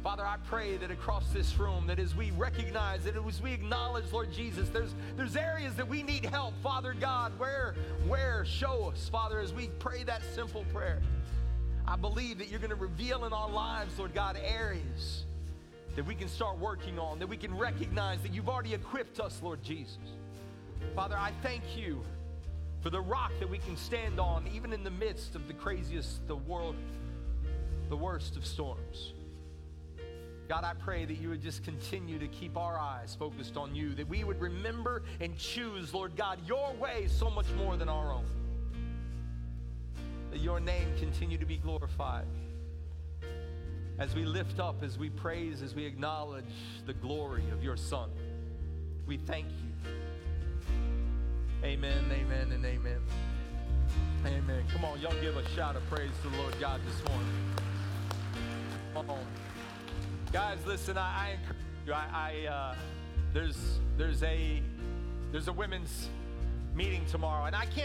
Father, 0.02 0.26
I 0.26 0.36
pray 0.48 0.76
that 0.78 0.90
across 0.90 1.28
this 1.30 1.56
room, 1.60 1.86
that 1.86 2.00
as 2.00 2.16
we 2.16 2.32
recognize, 2.32 3.04
that 3.04 3.14
as 3.16 3.40
we 3.40 3.52
acknowledge, 3.52 4.10
Lord 4.10 4.32
Jesus, 4.32 4.68
there's, 4.70 4.92
there's 5.16 5.36
areas 5.36 5.76
that 5.76 5.86
we 5.86 6.02
need 6.02 6.24
help, 6.24 6.54
Father 6.60 6.92
God. 6.92 7.38
Where, 7.38 7.76
where, 8.08 8.44
show 8.44 8.90
us, 8.92 9.08
Father, 9.08 9.38
as 9.38 9.52
we 9.52 9.68
pray 9.78 10.02
that 10.02 10.22
simple 10.34 10.64
prayer. 10.72 11.00
I 11.86 11.94
believe 11.94 12.38
that 12.38 12.48
you're 12.48 12.58
going 12.58 12.70
to 12.70 12.76
reveal 12.76 13.26
in 13.26 13.32
our 13.32 13.48
lives, 13.48 13.96
Lord 13.96 14.12
God, 14.12 14.36
areas 14.42 15.24
that 15.94 16.04
we 16.04 16.16
can 16.16 16.28
start 16.28 16.58
working 16.58 16.98
on, 16.98 17.20
that 17.20 17.28
we 17.28 17.36
can 17.36 17.56
recognize 17.56 18.20
that 18.22 18.34
you've 18.34 18.48
already 18.48 18.74
equipped 18.74 19.20
us, 19.20 19.40
Lord 19.40 19.62
Jesus. 19.62 19.98
Father, 20.96 21.16
I 21.16 21.30
thank 21.42 21.62
you 21.76 22.02
for 22.80 22.90
the 22.90 23.00
rock 23.00 23.30
that 23.38 23.48
we 23.48 23.58
can 23.58 23.76
stand 23.76 24.18
on, 24.18 24.48
even 24.52 24.72
in 24.72 24.82
the 24.82 24.90
midst 24.90 25.36
of 25.36 25.46
the 25.46 25.54
craziest, 25.54 26.26
the 26.26 26.34
world, 26.34 26.74
the 27.88 27.96
worst 27.96 28.36
of 28.36 28.44
storms. 28.44 29.12
God, 30.48 30.64
I 30.64 30.74
pray 30.74 31.04
that 31.04 31.18
you 31.18 31.30
would 31.30 31.40
just 31.40 31.64
continue 31.64 32.18
to 32.18 32.28
keep 32.28 32.56
our 32.56 32.78
eyes 32.78 33.16
focused 33.18 33.56
on 33.56 33.74
you, 33.74 33.94
that 33.94 34.08
we 34.08 34.24
would 34.24 34.40
remember 34.40 35.02
and 35.20 35.36
choose, 35.36 35.94
Lord 35.94 36.16
God, 36.16 36.38
your 36.46 36.72
way 36.74 37.06
so 37.08 37.30
much 37.30 37.46
more 37.56 37.76
than 37.76 37.88
our 37.88 38.12
own. 38.12 38.26
That 40.30 40.40
your 40.40 40.60
name 40.60 40.88
continue 40.98 41.38
to 41.38 41.46
be 41.46 41.56
glorified. 41.56 42.26
As 43.98 44.14
we 44.14 44.24
lift 44.24 44.58
up, 44.58 44.82
as 44.82 44.98
we 44.98 45.10
praise, 45.10 45.62
as 45.62 45.74
we 45.74 45.84
acknowledge 45.84 46.44
the 46.86 46.94
glory 46.94 47.44
of 47.52 47.62
your 47.62 47.76
Son, 47.76 48.10
we 49.06 49.16
thank 49.16 49.46
you. 49.46 49.92
Amen, 51.64 52.04
amen, 52.10 52.50
and 52.52 52.64
amen. 52.64 53.00
Amen. 54.26 54.64
Come 54.72 54.84
on, 54.84 55.00
y'all 55.00 55.14
give 55.20 55.36
a 55.36 55.48
shout 55.50 55.76
of 55.76 55.88
praise 55.88 56.10
to 56.22 56.28
the 56.30 56.36
Lord 56.38 56.54
God 56.58 56.80
this 56.86 57.08
morning. 57.08 57.28
Come 58.94 59.10
on. 59.10 59.41
Guys, 60.32 60.56
listen, 60.66 60.96
I, 60.96 61.26
I 61.26 61.30
encourage 61.32 61.58
you. 61.86 61.92
I, 61.92 62.06
I 62.14 62.48
uh, 62.50 62.74
there's 63.34 63.80
there's 63.98 64.22
a 64.22 64.62
there's 65.30 65.48
a 65.48 65.52
women's 65.52 66.08
meeting 66.74 67.04
tomorrow, 67.04 67.44
and 67.44 67.54
I 67.54 67.66
can't. 67.66 67.80